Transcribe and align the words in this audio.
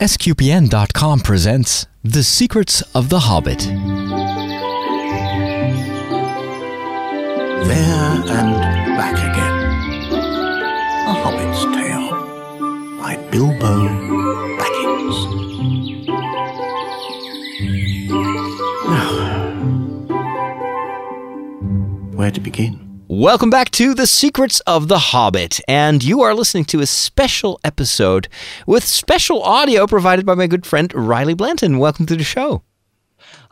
SQPN.com 0.00 1.20
presents 1.20 1.86
The 2.02 2.22
Secrets 2.24 2.80
of 2.94 3.10
the 3.10 3.18
Hobbit. 3.18 3.58
There 3.58 3.76
and 7.68 8.54
Back 8.96 9.18
Again. 9.18 9.56
A 11.06 11.12
Hobbit's 11.12 11.64
Tale 11.76 12.12
by 12.98 13.16
Bilbo 13.30 13.88
Baggins. 14.56 15.16
Now, 18.88 19.04
where 22.16 22.30
to 22.30 22.40
begin? 22.40 22.79
Welcome 23.12 23.50
back 23.50 23.72
to 23.72 23.92
The 23.92 24.06
Secrets 24.06 24.60
of 24.68 24.86
the 24.86 25.00
Hobbit, 25.00 25.60
and 25.66 26.04
you 26.04 26.20
are 26.20 26.32
listening 26.32 26.64
to 26.66 26.78
a 26.78 26.86
special 26.86 27.58
episode 27.64 28.28
with 28.68 28.84
special 28.84 29.42
audio 29.42 29.88
provided 29.88 30.24
by 30.24 30.36
my 30.36 30.46
good 30.46 30.64
friend 30.64 30.94
Riley 30.94 31.34
Blanton. 31.34 31.78
Welcome 31.80 32.06
to 32.06 32.14
the 32.14 32.22
show. 32.22 32.62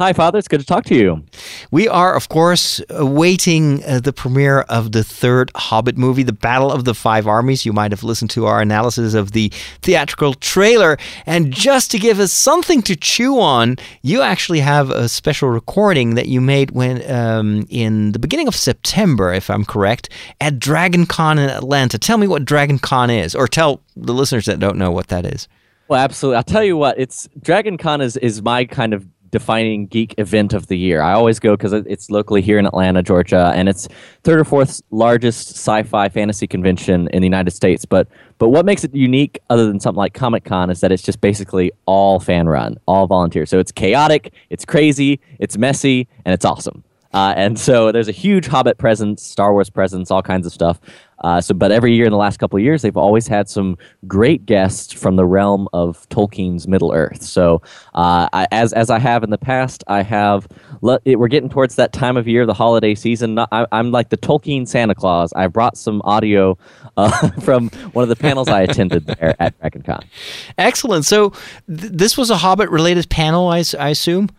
Hi, 0.01 0.13
Father. 0.13 0.39
It's 0.39 0.47
good 0.47 0.61
to 0.61 0.67
talk 0.67 0.85
to 0.85 0.95
you. 0.95 1.25
We 1.73 1.89
are, 1.89 2.15
of 2.15 2.29
course, 2.29 2.81
awaiting 2.89 3.83
uh, 3.83 3.99
the 3.99 4.13
premiere 4.13 4.61
of 4.61 4.93
the 4.93 5.03
third 5.03 5.51
Hobbit 5.57 5.99
movie, 5.99 6.23
The 6.23 6.33
Battle 6.33 6.71
of 6.71 6.85
the 6.85 6.95
Five 6.95 7.27
Armies. 7.27 7.67
You 7.67 7.73
might 7.73 7.91
have 7.91 8.05
listened 8.05 8.31
to 8.31 8.47
our 8.47 8.61
analysis 8.61 9.15
of 9.15 9.33
the 9.33 9.51
theatrical 9.83 10.35
trailer. 10.35 10.99
And 11.27 11.53
just 11.53 11.91
to 11.91 11.99
give 11.99 12.21
us 12.21 12.33
something 12.33 12.81
to 12.83 12.95
chew 12.95 13.41
on, 13.41 13.75
you 14.03 14.23
actually 14.23 14.61
have 14.61 14.91
a 14.91 15.09
special 15.09 15.49
recording 15.49 16.15
that 16.15 16.29
you 16.29 16.41
made 16.41 16.71
when 16.71 17.03
um, 17.11 17.67
in 17.69 18.13
the 18.13 18.21
beginning 18.21 18.47
of 18.47 18.55
September, 18.55 19.33
if 19.33 19.51
I'm 19.51 19.65
correct, 19.65 20.11
at 20.41 20.61
Dragon 20.61 21.07
Con 21.07 21.41
in 21.41 21.51
Atlanta. 21.51 21.99
Tell 21.99 22.19
me 22.19 22.29
what 22.29 22.45
Dragon 22.45 22.79
Con 22.79 23.11
is, 23.11 23.35
or 23.35 23.49
tell 23.49 23.81
the 23.97 24.15
listeners 24.15 24.47
that 24.47 24.61
don't 24.61 24.79
know 24.79 24.93
what 24.93 25.09
that 25.09 25.27
is. 25.27 25.49
Well, 25.89 25.99
absolutely. 25.99 26.37
I'll 26.37 26.45
tell 26.45 26.63
you 26.63 26.77
what. 26.77 27.01
It's 27.01 27.29
Dragon 27.41 27.79
Con 27.79 28.01
is 28.01 28.17
is 28.19 28.43
my 28.43 28.65
kind 28.65 28.93
of 28.93 29.09
defining 29.31 29.87
geek 29.87 30.15
event 30.19 30.53
of 30.53 30.67
the 30.67 30.77
year. 30.77 31.01
I 31.01 31.13
always 31.13 31.39
go 31.39 31.57
because 31.57 31.73
it's 31.73 32.11
locally 32.11 32.43
here 32.43 32.59
in 32.59 32.67
Atlanta, 32.67 33.03
Georgia, 33.03 33.53
and 33.55 33.69
it's 33.69 33.89
third 34.25 34.41
or 34.41 34.45
fourth 34.45 34.83
largest 34.91 35.51
sci-fi 35.51 36.09
fantasy 36.09 36.47
convention 36.47 37.09
in 37.13 37.23
the 37.23 37.27
United 37.27 37.51
States. 37.51 37.85
But 37.85 38.09
but 38.39 38.51
what 38.51 38.65
makes 38.65 38.85
it 38.85 38.95
unique, 38.95 39.39
other 39.51 39.67
than 39.67 39.81
something 39.81 39.99
like 39.99 40.15
Comic 40.15 40.45
Con, 40.45 40.71
is 40.71 40.81
that 40.81 40.93
it's 40.93 41.03
just 41.03 41.21
basically 41.21 41.73
all 41.87 42.21
fan 42.21 42.49
run, 42.49 42.77
all 42.87 43.07
volunteer. 43.07 43.47
So 43.47 43.59
it's 43.59 43.73
chaotic, 43.73 44.33
it's 44.51 44.65
crazy, 44.65 45.21
it's 45.39 45.59
messy, 45.59 46.09
and 46.25 46.33
it's 46.33 46.45
awesome. 46.45 46.85
Uh, 47.13 47.35
and 47.37 47.59
so 47.59 47.91
there's 47.91 48.09
a 48.09 48.13
huge 48.13 48.47
Hobbit 48.47 48.79
presence, 48.79 49.23
Star 49.23 49.53
Wars 49.53 49.71
presence, 49.71 50.11
all 50.11 50.23
kinds 50.23 50.47
of 50.47 50.53
stuff. 50.53 50.81
Uh, 51.25 51.41
so, 51.41 51.53
but 51.53 51.73
every 51.73 51.95
year 51.95 52.05
in 52.05 52.13
the 52.13 52.19
last 52.19 52.39
couple 52.39 52.57
of 52.57 52.63
years, 52.63 52.83
they've 52.83 52.97
always 52.97 53.27
had 53.27 53.49
some 53.49 53.77
great 54.07 54.47
guests 54.47 54.93
from 54.93 55.17
the 55.17 55.27
realm 55.27 55.67
of 55.73 56.09
Tolkien's 56.11 56.69
Middle 56.69 56.93
Earth. 56.93 57.23
So, 57.23 57.61
uh, 57.95 58.29
I, 58.33 58.47
as 58.53 58.73
as 58.73 58.89
I 58.89 58.99
have 59.01 59.25
in 59.25 59.31
the 59.31 59.39
past, 59.39 59.83
I 59.89 60.03
have. 60.03 60.47
Le- 60.81 61.01
it, 61.05 61.19
we're 61.19 61.29
getting 61.29 61.49
towards 61.49 61.75
that 61.75 61.93
time 61.93 62.17
of 62.17 62.29
year, 62.29 62.47
the 62.47 62.55
holiday 62.55 62.95
season. 62.95 63.37
I, 63.37 63.67
am 63.73 63.91
like 63.91 64.11
the 64.11 64.17
Tolkien 64.17 64.69
Santa 64.69 64.95
Claus. 64.95 65.33
I 65.33 65.49
brought 65.49 65.77
some 65.77 66.01
audio 66.05 66.57
uh, 66.97 67.31
from 67.41 67.69
one 67.95 68.05
of 68.05 68.09
the 68.09 68.17
panels 68.17 68.49
I 68.49 68.63
attended 68.63 69.07
there 69.07 69.35
at 69.41 69.59
DragonCon. 69.59 70.05
Excellent. 70.59 71.05
So, 71.05 71.31
th- 71.31 71.93
this 71.93 72.17
was 72.17 72.31
a 72.31 72.37
Hobbit-related 72.37 73.11
panel, 73.11 73.49
I, 73.49 73.65
I 73.79 73.89
assume. 73.89 74.31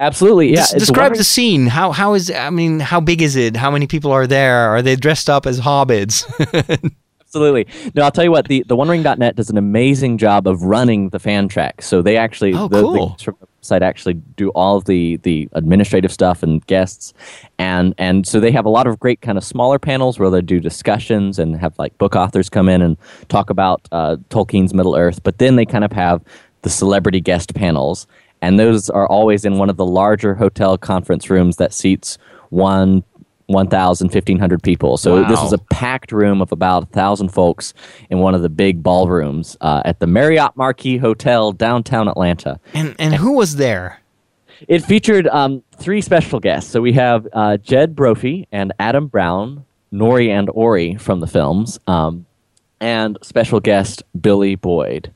Absolutely, 0.00 0.52
yeah. 0.52 0.64
Des- 0.70 0.78
describe 0.78 1.14
the 1.16 1.24
scene. 1.24 1.66
How 1.66 1.90
how 1.90 2.14
is 2.14 2.30
I 2.30 2.50
mean, 2.50 2.78
how 2.80 3.00
big 3.00 3.20
is 3.20 3.34
it? 3.34 3.56
How 3.56 3.70
many 3.70 3.86
people 3.86 4.12
are 4.12 4.26
there? 4.26 4.68
Are 4.70 4.82
they 4.82 4.94
dressed 4.94 5.28
up 5.28 5.46
as 5.46 5.60
hobbits? 5.60 6.24
Absolutely. 7.28 7.66
No, 7.94 8.04
I'll 8.04 8.10
tell 8.10 8.24
you 8.24 8.30
what. 8.30 8.48
The 8.48 8.64
the 8.66 8.76
OneRing.net 8.76 9.36
does 9.36 9.50
an 9.50 9.58
amazing 9.58 10.16
job 10.16 10.46
of 10.46 10.62
running 10.62 11.10
the 11.10 11.18
fan 11.18 11.48
track. 11.48 11.82
So 11.82 12.00
they 12.00 12.16
actually 12.16 12.54
oh, 12.54 12.68
the, 12.68 12.80
cool. 12.80 13.16
the 13.18 13.34
site 13.60 13.82
actually 13.82 14.14
do 14.14 14.48
all 14.50 14.76
of 14.78 14.84
the 14.86 15.16
the 15.18 15.48
administrative 15.52 16.10
stuff 16.10 16.42
and 16.42 16.64
guests, 16.66 17.12
and 17.58 17.92
and 17.98 18.26
so 18.26 18.40
they 18.40 18.52
have 18.52 18.64
a 18.64 18.70
lot 18.70 18.86
of 18.86 18.98
great 18.98 19.20
kind 19.20 19.36
of 19.36 19.44
smaller 19.44 19.78
panels 19.78 20.18
where 20.18 20.30
they 20.30 20.40
do 20.40 20.58
discussions 20.58 21.38
and 21.38 21.56
have 21.56 21.78
like 21.78 21.98
book 21.98 22.16
authors 22.16 22.48
come 22.48 22.68
in 22.68 22.80
and 22.80 22.96
talk 23.28 23.50
about 23.50 23.86
uh, 23.92 24.16
Tolkien's 24.30 24.72
Middle 24.72 24.96
Earth. 24.96 25.22
But 25.22 25.38
then 25.38 25.56
they 25.56 25.66
kind 25.66 25.84
of 25.84 25.92
have 25.92 26.22
the 26.62 26.70
celebrity 26.70 27.20
guest 27.20 27.54
panels 27.54 28.06
and 28.42 28.58
those 28.58 28.90
are 28.90 29.06
always 29.06 29.44
in 29.44 29.58
one 29.58 29.70
of 29.70 29.76
the 29.76 29.86
larger 29.86 30.34
hotel 30.34 30.78
conference 30.78 31.30
rooms 31.30 31.56
that 31.56 31.72
seats 31.72 32.18
one 32.50 33.02
1,000, 33.48 34.08
1,500 34.08 34.62
people. 34.62 34.98
So 34.98 35.22
wow. 35.22 35.28
this 35.28 35.40
was 35.40 35.54
a 35.54 35.58
packed 35.58 36.12
room 36.12 36.42
of 36.42 36.52
about 36.52 36.82
1,000 36.94 37.30
folks 37.30 37.72
in 38.10 38.18
one 38.18 38.34
of 38.34 38.42
the 38.42 38.50
big 38.50 38.82
ballrooms 38.82 39.56
uh, 39.62 39.80
at 39.86 40.00
the 40.00 40.06
Marriott 40.06 40.54
Marquis 40.54 40.98
Hotel 40.98 41.52
downtown 41.52 42.08
Atlanta. 42.08 42.60
And, 42.74 42.94
and 42.98 43.14
who 43.14 43.32
was 43.32 43.56
there? 43.56 44.00
It 44.66 44.84
featured 44.84 45.26
um, 45.28 45.62
three 45.76 46.02
special 46.02 46.40
guests. 46.40 46.70
So 46.70 46.82
we 46.82 46.92
have 46.92 47.26
uh, 47.32 47.56
Jed 47.56 47.96
Brophy 47.96 48.46
and 48.52 48.72
Adam 48.78 49.06
Brown, 49.06 49.64
Nori 49.92 50.28
and 50.28 50.50
Ori 50.52 50.96
from 50.96 51.20
the 51.20 51.26
films, 51.26 51.78
um, 51.86 52.26
and 52.80 53.16
special 53.22 53.60
guest 53.60 54.02
Billy 54.20 54.56
Boyd. 54.56 55.12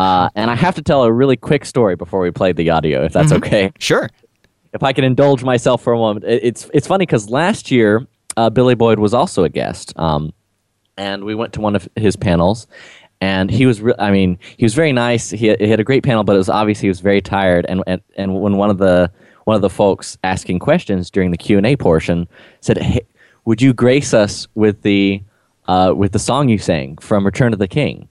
Uh, 0.00 0.28
and 0.34 0.50
I 0.50 0.54
have 0.54 0.74
to 0.74 0.82
tell 0.82 1.04
a 1.04 1.12
really 1.12 1.36
quick 1.36 1.64
story 1.64 1.96
before 1.96 2.20
we 2.20 2.30
play 2.30 2.52
the 2.52 2.70
audio, 2.70 3.04
if 3.04 3.12
that's 3.12 3.32
mm-hmm. 3.32 3.44
okay. 3.44 3.72
Sure. 3.78 4.08
If 4.72 4.82
I 4.82 4.92
can 4.92 5.04
indulge 5.04 5.44
myself 5.44 5.82
for 5.82 5.92
a 5.92 5.96
moment, 5.96 6.24
it's 6.26 6.68
it's 6.74 6.86
funny 6.86 7.06
because 7.06 7.30
last 7.30 7.70
year 7.70 8.06
uh, 8.36 8.50
Billy 8.50 8.74
Boyd 8.74 8.98
was 8.98 9.14
also 9.14 9.44
a 9.44 9.48
guest, 9.48 9.96
um, 9.96 10.32
and 10.96 11.24
we 11.24 11.34
went 11.34 11.52
to 11.52 11.60
one 11.60 11.76
of 11.76 11.88
his 11.94 12.16
panels, 12.16 12.66
and 13.20 13.52
he 13.52 13.66
was 13.66 13.80
re- 13.80 13.94
I 14.00 14.10
mean 14.10 14.36
he 14.56 14.64
was 14.64 14.74
very 14.74 14.92
nice. 14.92 15.30
He, 15.30 15.54
he 15.54 15.68
had 15.68 15.78
a 15.78 15.84
great 15.84 16.02
panel, 16.02 16.24
but 16.24 16.34
it 16.34 16.38
was 16.38 16.48
obvious 16.48 16.80
he 16.80 16.88
was 16.88 17.00
very 17.00 17.20
tired. 17.20 17.66
And 17.68 17.84
and 17.86 18.02
and 18.16 18.40
when 18.40 18.56
one 18.56 18.68
of 18.68 18.78
the 18.78 19.12
one 19.44 19.54
of 19.54 19.62
the 19.62 19.70
folks 19.70 20.18
asking 20.24 20.58
questions 20.58 21.08
during 21.08 21.30
the 21.30 21.38
Q 21.38 21.56
and 21.56 21.66
A 21.66 21.76
portion 21.76 22.26
said, 22.60 22.78
hey, 22.78 23.02
"Would 23.44 23.62
you 23.62 23.72
grace 23.72 24.12
us 24.12 24.48
with 24.56 24.82
the 24.82 25.22
uh, 25.68 25.92
with 25.96 26.10
the 26.10 26.18
song 26.18 26.48
you 26.48 26.58
sang 26.58 26.98
from 26.98 27.24
Return 27.24 27.52
of 27.52 27.60
the 27.60 27.68
King?" 27.68 28.08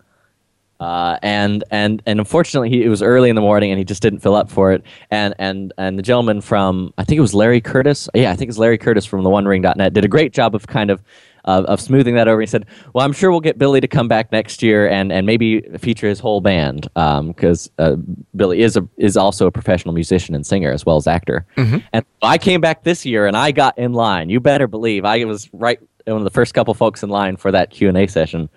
Uh, 0.79 1.17
and 1.22 1.63
and 1.72 2.01
and 2.06 2.19
unfortunately, 2.19 2.69
he, 2.69 2.84
it 2.84 2.89
was 2.89 3.01
early 3.01 3.29
in 3.29 3.35
the 3.35 3.41
morning, 3.41 3.72
and 3.72 3.78
he 3.78 3.85
just 3.85 4.01
didn't 4.01 4.19
fill 4.19 4.35
up 4.35 4.50
for 4.50 4.72
it. 4.73 4.84
And 5.11 5.34
and 5.39 5.72
and 5.78 5.97
the 5.97 6.03
gentleman 6.03 6.41
from 6.41 6.94
I 6.97 7.03
think 7.03 7.17
it 7.17 7.22
was 7.22 7.34
Larry 7.34 7.61
Curtis. 7.61 8.09
Yeah, 8.13 8.31
I 8.31 8.35
think 8.35 8.50
it's 8.50 8.57
Larry 8.57 8.78
Curtis 8.78 9.06
from 9.06 9.23
the 9.23 9.29
OneRing.net 9.29 9.94
did 9.94 10.03
a 10.03 10.09
great 10.09 10.34
job 10.34 10.56
of 10.56 10.67
kind 10.67 10.89
of. 10.89 11.01
Uh, 11.45 11.61
of 11.67 11.81
smoothing 11.81 12.16
that 12.16 12.29
over, 12.29 12.39
he 12.39 12.47
said, 12.47 12.66
"Well, 12.94 13.03
I'm 13.03 13.11
sure 13.11 13.29
we'll 13.29 13.41
get 13.41 13.57
Billy 13.57 13.81
to 13.81 13.88
come 13.88 14.07
back 14.07 14.31
next 14.31 14.63
year 14.63 14.88
and, 14.88 15.11
and 15.11 15.28
maybe 15.28 15.59
feature 15.78 16.07
his 16.07 16.17
whole 16.17 16.39
band 16.39 16.84
because 16.94 17.69
um, 17.79 17.85
uh, 17.85 17.95
Billy 18.34 18.61
is 18.61 18.78
a 18.78 18.88
is 18.95 19.17
also 19.17 19.45
a 19.45 19.51
professional 19.51 19.94
musician 19.94 20.35
and 20.35 20.45
singer 20.45 20.72
as 20.72 20.85
well 20.85 20.95
as 20.95 21.05
actor." 21.05 21.45
Mm-hmm. 21.57 21.79
And 21.91 22.05
I 22.22 22.38
came 22.38 22.61
back 22.61 22.85
this 22.85 23.05
year 23.05 23.28
and 23.28 23.35
I 23.35 23.51
got 23.51 23.78
in 23.78 23.91
line. 23.91 24.29
You 24.29 24.40
better 24.40 24.67
believe 24.67 25.03
I 25.03 25.25
was 25.25 25.50
right 25.51 25.81
one 26.05 26.16
of 26.16 26.23
the 26.23 26.29
first 26.29 26.53
couple 26.53 26.73
folks 26.73 27.03
in 27.03 27.09
line 27.09 27.35
for 27.35 27.51
that 27.51 27.72
Q 27.72 27.90
and 27.90 27.97
A 27.97 28.07
session 28.07 28.50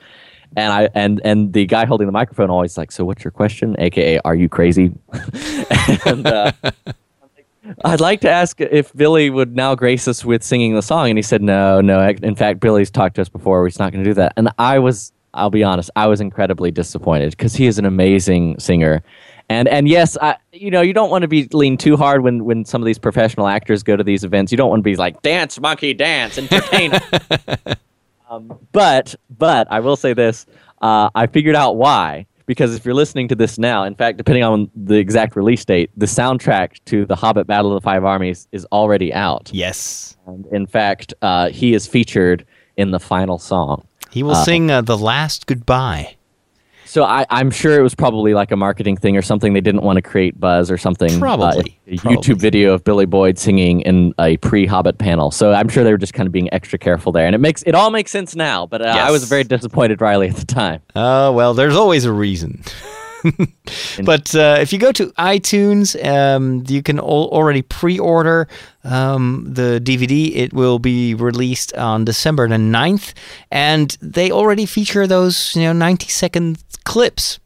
and 0.55 0.73
I 0.73 0.89
and 0.95 1.21
and 1.25 1.53
the 1.53 1.67
guy 1.67 1.85
holding 1.85 2.07
the 2.07 2.13
microphone 2.13 2.51
always 2.51 2.79
like, 2.79 2.93
so 2.93 3.05
what's 3.05 3.25
your 3.25 3.31
question? 3.31 3.77
AKA, 3.79 4.21
are 4.25 4.35
you 4.35 4.49
crazy? 4.49 4.93
and 6.07 6.27
uh, 6.27 6.53
I'd 7.85 8.01
like 8.01 8.21
to 8.23 8.31
ask 8.31 8.61
if 8.61 8.93
Billy 8.95 9.31
would 9.31 9.55
now 9.55 9.75
grace 9.75 10.07
us 10.07 10.25
with 10.25 10.43
singing 10.43 10.75
the 10.75 10.83
song, 10.83 11.09
and 11.09 11.19
he 11.19 11.23
said, 11.23 11.43
no, 11.43 11.81
no. 11.81 12.07
In 12.09 12.35
fact, 12.35 12.61
Billy's 12.61 12.91
talked 12.91 13.17
to 13.17 13.23
us 13.23 13.29
before. 13.29 13.67
He's 13.67 13.79
not 13.79 13.93
going 13.93 14.05
to 14.05 14.11
do 14.11 14.15
that. 14.15 14.33
And 14.37 14.49
I 14.59 14.79
was, 14.79 15.13
I'll 15.35 15.51
be 15.51 15.65
honest, 15.65 15.91
I 15.97 16.07
was 16.07 16.21
incredibly 16.21 16.71
disappointed 16.71 17.31
because 17.31 17.55
he 17.55 17.67
is 17.67 17.79
an 17.79 17.85
amazing 17.85 18.59
singer. 18.59 19.03
And 19.49 19.69
and 19.69 19.89
yes, 19.89 20.17
I, 20.21 20.37
you 20.53 20.73
know, 20.73 20.81
you 20.81 20.93
don't 20.93 21.11
want 21.11 21.23
to 21.23 21.29
be 21.29 21.49
lean 21.53 21.77
too 21.77 21.97
hard 21.97 22.23
when 22.23 22.45
when 22.45 22.65
some 22.65 22.83
of 22.83 22.87
these 22.87 22.99
professional 22.99 23.47
actors 23.47 23.85
go 23.85 23.97
to 23.97 24.03
these 24.03 24.25
events. 24.25 24.51
You 24.51 24.59
don't 24.59 24.71
want 24.71 24.81
to 24.81 24.85
be 24.85 24.97
like 24.97 25.23
dance, 25.23 25.61
monkey, 25.61 25.95
dance, 25.95 26.37
entertain. 26.37 26.93
Um, 28.29 28.59
but 28.73 29.15
but 29.39 29.67
I 29.71 29.81
will 29.81 29.97
say 29.97 30.13
this: 30.13 30.47
uh, 30.83 31.11
I 31.15 31.27
figured 31.27 31.57
out 31.57 31.77
why. 31.77 32.27
Because 32.47 32.77
if 32.77 32.85
you're 32.85 32.95
listening 32.95 33.27
to 33.27 33.35
this 33.35 33.59
now, 33.59 33.83
in 33.83 33.97
fact, 33.97 34.19
depending 34.19 34.45
on 34.45 34.71
the 34.77 34.95
exact 34.95 35.35
release 35.35 35.65
date, 35.65 35.91
the 35.97 36.07
soundtrack 36.07 36.77
to 36.85 37.05
The 37.05 37.17
Hobbit: 37.17 37.49
Battle 37.49 37.73
of 37.77 37.83
the 37.83 37.85
Five 37.85 38.05
Armies 38.05 38.47
is 38.53 38.65
already 38.71 39.13
out. 39.13 39.51
Yes. 39.53 40.17
And 40.27 40.47
in 40.53 40.67
fact, 40.67 41.13
uh, 41.23 41.49
he 41.49 41.75
is 41.75 41.89
featured 41.89 42.47
in 42.77 42.93
the 42.93 43.01
final 43.01 43.41
song. 43.41 43.87
He 44.11 44.23
will 44.23 44.31
uh, 44.33 44.45
sing 44.45 44.71
uh, 44.71 44.81
the 44.81 44.97
last 44.97 45.47
goodbye. 45.47 46.17
So 46.87 47.03
I, 47.05 47.27
am 47.31 47.51
sure 47.51 47.79
it 47.79 47.83
was 47.83 47.95
probably 47.95 48.33
like 48.33 48.53
a 48.53 48.57
marketing 48.57 48.97
thing 48.97 49.17
or 49.17 49.23
something. 49.23 49.53
They 49.53 49.61
didn't 49.61 49.83
want 49.83 49.97
to 49.97 50.03
create 50.03 50.39
buzz 50.39 50.71
or 50.71 50.79
something. 50.79 51.19
Probably. 51.19 51.47
Uh, 51.47 51.95
a 51.95 51.97
probably. 51.97 52.17
YouTube 52.17 52.41
video 52.41 52.73
of 52.73 52.85
Billy 52.85 53.07
Boyd 53.07 53.39
singing 53.39 53.81
in 53.83 54.15
a 54.19 54.37
pre-Hobbit 54.39 54.99
panel. 54.99 55.31
So 55.31 55.53
I'm 55.53 55.69
sure 55.69 55.85
they 55.85 55.91
were 55.91 55.99
just 55.99 56.15
kind 56.15 56.27
of 56.27 56.33
being 56.33 56.53
extra 56.55 56.79
careful 56.79 57.13
there, 57.13 57.27
and 57.27 57.35
it 57.35 57.39
makes 57.39 57.63
it 57.65 57.75
all 57.75 57.91
makes 57.91 58.11
sense 58.11 58.37
now. 58.37 58.67
But 58.67 58.83
uh, 58.83 58.93
yes. 58.95 59.09
I 59.09 59.11
was 59.11 59.25
very 59.29 59.45
disappointed, 59.45 60.01
Riley, 60.01 60.29
at 60.29 60.37
the 60.37 60.47
time. 60.47 60.81
Oh 60.95 61.33
well, 61.33 61.55
there's 61.55 61.77
always 61.77 62.05
a 62.05 62.13
reason. 62.13 62.63
but 64.05 64.35
uh, 64.35 64.59
if 64.61 64.73
you 64.73 64.79
go 64.79 64.93
to 64.93 65.07
iTunes, 65.19 65.97
um, 66.05 66.63
you 66.69 66.83
can 66.83 66.99
al- 66.99 67.31
already 67.33 67.63
pre-order 67.63 68.49
um, 68.85 69.47
the 69.49 69.81
DVD. 69.83 70.35
It 70.35 70.53
will 70.53 70.79
be 70.79 71.15
released 71.15 71.73
on 71.75 72.05
December 72.05 72.49
the 72.49 72.57
9th, 72.57 73.13
and 73.51 73.97
they 74.01 74.31
already 74.31 74.67
feature 74.67 75.07
those 75.07 75.55
you 75.57 75.63
know 75.63 75.73
90 75.73 76.09
second 76.09 76.59
clips 76.85 77.39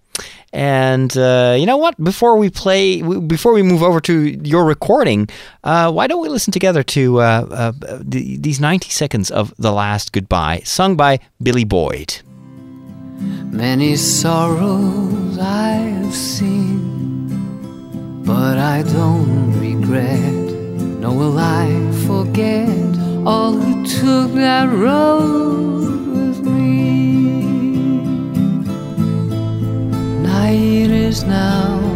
And 0.53 1.17
uh, 1.17 1.55
you 1.57 1.65
know 1.65 1.77
what? 1.79 1.95
Before 2.03 2.37
we 2.37 2.51
play, 2.51 3.01
w- 3.01 3.21
before 3.21 3.53
we 3.55 3.63
move 3.63 3.83
over 3.83 4.01
to 4.01 4.15
your 4.43 4.65
recording, 4.65 5.29
uh, 5.63 5.93
why 5.93 6.09
don't 6.09 6.21
we 6.21 6.29
listen 6.29 6.53
together 6.53 6.83
to 6.83 7.21
uh, 7.21 7.47
uh, 7.51 7.73
the, 8.03 8.37
these 8.37 8.59
90 8.61 8.91
seconds 8.91 9.31
of 9.31 9.55
The 9.59 9.71
Last 9.73 10.13
Goodbye, 10.13 10.63
sung 10.65 10.97
by 10.97 11.21
Billy 11.41 11.65
Boyd? 11.65 12.21
Many 13.21 13.97
sorrows 13.97 15.39
I 15.39 15.73
have 15.73 16.15
seen, 16.15 17.29
but 18.25 18.59
I 18.59 18.83
don't 18.83 19.59
regret, 19.61 20.47
nor 21.01 21.15
will 21.15 21.39
I 21.39 21.69
forget 22.07 22.69
all 23.27 23.53
who 23.53 23.85
took 23.85 24.33
that 24.35 24.69
road 24.73 26.07
with 26.07 26.41
me. 26.41 27.43
Night 30.23 30.91
is 30.91 31.25
now 31.25 31.90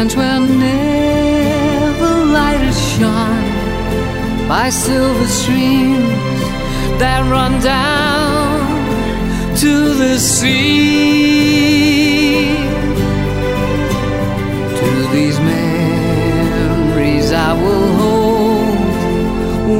lands 0.00 0.16
where 0.16 0.40
never 0.40 2.12
light 2.36 2.60
has 2.68 2.80
shone, 2.92 4.48
by 4.48 4.70
silver 4.70 5.26
streams 5.26 6.40
that 7.00 7.20
run 7.30 7.60
down 7.60 8.60
to 9.56 9.94
the 10.02 10.18
sea. 10.18 11.36
To 14.80 14.90
these 15.14 15.38
memories 15.54 17.32
I 17.32 17.52
will 17.62 17.92
hold. 18.00 18.78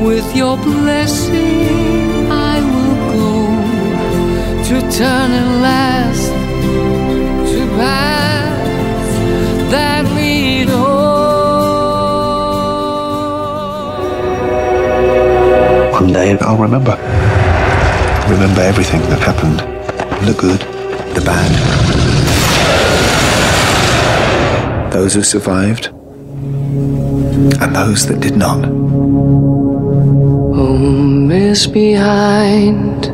With 0.06 0.37
your 0.37 0.56
blessing, 0.58 2.31
I 2.31 2.61
will 2.70 2.96
go 3.16 3.31
to 4.69 4.76
turn 4.99 5.31
at 5.40 5.50
last 5.66 6.26
to 7.52 7.61
paths 7.78 8.10
One 16.11 16.27
day 16.27 16.37
I'll 16.41 16.57
remember. 16.57 16.97
Remember 18.29 18.62
everything 18.62 19.01
that 19.11 19.21
happened. 19.21 19.61
The 20.27 20.35
good, 20.35 20.59
the 21.15 21.21
bad. 21.21 21.53
Those 24.93 25.15
who 25.15 25.23
survived, 25.23 25.87
and 27.62 27.77
those 27.77 28.09
that 28.09 28.19
did 28.19 28.37
not. 28.37 28.65
Oh, 28.65 30.53
Home 30.57 31.31
is 31.31 31.69
behind, 31.69 33.05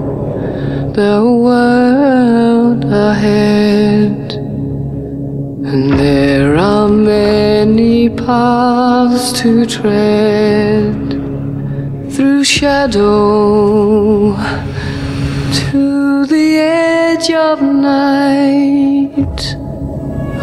the 0.97 1.23
world 1.23 2.83
ahead, 2.87 4.33
and 5.71 5.93
there 6.01 6.57
are 6.57 6.89
many 6.89 8.09
paths 8.09 9.33
to 9.43 9.67
tread 9.67 11.06
through 12.17 12.43
shadow 12.43 14.35
to 15.53 16.25
the 16.25 16.57
edge 16.57 17.31
of 17.31 17.61
night 17.61 19.43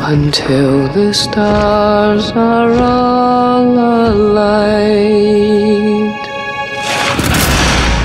until 0.05 0.87
the 0.89 1.11
stars 1.11 2.29
are 2.33 2.73
all 2.73 3.65
alight. 4.11 4.53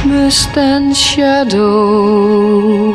Mist 0.06 0.56
and 0.56 0.96
shadow, 0.96 2.94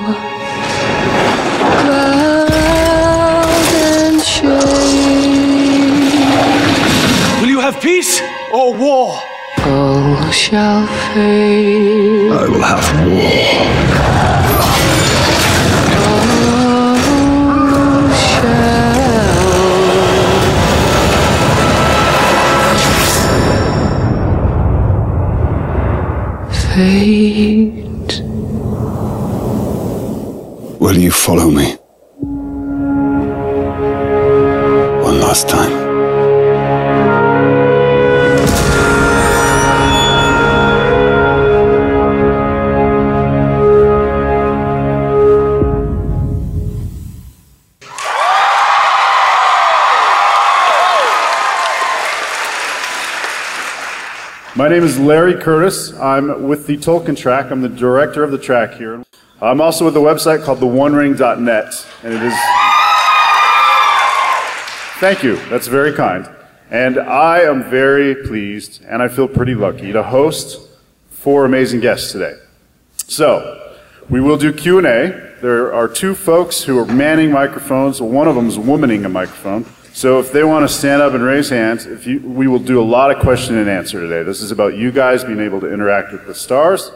cloud 1.81 3.45
and 3.93 4.19
shade, 4.23 4.57
Will 7.41 7.49
you 7.49 7.59
have 7.59 7.79
peace 7.79 8.23
or 8.51 8.73
war? 8.73 9.21
All 10.15 10.31
shall 10.31 10.87
fade. 11.13 12.31
I 12.31 12.47
will 12.49 12.61
have 12.61 12.87
war. 13.07 13.63
Fade. 26.73 28.13
Will 30.79 30.97
you 30.97 31.11
follow 31.11 31.49
me? 31.49 31.82
Larry 55.05 55.35
Curtis. 55.35 55.93
I'm 55.93 56.47
with 56.47 56.65
the 56.65 56.77
Tolkien 56.77 57.17
track. 57.17 57.51
I'm 57.51 57.61
the 57.61 57.69
director 57.69 58.23
of 58.23 58.31
the 58.31 58.37
track 58.37 58.75
here. 58.75 59.03
I'm 59.41 59.59
also 59.59 59.83
with 59.83 59.97
a 59.97 59.99
website 59.99 60.43
called 60.43 60.59
theonering.net, 60.59 61.87
and 62.03 62.13
it 62.13 62.23
is. 62.23 62.33
Thank 64.99 65.23
you. 65.23 65.35
That's 65.49 65.67
very 65.67 65.91
kind. 65.91 66.29
And 66.69 66.97
I 66.97 67.41
am 67.41 67.69
very 67.69 68.15
pleased, 68.15 68.81
and 68.85 69.01
I 69.01 69.09
feel 69.09 69.27
pretty 69.27 69.53
lucky 69.53 69.91
to 69.91 70.01
host 70.01 70.69
four 71.09 71.43
amazing 71.43 71.81
guests 71.81 72.11
today. 72.11 72.35
So, 72.95 73.75
we 74.09 74.21
will 74.21 74.37
do 74.37 74.53
Q&A. 74.53 74.83
There 75.41 75.73
are 75.73 75.89
two 75.89 76.15
folks 76.15 76.63
who 76.63 76.79
are 76.79 76.85
manning 76.85 77.31
microphones. 77.31 78.01
One 78.01 78.29
of 78.29 78.35
them 78.35 78.47
is 78.47 78.57
womaning 78.57 79.05
a 79.05 79.09
microphone. 79.09 79.65
So 79.93 80.19
if 80.19 80.31
they 80.31 80.43
want 80.43 80.67
to 80.67 80.73
stand 80.73 81.03
up 81.03 81.13
and 81.13 81.23
raise 81.23 81.49
hands, 81.49 81.85
if 81.85 82.07
you, 82.07 82.19
we 82.19 82.47
will 82.47 82.57
do 82.57 82.81
a 82.81 82.83
lot 82.83 83.11
of 83.11 83.21
question 83.21 83.57
and 83.57 83.69
answer 83.69 84.01
today. 84.01 84.23
This 84.23 84.41
is 84.41 84.49
about 84.49 84.75
you 84.75 84.91
guys 84.91 85.23
being 85.23 85.39
able 85.39 85.61
to 85.61 85.71
interact 85.71 86.11
with 86.11 86.25
the 86.25 86.33
stars. 86.33 86.91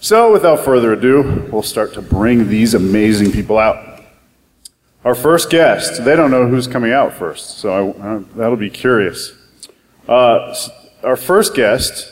So 0.00 0.32
without 0.32 0.64
further 0.64 0.94
ado, 0.94 1.46
we'll 1.52 1.62
start 1.62 1.92
to 1.92 2.02
bring 2.02 2.48
these 2.48 2.72
amazing 2.72 3.32
people 3.32 3.58
out. 3.58 4.02
Our 5.04 5.14
first 5.14 5.50
guest, 5.50 6.06
they 6.06 6.16
don't 6.16 6.30
know 6.30 6.48
who's 6.48 6.66
coming 6.66 6.90
out 6.90 7.12
first, 7.12 7.58
so 7.58 7.70
I, 7.70 8.08
uh, 8.08 8.22
that'll 8.34 8.56
be 8.56 8.70
curious. 8.70 9.32
Uh, 10.08 10.56
our 11.04 11.16
first 11.16 11.54
guest, 11.54 12.10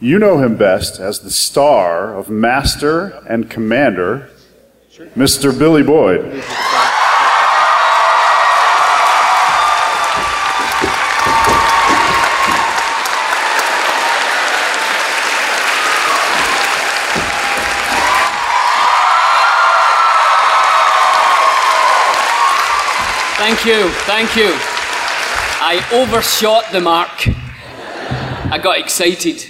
you 0.00 0.20
know 0.20 0.38
him 0.38 0.56
best 0.56 1.00
as 1.00 1.18
the 1.18 1.30
star 1.30 2.16
of 2.16 2.30
Master 2.30 3.22
and 3.28 3.50
Commander, 3.50 4.30
Mr. 5.16 5.56
Billy 5.56 5.82
Boyd. 5.82 6.42
Thank 23.54 23.66
you, 23.66 23.88
thank 24.06 24.34
you. 24.34 24.50
I 25.60 25.86
overshot 25.92 26.72
the 26.72 26.80
mark. 26.80 27.28
I 28.50 28.58
got 28.58 28.78
excited. 28.78 29.44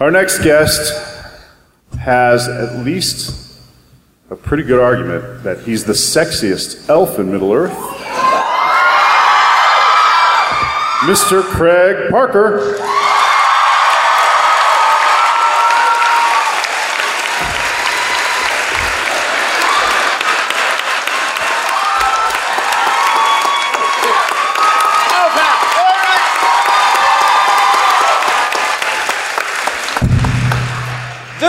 Our 0.00 0.10
next 0.10 0.42
guest 0.42 1.28
has 2.00 2.48
at 2.48 2.86
least 2.86 3.60
a 4.30 4.34
pretty 4.34 4.62
good 4.62 4.80
argument 4.80 5.44
that 5.44 5.60
he's 5.60 5.84
the 5.84 5.92
sexiest 5.92 6.88
elf 6.88 7.18
in 7.18 7.30
Middle 7.30 7.52
Earth. 7.52 7.76
Mr. 11.02 11.42
Craig 11.42 12.08
Parker. 12.10 13.01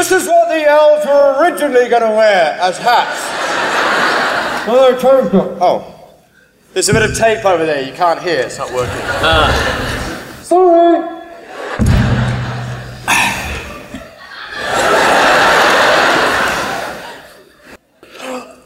This 0.03 0.23
is 0.23 0.27
what 0.27 0.49
the 0.49 0.65
elves 0.65 1.05
were 1.05 1.41
originally 1.41 1.87
going 1.87 2.01
to 2.01 2.09
wear 2.09 2.57
as 2.59 2.77
hats. 2.77 3.21
oh, 4.67 4.91
they 4.91 5.01
changed 5.01 5.33
it. 5.33 5.57
Oh. 5.61 6.11
There's 6.73 6.89
a 6.89 6.93
bit 6.93 7.09
of 7.09 7.17
tape 7.17 7.45
over 7.45 7.65
there. 7.65 7.81
You 7.81 7.93
can't 7.93 8.21
hear. 8.21 8.41
It's 8.41 8.57
not 8.57 8.73
working. 8.73 8.99
Sorry. 10.43 11.07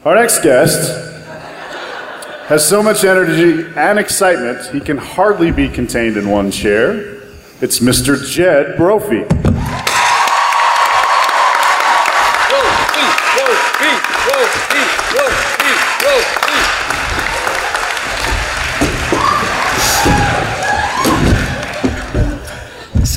Our 0.04 0.16
next 0.16 0.42
guest 0.42 0.90
has 2.48 2.66
so 2.66 2.82
much 2.82 3.04
energy 3.04 3.64
and 3.76 4.00
excitement, 4.00 4.72
he 4.72 4.80
can 4.80 4.96
hardly 4.96 5.52
be 5.52 5.68
contained 5.68 6.16
in 6.16 6.28
one 6.30 6.50
chair. 6.50 7.20
It's 7.60 7.78
Mr. 7.78 8.28
Jed 8.28 8.76
Brophy. 8.76 9.24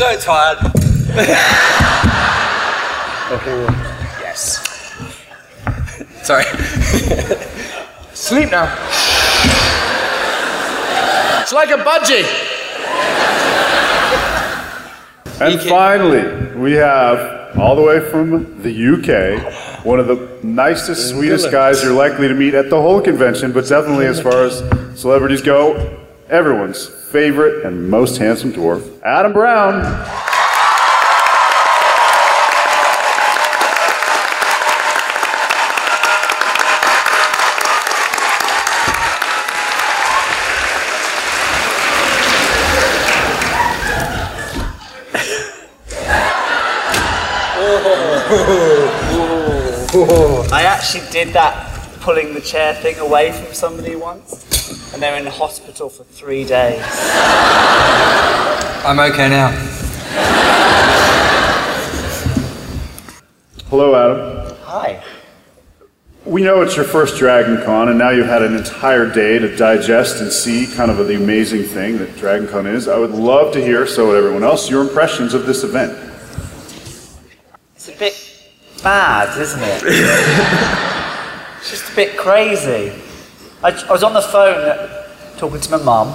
So 0.01 0.17
tired. 0.17 0.57
okay. 3.31 3.65
Yes. 4.19 4.57
Sorry. 6.23 6.43
Sleep 8.11 8.49
now. 8.49 8.63
It's 11.43 11.53
like 11.53 11.69
a 11.69 11.77
budgie. 11.83 12.25
And 15.39 15.61
finally, 15.69 16.57
we 16.57 16.71
have, 16.71 17.55
all 17.59 17.75
the 17.75 17.83
way 17.83 17.99
from 17.99 18.63
the 18.63 18.73
UK, 18.73 19.85
one 19.85 19.99
of 19.99 20.07
the 20.07 20.39
nicest, 20.41 21.09
sweetest 21.11 21.51
guys 21.51 21.83
you're 21.83 21.93
likely 21.93 22.27
to 22.27 22.33
meet 22.33 22.55
at 22.55 22.71
the 22.71 22.81
whole 22.81 23.01
convention, 23.01 23.51
but 23.51 23.67
definitely 23.67 24.07
as 24.07 24.19
far 24.19 24.45
as 24.45 24.63
celebrities 24.99 25.43
go, 25.43 25.99
everyone's 26.27 27.00
favorite 27.11 27.65
and 27.65 27.89
most 27.89 28.17
handsome 28.17 28.53
dwarf, 28.53 29.01
Adam 29.03 29.33
Brown. 29.33 29.81
I 50.53 50.63
actually 50.63 51.09
did 51.11 51.33
that 51.33 51.70
pulling 52.01 52.33
the 52.33 52.41
chair 52.41 52.73
thing 52.73 52.97
away 52.97 53.31
from 53.31 53.53
somebody 53.53 53.95
once, 53.95 54.91
and 54.93 55.01
they're 55.01 55.17
in 55.17 55.23
the 55.23 55.31
hospital 55.31 55.87
for 55.87 56.03
three 56.03 56.43
days. 56.43 56.83
I'm 58.83 58.99
okay 58.99 59.29
now. 59.29 59.51
Hello, 63.69 63.95
Adam. 63.95 64.57
Hi. 64.63 65.03
We 66.25 66.41
know 66.41 66.61
it's 66.61 66.75
your 66.75 66.85
first 66.85 67.17
Dragon 67.17 67.63
Con, 67.63 67.89
and 67.89 67.99
now 67.99 68.09
you've 68.09 68.27
had 68.27 68.41
an 68.41 68.55
entire 68.55 69.07
day 69.11 69.37
to 69.37 69.55
digest 69.55 70.21
and 70.21 70.31
see 70.31 70.67
kind 70.75 70.89
of 70.89 70.97
the 70.97 71.15
amazing 71.15 71.63
thing 71.63 71.99
that 71.99 72.15
Dragon 72.17 72.47
Con 72.47 72.65
is. 72.65 72.87
I 72.87 72.97
would 72.97 73.11
love 73.11 73.53
to 73.53 73.61
hear, 73.61 73.85
so 73.85 74.07
would 74.07 74.17
everyone 74.17 74.43
else, 74.43 74.69
your 74.69 74.81
impressions 74.81 75.35
of 75.35 75.45
this 75.45 75.63
event. 75.63 75.91
It's 77.75 77.89
a 77.89 77.97
bit 77.97 78.49
bad, 78.83 79.39
isn't 79.39 79.61
it? 79.63 80.97
it's 81.61 81.69
just 81.69 81.93
a 81.93 81.95
bit 81.95 82.17
crazy. 82.17 82.91
I, 83.63 83.69
I 83.69 83.91
was 83.91 84.01
on 84.01 84.13
the 84.13 84.21
phone 84.21 84.89
talking 85.37 85.61
to 85.61 85.77
my 85.77 85.83
mum. 85.83 86.07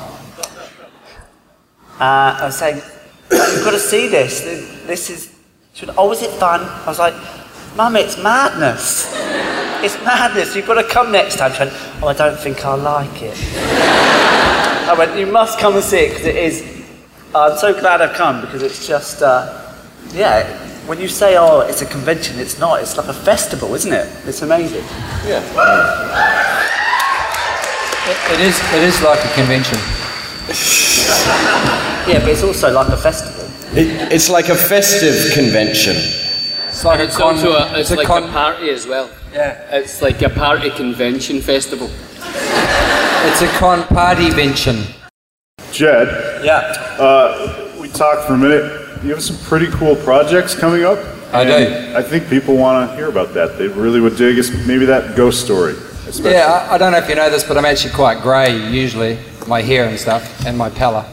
Uh, 2.00 2.36
I 2.40 2.46
was 2.46 2.58
saying, 2.58 2.82
"You've 3.30 3.64
got 3.64 3.70
to 3.70 3.78
see 3.78 4.08
this. 4.08 4.40
This 4.86 5.08
is." 5.08 5.38
She 5.72 5.86
went, 5.86 5.96
"Oh, 5.96 6.10
is 6.10 6.22
it 6.22 6.30
fun?" 6.30 6.62
I 6.62 6.86
was 6.86 6.98
like, 6.98 7.14
"Mum, 7.76 7.94
it's 7.94 8.20
madness. 8.20 9.14
It's 9.84 9.96
madness. 10.04 10.56
You've 10.56 10.66
got 10.66 10.82
to 10.82 10.88
come 10.88 11.12
next 11.12 11.36
time." 11.36 11.52
She 11.52 11.60
went, 11.60 11.72
"Oh, 12.02 12.08
I 12.08 12.12
don't 12.12 12.36
think 12.36 12.64
I'll 12.64 12.76
like 12.76 13.22
it." 13.22 13.38
I 14.88 14.96
went, 14.98 15.16
"You 15.16 15.26
must 15.26 15.60
come 15.60 15.76
and 15.76 15.84
see 15.84 16.06
it 16.06 16.08
because 16.08 16.26
it 16.26 16.36
is." 16.36 16.76
I'm 17.36 17.56
so 17.56 17.72
glad 17.72 18.02
I've 18.02 18.16
come 18.16 18.40
because 18.40 18.62
it's 18.62 18.84
just, 18.86 19.22
uh, 19.22 19.72
yeah. 20.12 20.42
When 20.86 21.00
you 21.00 21.08
say, 21.08 21.36
"Oh, 21.36 21.60
it's 21.60 21.82
a 21.82 21.86
convention," 21.86 22.38
it's 22.38 22.58
not. 22.58 22.80
It's 22.80 22.96
like 22.96 23.08
a 23.08 23.12
festival, 23.14 23.74
isn't 23.74 23.92
it? 23.92 24.06
It's 24.26 24.42
amazing. 24.42 24.84
It, 28.06 28.18
it 28.32 28.40
is. 28.40 28.56
It 28.72 28.82
is 28.84 29.02
like 29.02 29.24
a 29.24 29.28
convention. 29.34 29.78
Yeah, 32.06 32.20
but 32.20 32.28
it's 32.28 32.44
also 32.44 32.70
like 32.70 32.86
a 32.88 32.96
festival. 32.96 33.44
It, 33.76 34.12
it's 34.12 34.28
like 34.30 34.48
a 34.48 34.54
festive 34.54 35.32
convention. 35.34 35.96
It's 36.68 36.84
like 36.84 37.00
It's 37.00 37.16
a 37.16 37.18
con. 37.18 37.34
also 37.34 37.50
a, 37.56 37.78
it's, 37.80 37.90
a 37.90 37.96
like 37.96 38.06
con- 38.06 38.22
a 38.22 38.28
party 38.28 38.70
as 38.70 38.86
well. 38.86 39.10
Yeah. 39.32 39.58
It's 39.76 40.00
like 40.02 40.22
a 40.22 40.28
party 40.30 40.70
convention 40.70 41.40
festival. 41.40 41.90
It's 43.26 43.42
a 43.42 43.48
con 43.58 43.82
party 43.88 44.30
vention. 44.30 44.84
Jed, 45.72 46.44
Yeah. 46.44 46.60
uh, 47.00 47.72
we 47.80 47.88
talked 47.88 48.22
for 48.28 48.34
a 48.34 48.38
minute. 48.38 48.85
You 49.02 49.10
have 49.10 49.22
some 49.22 49.36
pretty 49.46 49.66
cool 49.68 49.96
projects 49.96 50.54
coming 50.54 50.84
up. 50.84 50.98
I 51.32 51.44
do. 51.44 51.96
I 51.96 52.02
think 52.02 52.28
people 52.28 52.56
want 52.56 52.88
to 52.88 52.96
hear 52.96 53.08
about 53.08 53.34
that. 53.34 53.58
They 53.58 53.68
really 53.68 54.00
would 54.00 54.16
dig 54.16 54.36
maybe 54.66 54.84
that 54.86 55.16
ghost 55.16 55.44
story. 55.44 55.72
Especially. 56.06 56.32
Yeah, 56.32 56.66
I, 56.70 56.74
I 56.74 56.78
don't 56.78 56.92
know 56.92 56.98
if 56.98 57.08
you 57.08 57.14
know 57.14 57.28
this, 57.28 57.44
but 57.44 57.58
I'm 57.58 57.64
actually 57.64 57.94
quite 57.94 58.22
grey 58.22 58.56
usually, 58.70 59.18
my 59.46 59.60
hair 59.60 59.88
and 59.88 59.98
stuff, 59.98 60.46
and 60.46 60.56
my 60.56 60.70
pallor. 60.70 61.04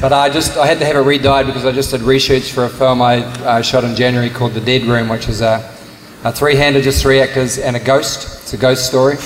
But 0.00 0.12
I 0.12 0.28
just 0.28 0.58
I 0.58 0.66
had 0.66 0.78
to 0.80 0.84
have 0.84 0.96
it 0.96 1.00
re-dyed 1.00 1.46
because 1.46 1.64
I 1.64 1.72
just 1.72 1.90
did 1.90 2.02
reshoots 2.02 2.52
for 2.52 2.64
a 2.64 2.68
film 2.68 3.00
I 3.00 3.22
uh, 3.44 3.62
shot 3.62 3.82
in 3.82 3.96
January 3.96 4.28
called 4.28 4.52
The 4.52 4.60
Dead 4.60 4.82
Room, 4.82 5.08
which 5.08 5.28
is 5.28 5.40
a, 5.40 5.74
a 6.22 6.32
three-hander, 6.32 6.82
just 6.82 7.00
three 7.00 7.20
actors 7.20 7.58
and 7.58 7.76
a 7.76 7.80
ghost. 7.80 8.42
It's 8.42 8.52
a 8.52 8.58
ghost 8.58 8.86
story, 8.86 9.16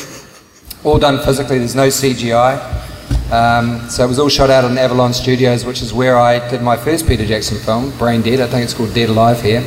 all 0.85 0.99
done 0.99 1.19
physically. 1.25 1.59
There's 1.59 1.75
no 1.75 1.89
CGI. 1.89 2.87
Um, 3.33 3.89
so 3.89 4.05
it 4.05 4.09
was 4.09 4.19
all 4.19 4.29
shot 4.29 4.51
out 4.51 4.65
in 4.65 4.77
Avalon 4.77 5.13
Studios, 5.13 5.65
which 5.65 5.83
is 5.83 5.93
where 5.93 6.19
I 6.19 6.49
did 6.49 6.63
my 6.63 6.77
first 6.77 7.07
Peter 7.07 7.25
Jackson 7.25 7.59
film, 7.59 7.97
Brain 7.99 8.23
Dead. 8.23 8.41
I 8.41 8.47
think 8.47 8.65
it's 8.65 8.75
called 8.75 8.93
Dead 8.93 9.09
Alive 9.09 9.41
here. 9.41 9.65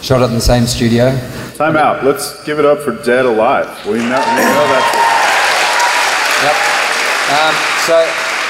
Shot 0.00 0.22
it 0.22 0.26
in 0.26 0.34
the 0.34 0.40
same 0.40 0.66
studio. 0.66 1.10
Time 1.56 1.76
out. 1.76 2.04
Let's 2.04 2.42
give 2.44 2.58
it 2.58 2.64
up 2.64 2.80
for 2.80 2.92
Dead 3.02 3.26
Alive. 3.26 3.68
We 3.86 3.98
know, 3.98 4.00
we 4.00 4.08
know 4.08 4.66
that. 4.72 5.10
Um, 7.24 7.54
so 7.86 7.98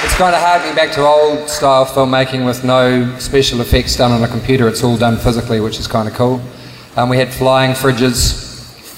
it's 0.04 0.14
kind 0.16 0.34
of 0.34 0.40
hard 0.40 0.60
harkening 0.60 0.74
back 0.74 0.92
to 0.94 1.00
old 1.00 1.48
style 1.48 1.86
filmmaking 1.86 2.44
with 2.44 2.64
no 2.64 3.16
special 3.18 3.60
effects 3.60 3.96
done 3.96 4.10
on 4.10 4.22
a 4.22 4.28
computer. 4.28 4.68
It's 4.68 4.82
all 4.82 4.96
done 4.96 5.16
physically, 5.16 5.60
which 5.60 5.78
is 5.78 5.86
kind 5.86 6.08
of 6.08 6.14
cool. 6.14 6.42
Um, 6.96 7.08
we 7.08 7.16
had 7.16 7.32
flying 7.32 7.72
fridges, 7.72 8.34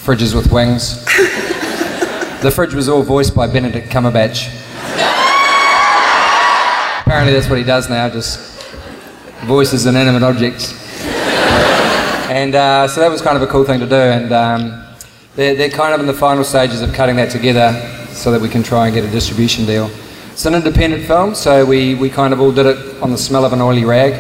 fridges 0.04 0.34
with 0.34 0.50
wings. 0.50 1.04
the 2.42 2.50
fridge 2.50 2.74
was 2.74 2.88
all 2.88 3.02
voiced 3.02 3.34
by 3.34 3.46
Benedict 3.46 3.90
Cumberbatch. 3.90 4.65
Apparently, 7.16 7.32
that's 7.32 7.48
what 7.48 7.56
he 7.58 7.64
does 7.64 7.88
now, 7.88 8.10
just 8.10 8.60
voices 9.46 9.86
inanimate 9.86 10.22
objects. 10.22 10.74
And 12.28 12.54
uh, 12.54 12.86
so 12.88 13.00
that 13.00 13.10
was 13.10 13.22
kind 13.22 13.38
of 13.38 13.42
a 13.42 13.46
cool 13.46 13.64
thing 13.64 13.80
to 13.80 13.86
do. 13.86 13.94
And 13.94 14.32
um, 14.32 14.84
they're, 15.34 15.54
they're 15.54 15.70
kind 15.70 15.94
of 15.94 16.00
in 16.00 16.06
the 16.06 16.12
final 16.12 16.44
stages 16.44 16.82
of 16.82 16.92
cutting 16.92 17.16
that 17.16 17.30
together 17.30 17.72
so 18.10 18.30
that 18.32 18.38
we 18.42 18.50
can 18.50 18.62
try 18.62 18.84
and 18.84 18.94
get 18.94 19.02
a 19.02 19.10
distribution 19.10 19.64
deal. 19.64 19.90
It's 20.30 20.44
an 20.44 20.54
independent 20.54 21.06
film, 21.06 21.34
so 21.34 21.64
we, 21.64 21.94
we 21.94 22.10
kind 22.10 22.34
of 22.34 22.40
all 22.42 22.52
did 22.52 22.66
it 22.66 23.00
on 23.00 23.12
the 23.12 23.18
smell 23.18 23.46
of 23.46 23.54
an 23.54 23.62
oily 23.62 23.86
rag. 23.86 24.12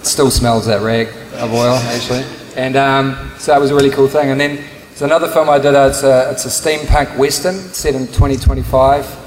It 0.00 0.04
still 0.04 0.32
smells 0.32 0.66
that 0.66 0.82
rag 0.82 1.06
of 1.34 1.52
oil, 1.52 1.76
actually. 1.76 2.24
And 2.56 2.74
um, 2.74 3.30
so 3.38 3.52
that 3.52 3.60
was 3.60 3.70
a 3.70 3.74
really 3.76 3.90
cool 3.90 4.08
thing. 4.08 4.30
And 4.30 4.40
then 4.40 4.56
there's 4.88 5.02
another 5.02 5.28
film 5.28 5.48
I 5.48 5.58
did, 5.58 5.76
uh, 5.76 5.90
it's, 5.90 6.02
a, 6.02 6.32
it's 6.32 6.44
a 6.44 6.48
steampunk 6.48 7.16
western 7.16 7.54
set 7.54 7.94
in 7.94 8.08
2025. 8.08 9.23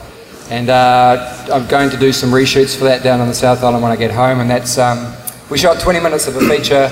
And 0.49 0.69
uh, 0.69 1.47
I'm 1.51 1.67
going 1.67 1.89
to 1.89 1.97
do 1.97 2.13
some 2.13 2.29
reshoots 2.31 2.77
for 2.77 2.85
that 2.85 3.03
down 3.03 3.19
on 3.19 3.27
the 3.27 3.33
South 3.33 3.63
Island 3.63 3.83
when 3.83 3.91
I 3.91 3.97
get 3.97 4.11
home. 4.11 4.39
And 4.39 4.49
that's, 4.49 4.77
um, 4.77 5.13
we 5.49 5.57
shot 5.57 5.79
20 5.81 5.99
minutes 5.99 6.27
of 6.27 6.37
a 6.37 6.39
feature 6.39 6.89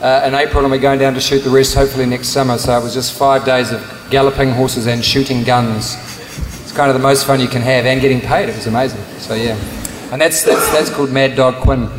uh, 0.00 0.24
in 0.26 0.34
April 0.34 0.62
and 0.64 0.70
we're 0.70 0.78
going 0.78 0.98
down 0.98 1.12
to 1.14 1.20
shoot 1.20 1.40
the 1.40 1.50
rest 1.50 1.74
hopefully 1.74 2.06
next 2.06 2.28
summer. 2.28 2.56
So 2.56 2.78
it 2.78 2.82
was 2.82 2.94
just 2.94 3.18
five 3.18 3.44
days 3.44 3.70
of 3.70 4.06
galloping 4.10 4.50
horses 4.50 4.86
and 4.86 5.04
shooting 5.04 5.42
guns. 5.42 5.94
It's 6.62 6.72
kind 6.72 6.90
of 6.90 6.94
the 6.94 7.02
most 7.02 7.26
fun 7.26 7.38
you 7.38 7.48
can 7.48 7.62
have 7.62 7.84
and 7.84 8.00
getting 8.00 8.20
paid. 8.20 8.48
It 8.48 8.56
was 8.56 8.66
amazing. 8.66 9.02
So 9.18 9.34
yeah. 9.34 9.56
And 10.10 10.20
that's, 10.20 10.42
that's, 10.42 10.70
that's 10.72 10.90
called 10.90 11.10
Mad 11.10 11.36
Dog 11.36 11.62
Quinn. 11.62 11.90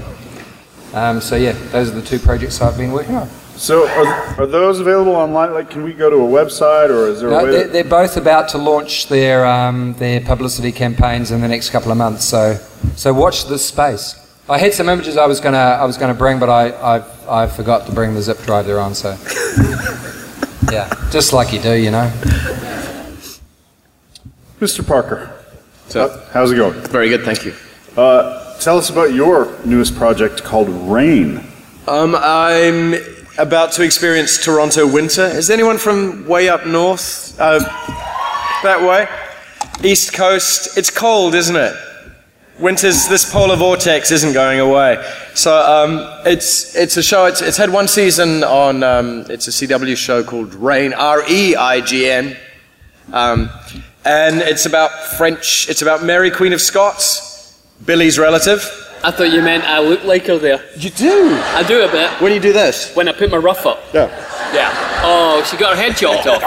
Um, 0.94 1.22
so 1.22 1.36
yeah, 1.36 1.51
those 1.72 1.92
are 1.92 2.00
the 2.00 2.01
two 2.01 2.18
projects 2.18 2.60
I've 2.60 2.77
been 2.77 2.92
working 2.92 3.16
on. 3.16 3.30
So, 3.58 3.88
are, 3.88 4.42
are 4.42 4.46
those 4.46 4.80
available 4.80 5.16
online? 5.16 5.52
Like, 5.52 5.72
can 5.72 5.84
we 5.84 5.92
go 5.92 6.12
to 6.12 6.18
a 6.18 6.20
website, 6.20 6.90
or 6.90 7.08
is 7.08 7.22
there 7.22 7.30
a 7.30 7.44
way? 7.44 7.52
they're, 7.52 7.64
to, 7.64 7.70
they're 7.70 7.84
both 7.84 8.16
about 8.16 8.50
to 8.50 8.60
launch 8.60 9.08
their 9.08 9.48
um, 9.48 9.94
their 9.96 10.22
publicity 10.22 10.72
campaigns 10.72 11.32
in 11.32 11.42
the 11.42 11.48
next 11.48 11.72
couple 11.72 11.92
of 11.92 11.98
months. 11.98 12.24
So 12.24 12.56
so 12.96 13.14
watch 13.14 13.48
this 13.48 13.66
space. 13.66 14.24
I 14.48 14.60
had 14.60 14.74
some 14.74 14.90
images 14.90 15.18
I 15.18 15.26
was 15.26 15.40
gonna 15.40 15.58
I 15.58 15.86
was 15.86 15.98
gonna 15.98 16.14
bring, 16.14 16.40
but 16.40 16.50
I 16.50 16.96
I've 16.96 17.28
I 17.28 17.48
forgot 17.48 17.88
to 17.88 17.92
bring 17.92 18.14
the 18.14 18.22
zip 18.22 18.38
drive 18.44 18.70
on, 18.70 18.94
so 18.94 19.10
yeah, 20.72 20.90
just 21.12 21.34
like 21.34 21.52
you 21.52 21.60
do, 21.60 21.74
you 21.74 21.90
know. 21.90 22.12
Mr. 24.60 24.86
Parker. 24.86 25.34
So, 25.88 26.24
how's 26.32 26.52
it 26.52 26.56
going? 26.56 26.80
Very 26.88 27.10
good, 27.10 27.24
thank 27.24 27.46
you. 27.46 27.54
Uh, 27.96 28.58
tell 28.60 28.78
us 28.78 28.90
about 28.90 29.14
your 29.14 29.58
newest 29.66 29.96
project 29.96 30.44
called 30.44 30.70
Reign. 30.70 31.44
Um, 31.88 32.16
I'm 32.16 32.96
about 33.38 33.72
to 33.74 33.84
experience 33.84 34.44
Toronto 34.44 34.88
winter. 34.88 35.25
Is 35.25 35.50
anyone 35.50 35.77
from 35.77 36.27
way 36.27 36.50
up 36.50 36.65
north? 36.65 37.39
Uh, 37.39 37.60
that 38.63 38.82
way? 38.82 39.08
East 39.88 40.13
Coast. 40.13 40.77
It's 40.77 40.89
cold, 40.89 41.36
isn't 41.36 41.56
it? 41.56 41.75
Winter's 42.60 43.08
this 43.08 43.32
polar 43.32 43.56
vortex 43.56 44.10
isn't 44.10 44.34
going 44.34 44.60
away. 44.60 45.03
So 45.36 45.56
um, 45.56 46.22
it's 46.25 46.75
it's 46.75 46.98
a 46.98 47.03
show. 47.03 47.25
It's, 47.25 47.41
it's 47.41 47.58
had 47.58 47.70
one 47.70 47.88
season 47.88 48.44
on. 48.44 48.82
Um, 48.82 49.25
it's 49.29 49.48
a 49.48 49.51
CW 49.51 49.96
show 49.96 50.24
called 50.24 50.56
Reign. 50.56 50.94
R 50.94 51.24
E 51.29 51.56
I 51.56 51.82
G 51.82 52.10
N. 52.10 52.36
Um, 53.13 53.51
and 54.03 54.38
it's 54.38 54.65
about 54.65 54.91
French. 55.17 55.70
It's 55.70 55.84
about 55.84 56.03
Mary 56.03 56.32
Queen 56.32 56.53
of 56.53 56.62
Scots, 56.62 57.62
Billy's 57.86 58.17
relative. 58.17 58.87
I 59.04 59.12
thought 59.12 59.32
you 59.32 59.42
meant 59.42 59.63
I 59.63 59.80
look 59.80 60.04
like 60.04 60.25
her 60.27 60.38
there. 60.38 60.63
You 60.75 60.89
do. 60.89 61.30
I 61.56 61.63
do 61.68 61.84
a 61.84 61.92
bit. 61.92 62.10
When 62.22 62.34
you 62.34 62.39
do 62.39 62.51
this? 62.54 62.94
When 62.96 63.08
I 63.08 63.13
put 63.13 63.30
my 63.32 63.38
ruff 63.38 63.66
up. 63.66 63.84
Yeah. 63.94 64.08
Yeah. 64.54 64.72
Oh, 65.04 65.44
she 65.50 65.58
got 65.58 65.75
her 65.75 65.82
head 65.82 65.96
chopped 65.96 66.27
off. 66.27 66.42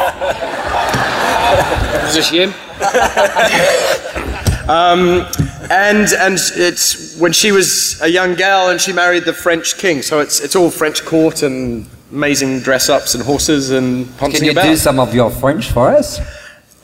It's 2.06 2.16
a 2.16 2.22
shame. 2.22 2.54
Um, 4.68 5.26
and 5.68 6.06
and 6.12 6.38
it's 6.54 7.16
when 7.18 7.32
she 7.32 7.50
was 7.50 8.00
a 8.02 8.08
young 8.08 8.36
gal 8.36 8.70
and 8.70 8.80
she 8.80 8.92
married 8.92 9.24
the 9.24 9.32
French 9.32 9.76
king. 9.76 10.00
So 10.00 10.20
it's 10.20 10.38
it's 10.38 10.54
all 10.54 10.70
French 10.70 11.04
court 11.04 11.42
and 11.42 11.86
amazing 12.12 12.60
dress 12.60 12.88
ups 12.88 13.16
and 13.16 13.24
horses 13.24 13.70
and 13.70 14.06
Can 14.18 14.44
you 14.44 14.52
about. 14.52 14.66
do 14.66 14.76
some 14.76 15.00
of 15.00 15.12
your 15.12 15.28
French 15.30 15.70
for 15.72 15.88
us? 15.88 16.20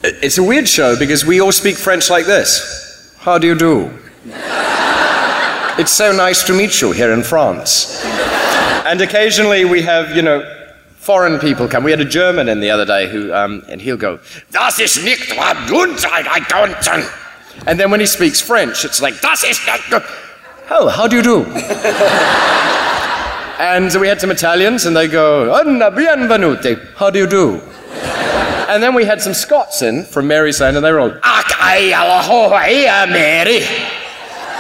It's 0.03 0.37
a 0.39 0.43
weird 0.43 0.69
show 0.69 0.99
because 0.99 1.25
we 1.25 1.41
all 1.41 1.53
speak 1.53 1.77
French 1.77 2.11
like 2.11 2.27
this. 2.27 3.15
How 3.19 3.39
do 3.39 3.47
you 3.47 3.55
do? 3.55 3.91
It's 5.79 5.93
so 5.93 6.13
nice 6.13 6.43
to 6.45 6.53
meet 6.53 6.81
you 6.81 6.93
here 6.93 7.13
in 7.13 7.23
France. 7.23 8.03
And 8.87 9.01
occasionally 9.01 9.65
we 9.65 9.83
have, 9.83 10.17
you 10.17 10.23
know, 10.23 10.43
foreign 10.97 11.39
people 11.39 11.69
come. 11.69 11.85
We 11.85 11.91
had 11.91 12.01
a 12.01 12.05
German 12.05 12.49
in 12.49 12.61
the 12.61 12.71
other 12.71 12.85
day 12.85 13.09
who, 13.09 13.33
um, 13.33 13.65
and 13.69 13.81
he'll 13.81 13.97
go, 13.97 14.19
Das 14.53 14.81
ist 14.81 15.05
nicht 15.05 15.33
I 15.33 16.41
don't. 16.49 17.11
And 17.67 17.79
then 17.79 17.91
when 17.91 18.01
he 18.01 18.07
speaks 18.07 18.41
French, 18.41 18.85
it's 18.85 19.01
like, 19.01 19.21
Das 19.21 19.45
ist 19.45 19.65
nicht 19.67 19.91
gut. 19.91 20.03
Oh, 20.71 20.89
how 20.89 21.07
do 21.07 21.17
you 21.17 21.23
do? 21.23 21.45
and 23.61 23.95
we 24.01 24.09
had 24.09 24.21
some 24.21 24.33
Italians, 24.33 24.85
and 24.85 24.97
they 24.97 25.07
go, 25.07 25.55
Anna 25.55 25.93
bienvenute. 25.93 26.95
How 26.97 27.11
do 27.11 27.21
you 27.21 27.29
do? 27.29 27.61
And 28.69 28.83
then 28.83 28.95
we 28.95 29.05
had 29.05 29.23
some 29.23 29.33
Scots 29.33 29.83
in 29.83 30.05
from 30.05 30.27
Mary's 30.27 30.61
Land, 30.61 30.77
and 30.77 30.85
they 30.85 30.91
were 30.91 30.99
all, 30.99 31.13
Ach, 31.23 31.45
"Ah, 32.89 33.07
Mary. 33.09 33.61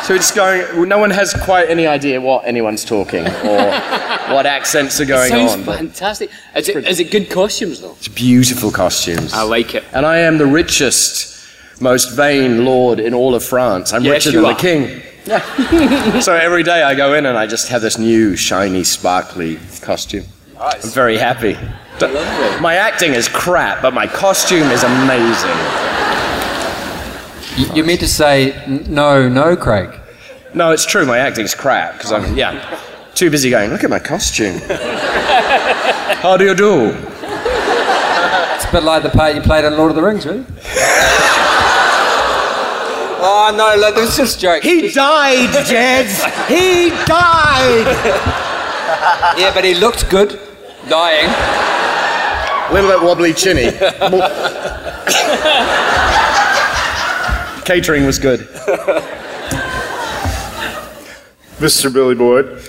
So 0.05 0.15
it's 0.15 0.31
going, 0.31 0.89
no 0.89 0.99
one 0.99 1.11
has 1.11 1.35
quite 1.35 1.69
any 1.69 1.87
idea 1.87 2.21
what 2.21 2.47
anyone's 2.47 2.85
talking 2.85 3.27
or 3.27 3.71
what 4.33 4.47
accents 4.47 5.01
are 5.01 5.05
going 5.05 5.31
Sounds 5.31 5.53
on. 5.55 5.65
fantastic. 5.65 6.31
Is 6.55 6.69
it, 6.69 6.87
is 6.87 7.01
it 7.01 7.11
good 7.11 7.29
costumes 7.29 7.81
though? 7.81 7.93
It's 7.93 8.07
beautiful 8.09 8.71
costumes. 8.71 9.33
I 9.33 9.43
like 9.43 9.75
it. 9.75 9.83
And 9.93 10.07
I 10.07 10.19
am 10.19 10.39
the 10.39 10.47
richest, 10.47 11.35
most 11.81 12.13
vain 12.13 12.65
lord 12.65 13.01
in 13.01 13.15
all 13.15 13.35
of 13.35 13.43
France. 13.45 13.93
I'm 13.93 14.05
Yes, 14.05 14.27
richer 14.27 14.37
you 14.37 14.43
than 14.43 14.51
are. 14.51 14.55
the 14.55 14.61
king. 14.61 15.03
so 16.23 16.35
every 16.35 16.63
day 16.63 16.85
I 16.85 16.95
go 16.95 17.15
in 17.15 17.27
and 17.27 17.37
I 17.37 17.49
just 17.49 17.69
have 17.69 17.83
this 17.83 17.99
new, 17.99 18.37
shiny, 18.37 18.85
sparkly 18.85 19.59
costume. 19.83 20.25
I'm 20.61 20.81
very 20.83 21.17
happy. 21.19 21.55
D- 21.99 22.07
My 22.61 22.77
acting 22.77 23.13
is 23.15 23.27
crap, 23.29 23.83
but 23.83 23.93
my 23.93 24.07
costume 24.07 24.71
is 24.71 24.85
amazing. 24.85 25.86
You, 27.57 27.75
you 27.75 27.85
meant 27.85 28.01
to 28.01 28.09
say 28.09 28.63
no, 28.67 29.29
no, 29.29 29.57
Craig. 29.57 29.99
No, 30.53 30.73
it's 30.73 30.85
true. 30.85 31.07
My 31.07 31.19
acting's 31.19 31.55
crap 31.55 31.95
because 31.95 32.13
I'm 32.13 32.37
yeah 32.37 32.81
too 33.17 33.31
busy 33.31 33.49
going. 33.49 33.71
Look 33.71 33.83
at 33.83 33.89
my 33.89 33.99
costume. 33.99 34.59
How 36.21 36.37
do 36.37 36.45
you 36.45 36.55
do? 36.55 36.89
It's 38.55 38.65
a 38.67 38.73
bit 38.73 38.83
like 38.83 39.03
the 39.03 39.09
part 39.09 39.35
you 39.35 39.41
played 39.41 39.65
in 39.65 39.75
Lord 39.77 39.91
of 39.91 39.97
the 39.97 40.03
Rings, 40.03 40.27
really. 40.27 40.45
oh 43.23 43.55
no, 43.57 43.75
look, 43.81 43.95
there 43.95 44.05
was 44.05 44.17
just 44.17 44.37
a 44.37 44.41
joke. 44.41 44.63
He 44.63 44.91
died, 44.93 45.65
Jed. 45.67 46.07
he 46.47 46.91
died. 47.07 47.87
yeah, 49.39 49.51
but 49.55 49.65
he 49.65 49.75
looked 49.75 50.11
good, 50.11 50.39
dying. 50.89 51.31
A 52.69 52.73
little 52.75 52.91
bit 52.91 53.01
wobbly 53.03 53.33
chinny. 53.33 53.71
Catering 57.67 58.07
was 58.07 58.21
good. 58.21 58.39
Mr. 61.59 61.93
Billy 61.93 62.15
Boyd, 62.15 62.63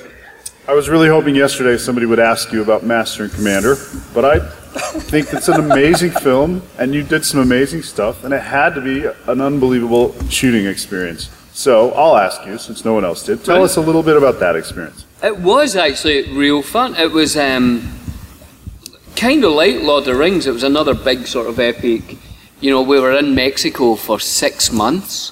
I 0.67 0.73
was 0.73 0.89
really 0.89 1.07
hoping 1.07 1.35
yesterday 1.35 1.77
somebody 1.77 2.07
would 2.07 2.17
ask 2.17 2.51
you 2.51 2.63
about 2.63 2.83
Master 2.83 3.25
and 3.25 3.31
Commander, 3.31 3.75
but 4.15 4.25
I 4.25 4.39
think 4.39 5.31
it's 5.33 5.49
an 5.49 5.59
amazing 5.59 6.09
film, 6.23 6.63
and 6.79 6.95
you 6.95 7.03
did 7.03 7.23
some 7.23 7.41
amazing 7.41 7.83
stuff, 7.83 8.23
and 8.23 8.33
it 8.33 8.41
had 8.41 8.73
to 8.73 8.81
be 8.81 9.05
an 9.27 9.39
unbelievable 9.39 10.15
shooting 10.29 10.65
experience. 10.65 11.29
So 11.53 11.91
I'll 11.91 12.17
ask 12.17 12.43
you, 12.47 12.57
since 12.57 12.83
no 12.83 12.95
one 12.95 13.05
else 13.05 13.21
did, 13.21 13.45
tell 13.45 13.63
us 13.63 13.77
a 13.77 13.81
little 13.81 14.01
bit 14.01 14.17
about 14.17 14.39
that 14.39 14.55
experience. 14.55 15.05
It 15.21 15.37
was 15.37 15.75
actually 15.75 16.35
real 16.35 16.63
fun. 16.63 16.95
It 16.95 17.11
was 17.11 17.37
um, 17.37 17.87
kind 19.15 19.43
of 19.43 19.51
like 19.51 19.75
Lord 19.75 19.99
of 19.99 20.05
the 20.05 20.15
Rings. 20.15 20.47
It 20.47 20.53
was 20.53 20.63
another 20.63 20.95
big 20.95 21.27
sort 21.27 21.45
of 21.45 21.59
epic. 21.59 22.17
You 22.59 22.71
know, 22.71 22.81
we 22.81 22.99
were 22.99 23.11
in 23.11 23.35
Mexico 23.35 23.93
for 23.93 24.19
six 24.19 24.71
months, 24.71 25.31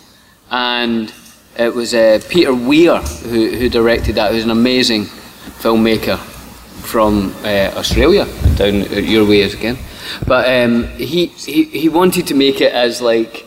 and 0.51 1.11
it 1.57 1.73
was 1.73 1.95
uh, 1.95 2.19
Peter 2.29 2.53
Weir 2.53 2.97
who, 2.97 3.49
who 3.49 3.67
directed 3.67 4.13
that. 4.15 4.31
Who's 4.31 4.43
an 4.43 4.51
amazing 4.51 5.05
filmmaker 5.05 6.19
from 6.85 7.33
uh, 7.43 7.73
Australia, 7.75 8.27
down 8.57 8.83
your 9.03 9.25
way 9.25 9.41
again. 9.41 9.75
But 10.27 10.47
um, 10.47 10.87
he, 10.97 11.25
he 11.25 11.63
he 11.63 11.89
wanted 11.89 12.27
to 12.27 12.35
make 12.35 12.61
it 12.61 12.71
as 12.71 13.01
like 13.01 13.43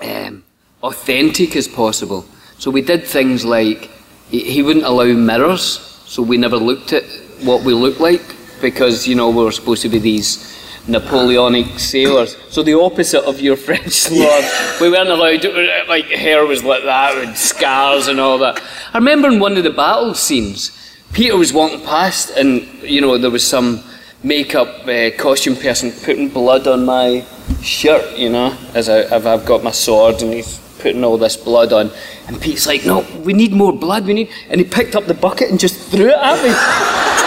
um, 0.00 0.42
authentic 0.82 1.56
as 1.56 1.68
possible. 1.68 2.24
So 2.58 2.70
we 2.70 2.80
did 2.80 3.04
things 3.04 3.44
like 3.44 3.90
he, 4.30 4.40
he 4.52 4.62
wouldn't 4.62 4.86
allow 4.86 5.04
mirrors, 5.04 5.62
so 6.06 6.22
we 6.22 6.38
never 6.38 6.56
looked 6.56 6.94
at 6.94 7.04
what 7.42 7.62
we 7.62 7.74
looked 7.74 8.00
like 8.00 8.22
because 8.62 9.06
you 9.06 9.16
know 9.16 9.28
we 9.28 9.44
were 9.44 9.52
supposed 9.52 9.82
to 9.82 9.90
be 9.90 9.98
these 9.98 10.59
Napoleonic 10.90 11.78
sailors. 11.78 12.36
So 12.50 12.62
the 12.62 12.78
opposite 12.78 13.24
of 13.24 13.40
your 13.40 13.56
French 13.66 14.10
lord. 14.10 14.44
We 14.80 14.90
weren't 14.90 15.08
allowed 15.08 15.44
like 15.88 16.06
hair 16.06 16.44
was 16.46 16.64
like 16.64 16.84
that 16.84 17.16
with 17.16 17.36
scars 17.36 18.08
and 18.08 18.20
all 18.20 18.38
that. 18.38 18.62
I 18.92 18.98
remember 18.98 19.28
in 19.28 19.40
one 19.40 19.56
of 19.56 19.64
the 19.64 19.70
battle 19.70 20.14
scenes, 20.14 20.76
Peter 21.12 21.36
was 21.36 21.52
walking 21.52 21.80
past 21.82 22.30
and 22.30 22.66
you 22.82 23.00
know 23.00 23.18
there 23.18 23.30
was 23.30 23.46
some 23.46 23.82
makeup 24.22 24.86
uh, 24.86 25.10
costume 25.16 25.56
person 25.56 25.92
putting 26.04 26.28
blood 26.28 26.66
on 26.66 26.84
my 26.84 27.24
shirt, 27.62 28.18
you 28.18 28.28
know, 28.28 28.56
as 28.74 28.88
I, 28.88 29.14
I've 29.14 29.46
got 29.46 29.64
my 29.64 29.70
sword 29.70 30.22
and 30.22 30.34
he's 30.34 30.58
putting 30.80 31.04
all 31.04 31.18
this 31.18 31.36
blood 31.36 31.72
on. 31.72 31.90
And 32.26 32.40
Pete's 32.40 32.66
like, 32.66 32.84
no, 32.84 33.06
we 33.24 33.32
need 33.32 33.52
more 33.52 33.72
blood, 33.72 34.06
we 34.06 34.14
need. 34.14 34.30
And 34.48 34.60
he 34.60 34.66
picked 34.66 34.94
up 34.96 35.06
the 35.06 35.14
bucket 35.14 35.50
and 35.50 35.58
just 35.58 35.90
threw 35.90 36.08
it 36.08 36.18
at 36.18 36.42
me. 36.42 37.16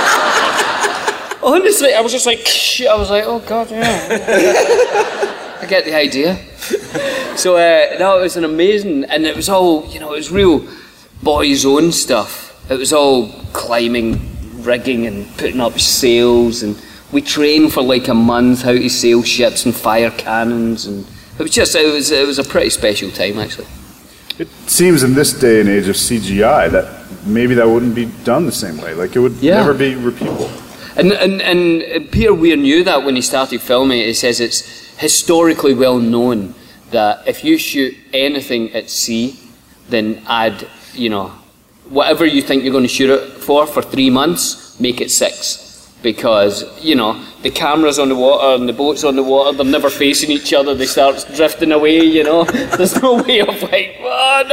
Honestly, 1.43 1.93
I 1.93 2.01
was 2.01 2.11
just 2.11 2.25
like. 2.25 2.47
I 2.89 2.95
was 2.95 3.09
like, 3.09 3.23
oh 3.27 3.39
god, 3.39 3.69
yeah. 3.71 3.87
I 5.61 5.65
get 5.67 5.85
the 5.85 5.95
idea. 5.95 6.37
So 7.37 7.55
uh, 7.57 7.97
no, 7.99 8.19
it 8.19 8.21
was 8.21 8.37
an 8.37 8.43
amazing, 8.45 9.05
and 9.05 9.25
it 9.25 9.35
was 9.35 9.49
all, 9.49 9.85
you 9.87 9.99
know, 9.99 10.13
it 10.13 10.17
was 10.17 10.31
real 10.31 10.65
boys' 11.21 11.65
own 11.65 11.91
stuff. 11.91 12.51
It 12.69 12.77
was 12.77 12.93
all 12.93 13.29
climbing, 13.53 14.63
rigging, 14.63 15.05
and 15.05 15.27
putting 15.37 15.59
up 15.61 15.79
sails, 15.79 16.63
and 16.63 16.79
we 17.11 17.21
trained 17.21 17.73
for 17.73 17.81
like 17.83 18.07
a 18.07 18.13
month 18.13 18.61
how 18.63 18.71
to 18.73 18.89
sail 18.89 19.23
ships 19.23 19.65
and 19.65 19.75
fire 19.75 20.11
cannons, 20.11 20.85
and 20.85 21.05
it 21.39 21.43
was 21.43 21.51
just, 21.51 21.75
it 21.75 21.91
was, 21.93 22.11
it 22.11 22.25
was 22.27 22.39
a 22.39 22.43
pretty 22.43 22.69
special 22.69 23.09
time 23.11 23.39
actually. 23.39 23.67
It 24.39 24.47
seems 24.67 25.03
in 25.03 25.13
this 25.13 25.31
day 25.33 25.59
and 25.59 25.69
age 25.69 25.87
of 25.87 25.95
CGI 25.95 26.71
that 26.71 27.25
maybe 27.25 27.53
that 27.55 27.67
wouldn't 27.67 27.93
be 27.95 28.05
done 28.23 28.45
the 28.45 28.51
same 28.51 28.77
way. 28.81 28.93
Like 28.93 29.15
it 29.15 29.19
would 29.19 29.33
Yeah. 29.41 29.57
never 29.57 29.73
be 29.73 29.93
repeatable. 29.93 30.49
And, 30.95 31.11
and, 31.11 31.41
and 31.41 32.11
Peter 32.11 32.33
Weir 32.33 32.55
knew 32.55 32.83
that 32.83 33.03
when 33.03 33.15
he 33.15 33.21
started 33.21 33.61
filming 33.61 33.99
it. 33.99 34.07
He 34.07 34.13
says 34.13 34.39
it's 34.39 34.61
historically 34.97 35.73
well 35.73 35.97
known 35.97 36.53
that 36.91 37.27
if 37.27 37.43
you 37.43 37.57
shoot 37.57 37.95
anything 38.13 38.71
at 38.73 38.89
sea, 38.89 39.39
then 39.89 40.21
add, 40.27 40.67
you 40.93 41.09
know, 41.09 41.29
whatever 41.89 42.25
you 42.25 42.41
think 42.41 42.63
you're 42.63 42.71
going 42.71 42.83
to 42.83 42.87
shoot 42.87 43.09
it 43.09 43.31
for 43.39 43.65
for 43.65 43.81
three 43.81 44.09
months, 44.09 44.79
make 44.79 45.01
it 45.01 45.09
six. 45.09 45.62
Because 46.03 46.65
you 46.83 46.93
know 46.93 47.19
the 47.41 47.49
cameras 47.49 47.97
on 47.97 48.09
the 48.09 48.15
water 48.15 48.61
and 48.61 48.69
the 48.69 48.73
boats 48.73 49.03
on 49.03 49.15
the 49.15 49.23
water 49.23 49.55
they're 49.57 49.65
never 49.65 49.89
facing 49.89 50.29
each 50.29 50.53
other. 50.53 50.75
They 50.75 50.85
start 50.85 51.25
drifting 51.33 51.71
away 51.71 52.03
you 52.03 52.23
know. 52.23 52.43
There's 52.77 53.01
no 53.01 53.23
way 53.23 53.39
of 53.39 53.61
like 53.63 53.95
oh 54.01 54.43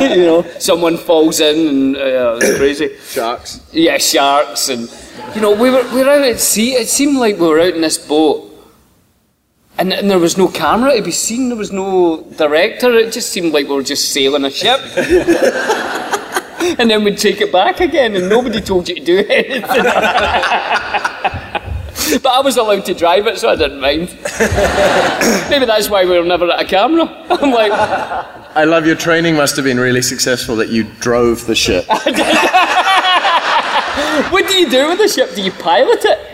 no! 0.00 0.08
You 0.14 0.24
know 0.26 0.42
someone 0.58 0.96
falls 0.96 1.40
in 1.40 1.66
and 1.66 1.96
uh, 1.96 2.38
it's 2.40 2.56
crazy. 2.56 2.96
Sharks. 3.08 3.60
yeah 3.72 3.98
sharks 3.98 4.68
and 4.68 4.88
you 5.34 5.40
know 5.40 5.52
we 5.52 5.70
were 5.70 5.82
we 5.94 6.04
were 6.04 6.10
out 6.10 6.22
at 6.22 6.38
sea. 6.38 6.74
It 6.74 6.88
seemed 6.88 7.16
like 7.16 7.38
we 7.38 7.48
were 7.48 7.60
out 7.60 7.74
in 7.74 7.80
this 7.80 7.98
boat 7.98 8.52
and, 9.76 9.92
and 9.92 10.08
there 10.08 10.18
was 10.20 10.38
no 10.38 10.48
camera 10.48 10.96
to 10.96 11.02
be 11.02 11.10
seen. 11.10 11.48
There 11.48 11.58
was 11.58 11.72
no 11.72 12.22
director. 12.36 12.92
It 12.94 13.12
just 13.12 13.30
seemed 13.30 13.52
like 13.52 13.66
we 13.66 13.74
were 13.74 13.82
just 13.82 14.12
sailing 14.12 14.44
a 14.44 14.50
ship 14.50 14.80
and 16.78 16.90
then 16.90 17.04
we'd 17.04 17.18
take 17.18 17.40
it 17.40 17.52
back 17.52 17.80
again, 17.80 18.16
and 18.16 18.28
nobody 18.28 18.60
told 18.60 18.88
you 18.88 18.94
to 18.94 19.04
do 19.04 19.18
anything. 19.28 19.62
but 22.22 22.26
I 22.26 22.40
was 22.42 22.56
allowed 22.56 22.84
to 22.86 22.94
drive 22.94 23.26
it, 23.26 23.38
so 23.38 23.50
I 23.50 23.56
didn't 23.56 23.80
mind. 23.80 24.08
Maybe 25.50 25.66
that's 25.66 25.90
why 25.90 26.04
we 26.04 26.18
were 26.18 26.24
never 26.24 26.50
at 26.50 26.60
a 26.60 26.64
camera. 26.64 27.04
I'm 27.30 27.50
like, 27.50 27.72
I 27.72 28.64
love 28.64 28.86
your 28.86 28.96
training 28.96 29.36
must 29.36 29.56
have 29.56 29.64
been 29.64 29.78
really 29.78 30.00
successful 30.00 30.56
that 30.56 30.70
you 30.70 30.84
drove 31.00 31.44
the 31.46 31.54
ship. 31.54 31.86
what 31.88 32.04
do 34.48 34.54
you 34.54 34.70
do 34.70 34.88
with 34.88 34.98
the 34.98 35.08
ship? 35.08 35.34
Do 35.34 35.42
you 35.42 35.52
pilot 35.52 36.02
it? 36.04 36.30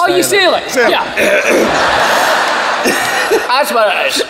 oh, 0.00 0.06
you 0.14 0.22
sail 0.22 0.54
it? 0.54 0.76
Yeah. 0.76 1.04
That's 3.48 3.72
what 3.72 3.88
it 3.96 4.06
is. 4.14 4.22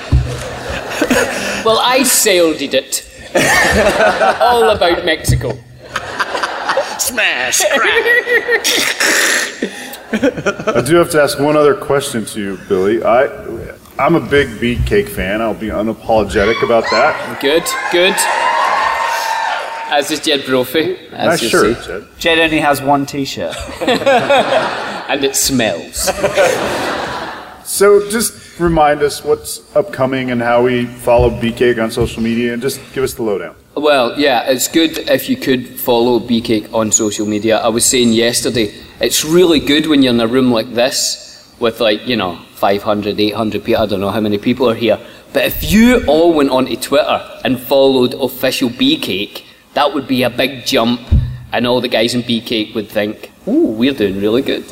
Well, 1.64 1.80
I 1.80 2.04
sailed 2.04 2.62
it. 2.62 3.07
All 4.40 4.70
about 4.70 5.04
Mexico. 5.04 5.52
Smash! 6.98 7.62
I 10.10 10.82
do 10.84 10.96
have 10.96 11.10
to 11.10 11.20
ask 11.22 11.38
one 11.38 11.56
other 11.56 11.74
question 11.74 12.24
to 12.26 12.40
you, 12.40 12.58
Billy. 12.68 13.02
I, 13.02 13.26
I'm 13.98 14.14
a 14.14 14.20
big 14.20 14.48
beefcake 14.58 15.08
fan. 15.08 15.42
I'll 15.42 15.54
be 15.54 15.68
unapologetic 15.68 16.62
about 16.64 16.84
that. 16.90 17.40
Good, 17.40 17.64
good. 17.92 18.14
As 19.90 20.10
is 20.10 20.20
Jed 20.20 20.44
Brophy. 20.46 20.96
As 21.12 21.26
Nice 21.26 21.42
you 21.42 21.48
shirt, 21.48 21.76
see. 21.78 21.86
Jed. 21.86 22.06
Jed 22.18 22.38
only 22.38 22.60
has 22.60 22.80
one 22.82 23.06
T-shirt. 23.06 23.54
and 25.08 25.24
it 25.24 25.34
smells. 25.36 26.10
So 27.64 28.08
just 28.10 28.34
remind 28.60 29.02
us 29.02 29.24
what's 29.24 29.74
upcoming 29.76 30.30
and 30.30 30.40
how 30.40 30.62
we 30.62 30.86
follow 30.86 31.30
Beefcake 31.30 31.82
on 31.82 31.90
social 31.90 32.22
media, 32.22 32.52
and 32.52 32.62
just 32.62 32.80
give 32.92 33.04
us 33.04 33.14
the 33.14 33.22
lowdown. 33.22 33.56
Well, 33.78 34.18
yeah, 34.18 34.50
it's 34.50 34.66
good 34.66 34.98
if 35.08 35.28
you 35.28 35.36
could 35.36 35.78
follow 35.78 36.18
Beecake 36.18 36.72
on 36.74 36.90
social 36.90 37.26
media. 37.26 37.58
I 37.58 37.68
was 37.68 37.84
saying 37.84 38.12
yesterday, 38.12 38.74
it's 39.00 39.24
really 39.24 39.60
good 39.60 39.86
when 39.86 40.02
you're 40.02 40.12
in 40.12 40.20
a 40.20 40.26
room 40.26 40.50
like 40.50 40.74
this 40.74 41.54
with 41.60 41.80
like, 41.80 42.04
you 42.06 42.16
know, 42.16 42.40
500, 42.54 43.20
800 43.20 43.64
people, 43.64 43.80
I 43.80 43.86
don't 43.86 44.00
know 44.00 44.10
how 44.10 44.20
many 44.20 44.36
people 44.36 44.68
are 44.68 44.74
here. 44.74 44.98
But 45.32 45.44
if 45.44 45.70
you 45.70 46.04
all 46.06 46.32
went 46.34 46.50
onto 46.50 46.74
Twitter 46.74 47.40
and 47.44 47.60
followed 47.60 48.14
official 48.14 48.68
Beecake, 48.68 49.44
that 49.74 49.94
would 49.94 50.08
be 50.08 50.24
a 50.24 50.30
big 50.30 50.66
jump, 50.66 51.00
and 51.52 51.64
all 51.64 51.80
the 51.80 51.88
guys 51.88 52.16
in 52.16 52.22
Beecake 52.22 52.74
would 52.74 52.88
think, 52.88 53.30
ooh, 53.46 53.66
we're 53.66 53.92
doing 53.92 54.20
really 54.20 54.42
good. 54.42 54.64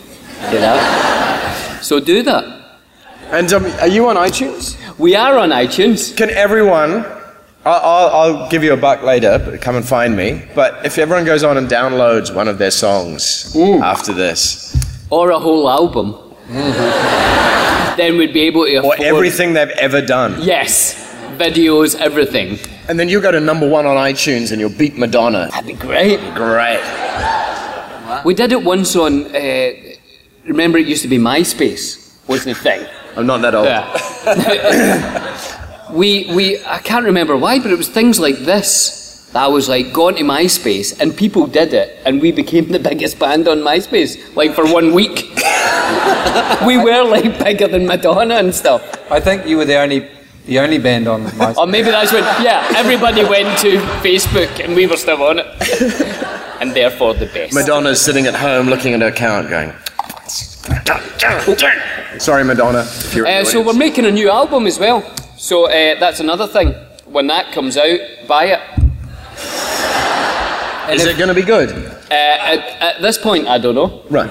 You 0.50 0.58
know? 0.58 1.78
so 1.80 2.00
do 2.00 2.24
that. 2.24 2.55
And 3.32 3.52
um, 3.52 3.66
are 3.80 3.88
you 3.88 4.08
on 4.08 4.16
iTunes? 4.16 4.76
We 4.98 5.16
are 5.16 5.36
on 5.38 5.50
iTunes. 5.50 6.16
Can 6.16 6.30
everyone? 6.30 7.04
I'll, 7.64 7.80
I'll, 7.82 8.08
I'll 8.34 8.48
give 8.50 8.62
you 8.62 8.72
a 8.72 8.76
buck 8.76 9.02
later, 9.02 9.42
but 9.44 9.60
come 9.60 9.74
and 9.74 9.84
find 9.84 10.16
me. 10.16 10.42
But 10.54 10.86
if 10.86 10.96
everyone 10.98 11.24
goes 11.24 11.42
on 11.42 11.56
and 11.58 11.66
downloads 11.68 12.32
one 12.32 12.46
of 12.46 12.58
their 12.58 12.70
songs 12.70 13.54
after 13.56 14.12
this, 14.12 14.76
Or 15.10 15.30
a 15.30 15.38
whole 15.38 15.68
album. 15.68 16.14
then 17.96 18.16
we'd 18.18 18.32
be 18.32 18.42
able 18.42 18.64
to 18.66 18.76
afford 18.76 19.00
or 19.00 19.04
everything 19.04 19.52
they've 19.54 19.68
ever 19.70 20.00
done, 20.00 20.36
Yes, 20.40 20.94
videos, 21.36 21.96
everything. 21.96 22.58
and 22.88 23.00
then 23.00 23.08
you 23.08 23.20
go 23.20 23.32
to 23.32 23.40
number 23.40 23.68
one 23.68 23.84
on 23.86 23.96
iTunes 23.96 24.52
and 24.52 24.60
you'll 24.60 24.70
beat 24.78 24.96
Madonna. 24.96 25.48
That'd 25.50 25.66
be 25.66 25.72
great. 25.72 26.20
Great. 26.36 26.80
We 28.24 28.34
did 28.34 28.52
it 28.52 28.62
once 28.62 28.94
on. 28.94 29.24
Uh, 29.34 29.72
remember, 30.44 30.78
it 30.78 30.86
used 30.86 31.02
to 31.02 31.08
be 31.08 31.18
MySpace 31.18 32.14
was 32.28 32.44
the 32.44 32.54
thing. 32.54 32.86
I'm 33.16 33.26
not 33.26 33.40
that 33.42 33.54
old. 33.54 33.66
Yeah. 33.66 33.86
we 35.92 36.30
we 36.34 36.64
I 36.64 36.78
can't 36.78 37.06
remember 37.06 37.36
why, 37.36 37.58
but 37.58 37.70
it 37.70 37.78
was 37.78 37.88
things 37.88 38.18
like 38.20 38.38
this. 38.38 39.30
that 39.32 39.44
I 39.44 39.48
was 39.48 39.68
like 39.68 39.92
gone 39.92 40.14
to 40.16 40.22
MySpace, 40.22 40.98
and 41.00 41.16
people 41.16 41.46
did 41.46 41.72
it, 41.72 41.98
and 42.04 42.20
we 42.20 42.32
became 42.32 42.68
the 42.68 42.78
biggest 42.78 43.18
band 43.18 43.48
on 43.48 43.58
MySpace, 43.58 44.36
like 44.36 44.54
for 44.54 44.66
one 44.72 44.94
week. 44.94 45.16
we 46.66 46.76
were 46.76 47.04
like 47.04 47.38
bigger 47.38 47.68
than 47.68 47.86
Madonna 47.86 48.36
and 48.36 48.54
stuff. 48.54 48.82
I 49.10 49.20
think 49.20 49.46
you 49.46 49.56
were 49.56 49.64
the 49.64 49.76
only 49.76 50.08
the 50.46 50.58
only 50.60 50.78
band 50.78 51.08
on 51.08 51.24
my. 51.36 51.50
Or 51.56 51.62
oh, 51.62 51.66
maybe 51.66 51.90
that's 51.90 52.12
when, 52.12 52.22
yeah, 52.42 52.66
everybody 52.76 53.24
went 53.24 53.58
to 53.60 53.78
Facebook 54.00 54.64
and 54.64 54.74
we 54.74 54.86
were 54.86 54.96
still 54.96 55.22
on 55.22 55.40
it. 55.40 55.46
and 56.60 56.72
therefore 56.72 57.14
the 57.14 57.26
best. 57.26 57.52
Madonna's 57.52 58.00
sitting 58.00 58.26
at 58.26 58.34
home 58.34 58.68
looking 58.68 58.94
at 58.94 59.00
her 59.00 59.08
account 59.08 59.50
going, 59.50 59.72
Sorry, 62.18 62.44
Madonna. 62.44 62.80
if 62.80 63.14
you're 63.14 63.26
in 63.26 63.42
Uh, 63.42 63.44
so 63.44 63.62
we're 63.62 63.72
making 63.74 64.06
a 64.06 64.10
new 64.10 64.30
album 64.30 64.66
as 64.66 64.78
well. 64.78 65.02
So 65.36 65.66
uh, 65.66 65.98
that's 66.00 66.20
another 66.20 66.46
thing. 66.46 66.74
When 67.04 67.26
that 67.28 67.52
comes 67.52 67.76
out, 67.76 67.98
buy 68.26 68.46
it. 68.46 68.60
Is 70.94 71.04
it 71.04 71.16
going 71.16 71.28
to 71.28 71.34
be 71.34 71.42
good? 71.42 71.70
Uh, 71.70 72.14
at, 72.14 72.58
at 72.80 73.02
this 73.02 73.18
point, 73.18 73.48
I 73.48 73.58
don't 73.58 73.74
know. 73.74 74.02
Right. 74.08 74.30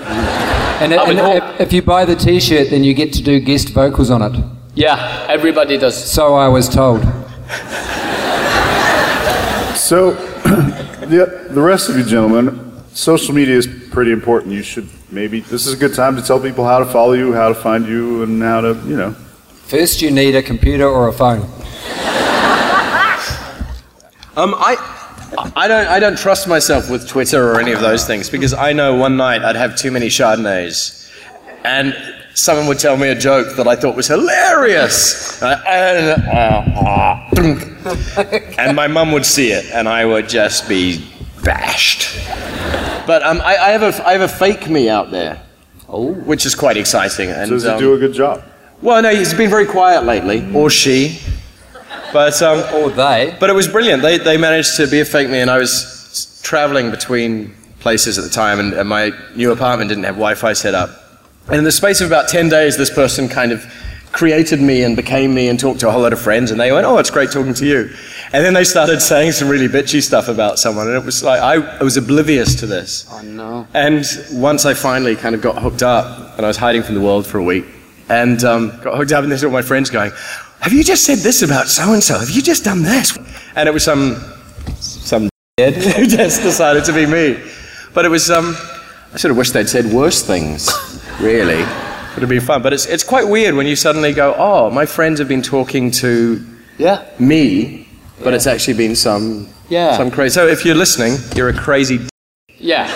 And, 0.81 0.93
I 0.93 1.07
would 1.07 1.17
and 1.17 1.43
if, 1.43 1.61
if 1.61 1.73
you 1.73 1.81
buy 1.81 2.05
the 2.05 2.15
T-shirt, 2.15 2.69
then 2.69 2.83
you 2.83 2.93
get 2.93 3.13
to 3.13 3.21
do 3.23 3.39
guest 3.39 3.69
vocals 3.69 4.09
on 4.09 4.21
it. 4.21 4.43
Yeah, 4.73 5.25
everybody 5.29 5.77
does. 5.77 6.11
So 6.11 6.35
I 6.35 6.47
was 6.47 6.67
told. 6.67 7.01
So, 9.77 10.11
the, 11.05 11.47
the 11.49 11.61
rest 11.61 11.89
of 11.89 11.97
you 11.97 12.03
gentlemen, 12.03 12.74
social 12.95 13.35
media 13.35 13.55
is 13.55 13.67
pretty 13.91 14.11
important. 14.11 14.53
You 14.53 14.63
should 14.63 14.89
maybe, 15.11 15.41
this 15.41 15.67
is 15.67 15.73
a 15.73 15.77
good 15.77 15.93
time 15.93 16.15
to 16.15 16.21
tell 16.21 16.39
people 16.39 16.65
how 16.65 16.79
to 16.79 16.85
follow 16.85 17.13
you, 17.13 17.33
how 17.33 17.49
to 17.49 17.55
find 17.55 17.85
you, 17.85 18.23
and 18.23 18.41
how 18.41 18.61
to, 18.61 18.73
you 18.87 18.95
know. 18.95 19.11
First, 19.11 20.01
you 20.01 20.11
need 20.11 20.35
a 20.35 20.41
computer 20.41 20.87
or 20.87 21.07
a 21.07 21.13
phone. 21.13 21.41
Um, 24.37 24.53
I, 24.57 24.75
I 25.55 25.67
don't, 25.67 25.87
I 25.87 25.99
don't 25.99 26.17
trust 26.17 26.45
myself 26.47 26.89
with 26.89 27.07
Twitter 27.07 27.53
or 27.53 27.59
any 27.59 27.71
of 27.71 27.79
those 27.79 28.05
things 28.05 28.29
because 28.29 28.53
I 28.53 28.73
know 28.73 28.95
one 28.95 29.15
night 29.15 29.43
I'd 29.43 29.55
have 29.55 29.77
too 29.77 29.91
many 29.91 30.07
Chardonnays, 30.07 31.09
and 31.63 31.95
someone 32.33 32.67
would 32.67 32.79
tell 32.79 32.97
me 32.97 33.07
a 33.07 33.15
joke 33.15 33.55
that 33.55 33.65
I 33.65 33.77
thought 33.77 33.95
was 33.95 34.07
hilarious, 34.07 35.41
and, 35.41 36.21
and 38.59 38.75
my 38.75 38.87
mum 38.87 39.13
would 39.13 39.25
see 39.25 39.51
it, 39.51 39.71
and 39.71 39.87
I 39.87 40.03
would 40.03 40.27
just 40.27 40.67
be 40.67 41.09
bashed. 41.41 42.19
But 43.05 43.23
um, 43.23 43.41
I, 43.41 43.57
I 43.57 43.69
have 43.69 43.83
a, 43.83 44.07
I 44.07 44.11
have 44.13 44.21
a 44.21 44.27
fake 44.27 44.69
me 44.69 44.89
out 44.89 45.11
there, 45.11 45.41
oh, 45.87 46.13
which 46.13 46.45
is 46.45 46.55
quite 46.55 46.77
exciting. 46.77 47.29
And, 47.29 47.49
Does 47.49 47.63
he 47.63 47.69
um, 47.69 47.79
do 47.79 47.93
a 47.93 47.97
good 47.97 48.13
job? 48.13 48.43
Well, 48.81 49.01
no, 49.01 49.13
he's 49.13 49.33
been 49.33 49.49
very 49.49 49.65
quiet 49.65 50.03
lately, 50.03 50.53
or 50.53 50.69
she. 50.69 51.19
But 52.11 52.41
um, 52.41 52.59
or 52.75 52.89
they. 52.89 53.35
But 53.39 53.49
it 53.49 53.53
was 53.53 53.67
brilliant. 53.67 54.01
They 54.01 54.17
they 54.17 54.37
managed 54.37 54.77
to 54.77 54.87
be 54.87 54.99
a 55.01 55.05
fake 55.05 55.29
me, 55.29 55.39
and 55.39 55.49
I 55.49 55.57
was 55.57 56.39
traveling 56.43 56.91
between 56.91 57.53
places 57.79 58.17
at 58.17 58.23
the 58.23 58.29
time, 58.29 58.59
and, 58.59 58.73
and 58.73 58.87
my 58.87 59.11
new 59.35 59.51
apartment 59.51 59.89
didn't 59.89 60.05
have 60.05 60.15
Wi-Fi 60.15 60.53
set 60.53 60.73
up. 60.73 60.89
And 61.47 61.57
in 61.57 61.63
the 61.63 61.71
space 61.71 62.01
of 62.01 62.07
about 62.07 62.29
ten 62.29 62.49
days, 62.49 62.77
this 62.77 62.89
person 62.89 63.27
kind 63.29 63.51
of 63.51 63.63
created 64.11 64.61
me 64.61 64.83
and 64.83 64.95
became 64.95 65.33
me 65.33 65.49
and 65.49 65.59
talked 65.59 65.81
to 65.81 65.89
a 65.89 65.91
whole 65.91 66.01
lot 66.01 66.13
of 66.13 66.21
friends, 66.21 66.51
and 66.51 66.59
they 66.59 66.71
went, 66.71 66.85
"Oh, 66.85 66.97
it's 66.97 67.11
great 67.11 67.31
talking 67.31 67.53
to 67.53 67.65
you." 67.65 67.89
And 68.35 68.43
then 68.43 68.53
they 68.53 68.65
started 68.65 69.01
saying 69.01 69.31
some 69.31 69.47
really 69.47 69.69
bitchy 69.69 70.03
stuff 70.03 70.27
about 70.27 70.59
someone, 70.59 70.87
and 70.87 70.97
it 70.97 71.05
was 71.05 71.23
like 71.23 71.39
I, 71.41 71.53
I 71.79 71.83
was 71.83 71.95
oblivious 71.95 72.53
to 72.55 72.65
this. 72.65 73.07
Oh 73.09 73.21
no. 73.21 73.65
And 73.73 74.03
once 74.33 74.65
I 74.65 74.73
finally 74.73 75.15
kind 75.15 75.33
of 75.35 75.41
got 75.41 75.61
hooked 75.61 75.83
up, 75.83 76.35
and 76.35 76.45
I 76.45 76.49
was 76.49 76.57
hiding 76.57 76.83
from 76.83 76.95
the 76.95 77.01
world 77.01 77.25
for 77.25 77.37
a 77.37 77.43
week, 77.43 77.63
and 78.09 78.43
um, 78.43 78.77
got 78.83 78.97
hooked 78.97 79.13
up, 79.13 79.23
and 79.23 79.31
there's 79.31 79.45
all 79.45 79.51
my 79.51 79.61
friends 79.61 79.89
going, 79.89 80.11
"Have 80.59 80.73
you 80.73 80.83
just 80.83 81.05
said 81.05 81.19
this 81.19 81.43
about 81.43 81.69
so 81.69 81.93
and 81.93 82.03
so? 82.03 82.19
Have 82.19 82.29
you 82.29 82.41
just 82.41 82.65
done 82.65 82.83
this?" 82.83 83.17
And 83.55 83.69
it 83.69 83.71
was 83.71 83.85
some 83.85 84.21
some 84.81 85.29
dead 85.55 85.75
who 85.95 86.05
just 86.05 86.41
decided 86.41 86.83
to 86.85 86.91
be 86.93 87.05
me. 87.05 87.39
But 87.93 88.03
it 88.03 88.09
was 88.09 88.29
um, 88.29 88.57
I 89.13 89.17
sort 89.17 89.31
of 89.31 89.37
wish 89.37 89.51
they'd 89.51 89.69
said 89.69 89.85
worse 89.85 90.21
things. 90.23 90.69
Really, 91.21 91.61
It 91.61 92.15
would 92.15 92.21
have 92.23 92.27
been 92.29 92.41
fun. 92.41 92.61
But 92.61 92.73
it's 92.73 92.85
it's 92.85 93.05
quite 93.05 93.29
weird 93.29 93.55
when 93.55 93.65
you 93.65 93.77
suddenly 93.77 94.11
go, 94.11 94.35
"Oh, 94.37 94.69
my 94.69 94.85
friends 94.85 95.19
have 95.19 95.29
been 95.29 95.41
talking 95.41 95.89
to 96.03 96.45
Yeah. 96.77 97.05
me," 97.17 97.84
but 98.23 98.33
it's 98.33 98.47
actually 98.47 98.75
been 98.75 98.95
some 98.95 99.47
Yeah. 99.69 99.97
some 99.97 100.11
crazy. 100.11 100.33
So 100.33 100.47
if 100.47 100.65
you're 100.65 100.75
listening, 100.75 101.17
you're 101.35 101.49
a 101.49 101.53
crazy. 101.53 101.99
Yeah. 102.57 102.87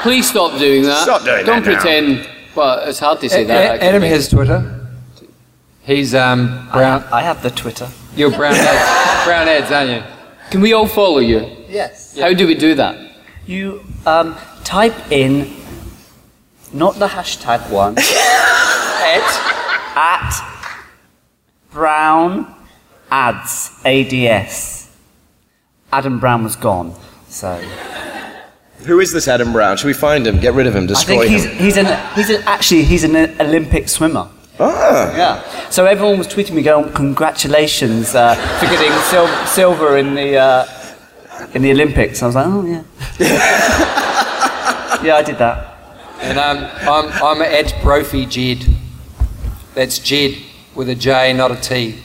Please 0.02 0.28
stop 0.28 0.58
doing 0.58 0.82
that. 0.84 1.02
Stop 1.02 1.24
doing 1.24 1.44
Don't 1.44 1.62
that 1.64 1.70
now. 1.70 1.80
pretend. 1.80 2.28
Well, 2.54 2.80
it's 2.88 2.98
hard 2.98 3.20
to 3.20 3.28
say 3.28 3.44
A- 3.44 3.46
that. 3.46 3.56
A- 3.56 3.72
actually. 3.74 3.88
Adam 3.88 4.02
has 4.02 4.28
Twitter. 4.28 4.76
He's 5.82 6.14
um 6.14 6.68
brown. 6.72 7.04
I 7.12 7.22
have 7.22 7.42
the 7.42 7.50
Twitter. 7.50 7.88
You're 8.16 8.30
brown 8.30 8.54
ads. 8.54 9.24
brown 9.26 9.48
ads, 9.48 9.70
aren't 9.70 9.90
you? 9.90 10.02
Can 10.50 10.60
we 10.60 10.72
all 10.72 10.86
follow 10.86 11.18
you? 11.18 11.46
Yes. 11.68 12.18
How 12.18 12.32
do 12.34 12.46
we 12.46 12.54
do 12.54 12.74
that? 12.74 12.96
you 13.46 13.82
um, 14.06 14.36
type 14.64 14.94
in, 15.10 15.50
not 16.72 16.94
the 17.00 17.08
hashtag 17.08 17.68
one, 17.70 17.96
at, 17.98 19.92
at 19.96 20.32
Brown 21.72 22.46
ads, 23.10 23.70
ADS. 23.84 24.96
Adam 25.92 26.20
Brown 26.20 26.44
was 26.44 26.56
gone, 26.56 26.94
so. 27.28 27.56
Who 28.86 29.00
is 29.00 29.12
this 29.12 29.28
Adam 29.28 29.52
Brown? 29.52 29.76
Should 29.76 29.88
we 29.88 29.92
find 29.92 30.26
him? 30.26 30.38
Get 30.40 30.54
rid 30.54 30.66
of 30.66 30.74
him. 30.74 30.84
I 30.84 30.86
Destroy 30.86 31.18
think 31.18 31.30
he's, 31.30 31.44
him. 31.44 31.58
he's 31.58 31.76
an, 31.76 32.14
he's 32.14 32.30
an, 32.30 32.42
actually, 32.46 32.84
he's 32.84 33.04
an 33.04 33.16
Olympic 33.40 33.88
swimmer. 33.88 34.28
Ah. 34.58 35.16
Yeah. 35.16 35.70
So 35.70 35.86
everyone 35.86 36.18
was 36.18 36.28
tweeting 36.28 36.52
me 36.52 36.62
going, 36.62 36.92
congratulations 36.92 38.14
uh, 38.14 38.34
for 38.58 38.66
getting 38.66 38.92
sil- 39.08 39.46
silver 39.46 39.96
in 39.98 40.14
the, 40.14 40.36
uh, 40.36 40.66
in 41.54 41.62
the 41.62 41.70
Olympics. 41.72 42.22
I 42.22 42.26
was 42.26 42.34
like, 42.34 42.46
oh, 42.46 42.64
yeah. 42.64 42.82
yeah, 45.02 45.16
I 45.16 45.22
did 45.22 45.38
that. 45.38 45.76
And 46.20 46.38
um, 46.38 46.58
I'm, 46.82 47.10
I'm 47.22 47.42
at 47.42 47.74
Brophy 47.82 48.26
Jed. 48.26 48.66
That's 49.74 49.98
Jed 49.98 50.36
with 50.74 50.88
a 50.88 50.94
J, 50.94 51.32
not 51.32 51.50
a 51.50 51.56
T. 51.56 52.02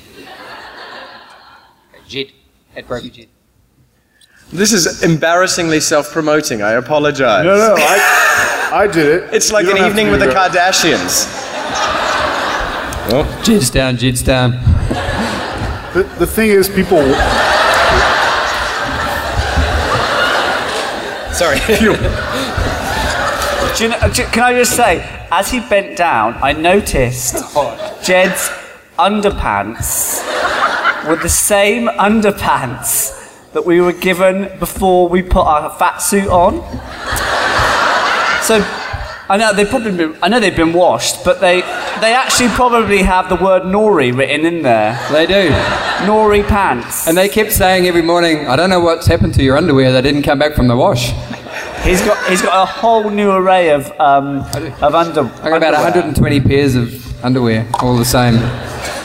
Jed. 2.07 2.31
At 2.75 2.87
Brophy 2.87 3.09
Jed. 3.09 3.27
This 4.51 4.73
is 4.73 5.03
embarrassing 5.03 5.69
self-promoting. 5.79 6.61
I 6.61 6.73
apologize. 6.73 7.43
No, 7.43 7.55
no, 7.57 7.75
I, 7.77 8.69
I 8.73 8.87
did 8.87 9.07
it. 9.07 9.33
It's 9.33 9.51
like 9.51 9.65
an 9.65 9.77
evening 9.77 10.11
with 10.11 10.19
the 10.19 10.27
be. 10.27 10.33
Kardashians. 10.33 11.25
Oh. 13.11 13.41
Jed's 13.43 13.69
down, 13.69 13.97
Jed's 13.97 14.21
down. 14.21 14.51
The, 15.93 16.03
the 16.19 16.27
thing 16.27 16.49
is, 16.49 16.67
people. 16.69 17.01
Sorry. 21.33 21.59
Do 23.75 23.83
you 23.83 23.89
know, 23.89 23.99
can 24.31 24.43
I 24.43 24.53
just 24.53 24.75
say, 24.75 25.03
as 25.31 25.51
he 25.51 25.59
bent 25.59 25.97
down, 25.97 26.35
I 26.41 26.53
noticed 26.53 27.35
Jed's 28.03 28.49
underpants 28.97 30.23
were 31.07 31.15
the 31.15 31.29
same 31.29 31.87
underpants 31.87 33.21
that 33.53 33.65
we 33.65 33.79
were 33.79 33.93
given 33.93 34.57
before 34.59 35.07
we 35.07 35.21
put 35.21 35.45
our 35.45 35.69
fat 35.77 35.97
suit 35.97 36.27
on. 36.27 36.55
So, 38.43 38.61
I 39.27 39.37
know 39.37 39.53
they've 39.53 39.67
probably 39.67 39.95
been, 39.95 40.17
I 40.21 40.27
know 40.27 40.39
they've 40.39 40.55
been 40.55 40.73
washed, 40.73 41.23
but 41.25 41.41
they 41.41 41.61
they 42.01 42.13
actually 42.13 42.49
probably 42.49 43.01
have 43.01 43.29
the 43.29 43.35
word 43.35 43.63
nori 43.63 44.15
written 44.15 44.45
in 44.45 44.61
there. 44.61 44.99
They 45.11 45.25
do. 45.25 45.49
Nori 46.05 46.47
pants. 46.47 47.07
And 47.07 47.17
they 47.17 47.29
kept 47.29 47.51
saying 47.51 47.87
every 47.87 48.01
morning, 48.01 48.47
I 48.47 48.55
don't 48.55 48.69
know 48.69 48.81
what's 48.81 49.07
happened 49.07 49.33
to 49.35 49.43
your 49.43 49.57
underwear. 49.57 49.91
They 49.93 50.01
didn't 50.01 50.23
come 50.23 50.37
back 50.37 50.53
from 50.53 50.67
the 50.67 50.75
wash. 50.75 51.11
He's 51.85 52.01
got 52.01 52.27
he's 52.27 52.41
got 52.41 52.63
a 52.63 52.65
whole 52.65 53.11
new 53.11 53.29
array 53.31 53.69
of 53.69 53.91
um, 53.99 54.39
of 54.81 54.95
under. 54.95 55.21
I 55.21 55.49
got 55.49 55.57
about 55.57 55.73
120 55.73 56.39
pairs 56.41 56.73
of 56.73 57.23
underwear, 57.23 57.67
all 57.79 57.95
the 57.95 58.03
same. 58.03 58.39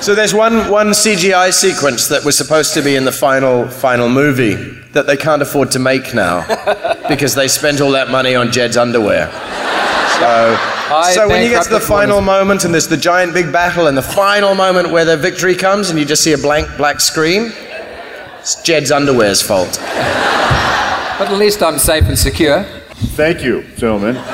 So 0.01 0.15
there's 0.15 0.33
one 0.33 0.71
one 0.71 0.89
CGI 0.89 1.53
sequence 1.53 2.09
that 2.09 2.25
was 2.25 2.39
supposed 2.39 2.73
to 2.73 2.81
be 2.81 2.97
in 2.97 3.05
the 3.05 3.13
final 3.13 3.69
final 3.69 4.09
movie 4.09 4.55
that 4.93 5.07
they 5.07 5.19
can't 5.19 5.43
afford 5.43 5.71
to 5.73 5.79
make 5.79 6.15
now 6.15 6.47
because 7.09 7.35
they 7.35 7.49
spent 7.49 7.83
all 7.83 7.91
that 7.91 8.11
money 8.11 8.35
on 8.35 8.51
Jed's 8.51 8.79
underwear. 8.79 9.27
So, 9.27 10.57
I 10.93 11.13
so 11.15 11.29
when 11.29 11.45
you 11.45 11.51
get 11.51 11.65
to 11.65 11.71
the 11.71 11.81
final 11.81 12.17
one. 12.17 12.25
moment 12.25 12.65
and 12.65 12.73
there's 12.73 12.89
the 12.89 12.97
giant 12.97 13.35
big 13.35 13.53
battle 13.53 13.89
and 13.89 13.97
the 13.97 14.03
final 14.03 14.55
moment 14.55 14.91
where 14.91 15.05
the 15.05 15.19
victory 15.19 15.55
comes 15.55 15.91
and 15.91 15.99
you 15.99 16.07
just 16.07 16.25
see 16.25 16.33
a 16.33 16.39
blank 16.39 16.67
black 16.79 17.01
screen, 17.01 17.53
it's 18.39 18.63
Jed's 18.63 18.91
underwear's 18.91 19.43
fault. 19.43 19.79
But 21.21 21.29
at 21.31 21.37
least 21.37 21.63
I'm 21.63 21.79
safe 21.79 22.05
and 22.05 22.19
secure. 22.19 22.65
Thank 23.13 23.45
you, 23.45 23.63
gentlemen. 23.77 24.17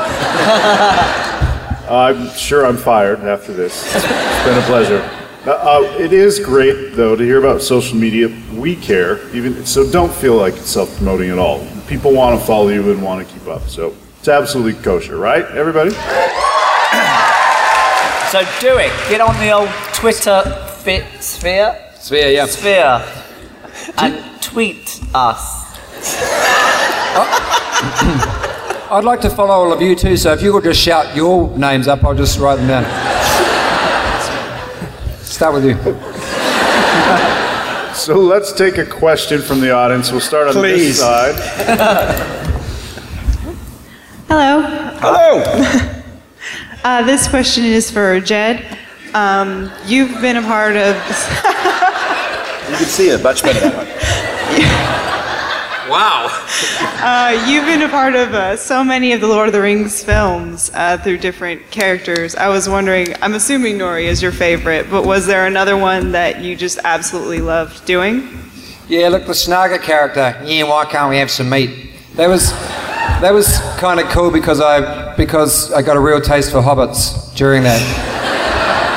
I'm 1.90 2.30
sure 2.30 2.64
I'm 2.64 2.76
fired 2.76 3.18
after 3.24 3.52
this. 3.52 3.92
It's 3.92 4.04
been 4.44 4.56
a 4.56 4.62
pleasure. 4.66 5.02
Uh, 5.44 5.50
uh, 5.50 5.96
it 5.98 6.12
is 6.12 6.38
great, 6.38 6.94
though, 6.94 7.16
to 7.16 7.24
hear 7.24 7.40
about 7.40 7.60
social 7.60 7.98
media. 7.98 8.28
We 8.52 8.76
care, 8.76 9.28
even 9.34 9.66
so. 9.66 9.90
Don't 9.90 10.12
feel 10.12 10.36
like 10.36 10.54
it's 10.54 10.70
self-promoting 10.70 11.28
at 11.28 11.40
all. 11.40 11.66
People 11.88 12.12
want 12.12 12.38
to 12.38 12.46
follow 12.46 12.68
you 12.68 12.88
and 12.92 13.02
want 13.02 13.26
to 13.26 13.34
keep 13.34 13.48
up, 13.48 13.62
so 13.62 13.92
it's 14.20 14.28
absolutely 14.28 14.80
kosher, 14.80 15.16
right, 15.18 15.44
everybody? 15.46 15.90
So 18.30 18.42
do 18.60 18.76
it. 18.78 18.92
Get 19.08 19.20
on 19.20 19.36
the 19.40 19.50
old 19.50 19.70
Twitter 19.92 20.42
fit 20.82 21.04
sphere. 21.20 21.76
Sphere, 21.94 22.30
yeah. 22.30 22.46
Sphere. 22.46 23.04
And 23.98 24.42
tweet 24.42 25.00
us. 25.14 25.66
I'd 28.90 29.04
like 29.04 29.20
to 29.22 29.30
follow 29.30 29.50
all 29.50 29.72
of 29.72 29.82
you 29.82 29.94
too, 29.96 30.16
so 30.16 30.32
if 30.32 30.42
you 30.42 30.52
could 30.52 30.64
just 30.64 30.80
shout 30.80 31.16
your 31.16 31.56
names 31.56 31.88
up, 31.88 32.04
I'll 32.04 32.14
just 32.14 32.38
write 32.38 32.56
them 32.56 32.68
down. 32.68 32.84
Start 35.22 35.54
with 35.54 35.64
you. 35.64 35.76
So 37.96 38.18
let's 38.18 38.52
take 38.52 38.76
a 38.76 38.84
question 38.84 39.40
from 39.40 39.60
the 39.60 39.70
audience. 39.72 40.12
We'll 40.12 40.20
start 40.20 40.48
on 40.48 40.52
Please. 40.52 40.98
this 40.98 41.00
side. 41.00 41.34
Hello. 44.28 44.60
Hello. 45.00 45.42
Uh, 46.84 47.02
this 47.04 47.26
question 47.26 47.64
is 47.64 47.90
for 47.90 48.20
Jed. 48.20 48.78
Um, 49.14 49.72
you've 49.86 50.20
been 50.20 50.36
a 50.36 50.42
part 50.42 50.76
of. 50.76 50.94
You 52.68 52.76
can 52.76 52.86
see 52.86 53.08
it 53.08 53.22
much 53.22 53.42
better 53.42 53.60
that 53.60 53.76
way. 53.76 53.95
Wow. 55.88 56.26
Uh, 56.98 57.46
you've 57.46 57.64
been 57.64 57.82
a 57.82 57.88
part 57.88 58.14
of 58.14 58.34
uh, 58.34 58.56
so 58.56 58.82
many 58.82 59.12
of 59.12 59.20
the 59.20 59.26
Lord 59.26 59.46
of 59.46 59.52
the 59.52 59.60
Rings 59.60 60.02
films 60.02 60.70
uh, 60.74 60.98
through 60.98 61.18
different 61.18 61.70
characters. 61.70 62.34
I 62.34 62.48
was 62.48 62.68
wondering, 62.68 63.14
I'm 63.22 63.34
assuming 63.34 63.78
Nori 63.78 64.04
is 64.04 64.20
your 64.20 64.32
favorite, 64.32 64.90
but 64.90 65.04
was 65.04 65.26
there 65.26 65.46
another 65.46 65.76
one 65.76 66.12
that 66.12 66.40
you 66.40 66.56
just 66.56 66.78
absolutely 66.82 67.40
loved 67.40 67.84
doing? 67.84 68.28
Yeah, 68.88 69.08
look, 69.08 69.26
the 69.26 69.32
Snaga 69.32 69.80
character. 69.80 70.40
Yeah, 70.44 70.64
why 70.64 70.84
can't 70.86 71.08
we 71.10 71.18
have 71.18 71.30
some 71.30 71.50
meat? 71.50 71.90
That 72.14 72.28
was 72.28 72.50
that 72.50 73.32
was 73.32 73.58
kind 73.78 74.00
of 74.00 74.06
cool 74.08 74.30
because 74.30 74.60
I 74.60 75.14
because 75.16 75.72
I 75.72 75.82
got 75.82 75.96
a 75.96 76.00
real 76.00 76.20
taste 76.20 76.50
for 76.50 76.60
hobbits 76.60 77.34
during 77.36 77.62
that. 77.62 77.80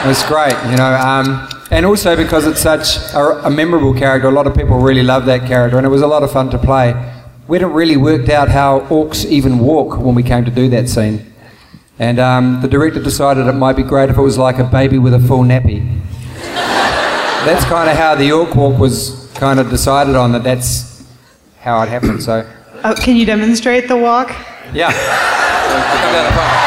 It 0.03 0.07
was 0.07 0.23
great, 0.23 0.55
you 0.71 0.77
know. 0.77 0.93
Um, 0.95 1.49
and 1.71 1.85
also 1.85 2.15
because 2.15 2.45
it's 2.47 2.61
such 2.61 2.97
a, 3.13 3.45
a 3.45 3.49
memorable 3.49 3.93
character, 3.93 4.27
a 4.27 4.31
lot 4.31 4.47
of 4.47 4.55
people 4.55 4.79
really 4.79 5.03
love 5.03 5.25
that 5.25 5.47
character, 5.47 5.77
and 5.77 5.85
it 5.85 5.89
was 5.89 6.01
a 6.01 6.07
lot 6.07 6.23
of 6.23 6.31
fun 6.31 6.49
to 6.51 6.57
play. 6.57 6.93
We 7.47 7.57
hadn't 7.57 7.73
really 7.73 7.97
worked 7.97 8.29
out 8.29 8.49
how 8.49 8.81
orcs 8.89 9.25
even 9.25 9.59
walk 9.59 9.97
when 9.99 10.13
we 10.15 10.23
came 10.23 10.45
to 10.45 10.51
do 10.51 10.67
that 10.69 10.87
scene. 10.89 11.25
And 11.97 12.19
um, 12.19 12.61
the 12.61 12.67
director 12.67 13.01
decided 13.01 13.47
it 13.47 13.53
might 13.53 13.75
be 13.75 13.83
great 13.83 14.09
if 14.09 14.17
it 14.17 14.21
was 14.21 14.37
like 14.37 14.57
a 14.59 14.63
baby 14.63 14.97
with 14.99 15.13
a 15.13 15.19
full 15.19 15.43
nappy. 15.43 15.99
That's 17.45 17.65
kind 17.65 17.89
of 17.89 17.97
how 17.97 18.15
the 18.15 18.31
orc 18.31 18.55
walk 18.55 18.79
was 18.79 19.29
kind 19.35 19.59
of 19.59 19.69
decided 19.69 20.15
on, 20.15 20.31
that 20.33 20.43
that's 20.43 21.05
how 21.61 21.81
it 21.81 21.89
happened. 21.89 22.21
So, 22.21 22.49
Oh, 22.83 22.93
can 22.95 23.15
you 23.15 23.25
demonstrate 23.25 23.87
the 23.87 23.97
walk? 23.97 24.29
yeah. 24.73 24.91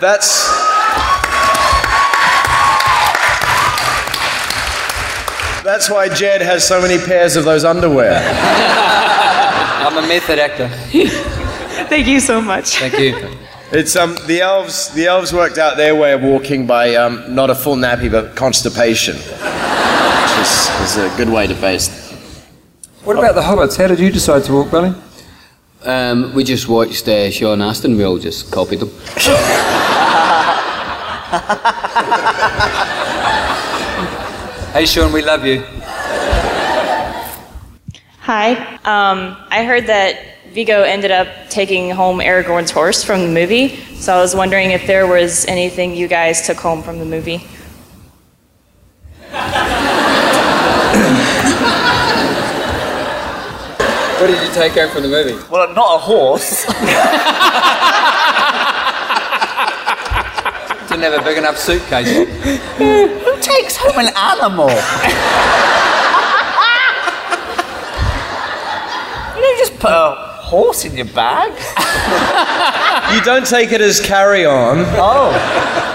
That's. 0.00 0.48
That's 5.62 5.90
why 5.90 6.08
Jed 6.08 6.40
has 6.40 6.66
so 6.66 6.80
many 6.80 6.96
pairs 6.96 7.36
of 7.36 7.44
those 7.44 7.64
underwear. 7.64 8.14
I'm 9.86 10.02
a 10.02 10.08
method 10.08 10.38
actor. 10.38 10.68
Thank 11.88 12.06
you 12.06 12.18
so 12.18 12.40
much. 12.40 12.78
Thank 12.78 12.98
you. 12.98 13.36
It's 13.72 13.94
um 13.94 14.16
the 14.26 14.40
elves 14.40 14.88
the 14.94 15.06
elves 15.06 15.34
worked 15.34 15.58
out 15.58 15.76
their 15.76 15.94
way 15.94 16.14
of 16.14 16.22
walking 16.22 16.66
by 16.66 16.94
um, 16.94 17.34
not 17.34 17.50
a 17.50 17.54
full 17.54 17.76
nappy 17.76 18.10
but 18.10 18.34
constipation, 18.34 19.16
which 19.16 20.40
is, 20.40 20.70
is 20.80 20.96
a 20.96 21.14
good 21.18 21.28
way 21.28 21.46
to 21.46 21.54
base. 21.54 21.90
What 23.04 23.18
about 23.18 23.34
the 23.34 23.42
hobbits? 23.42 23.76
How 23.76 23.86
did 23.86 24.00
you 24.00 24.10
decide 24.10 24.44
to 24.44 24.52
walk, 24.52 24.70
Billy? 24.70 24.94
Um, 25.82 26.34
we 26.34 26.44
just 26.44 26.68
watched 26.68 27.08
uh, 27.08 27.30
Sean 27.30 27.62
Astin. 27.62 27.96
We 27.96 28.04
all 28.04 28.18
just 28.18 28.52
copied 28.52 28.80
them. 28.80 28.90
Hey, 34.72 34.86
Sean, 34.86 35.12
we 35.12 35.20
love 35.20 35.44
you. 35.44 35.64
Hi. 38.20 38.52
Um, 38.84 39.36
I 39.50 39.64
heard 39.64 39.88
that 39.88 40.36
Viggo 40.52 40.82
ended 40.82 41.10
up 41.10 41.26
taking 41.50 41.90
home 41.90 42.20
Aragorn's 42.20 42.70
horse 42.70 43.02
from 43.02 43.22
the 43.22 43.28
movie, 43.28 43.74
so 43.96 44.14
I 44.14 44.20
was 44.20 44.36
wondering 44.36 44.70
if 44.70 44.86
there 44.86 45.08
was 45.08 45.44
anything 45.46 45.96
you 45.96 46.06
guys 46.06 46.46
took 46.46 46.56
home 46.56 46.84
from 46.84 47.00
the 47.00 47.04
movie. 47.04 47.44
What 54.20 54.26
did 54.26 54.46
you 54.46 54.52
take 54.52 54.72
home 54.74 54.90
from 54.90 55.02
the 55.02 55.08
movie? 55.08 55.32
Well, 55.50 55.72
not 55.72 55.94
a 55.94 55.98
horse. 55.98 56.66
Didn't 60.90 61.04
have 61.04 61.20
a 61.20 61.24
big 61.24 61.38
enough 61.38 61.56
suitcase. 61.56 62.08
Who 62.76 63.40
takes 63.40 63.76
home 63.78 63.98
an 63.98 64.12
animal? 64.16 64.68
you 69.36 69.40
don't 69.40 69.58
just 69.58 69.78
put 69.78 69.90
a 69.90 70.14
horse 70.42 70.84
in 70.84 70.96
your 70.96 71.06
bag. 71.06 71.52
You 73.14 73.22
don't 73.22 73.46
take 73.46 73.72
it 73.72 73.80
as 73.80 74.00
carry 74.00 74.44
on. 74.44 74.84
Oh. 74.98 75.30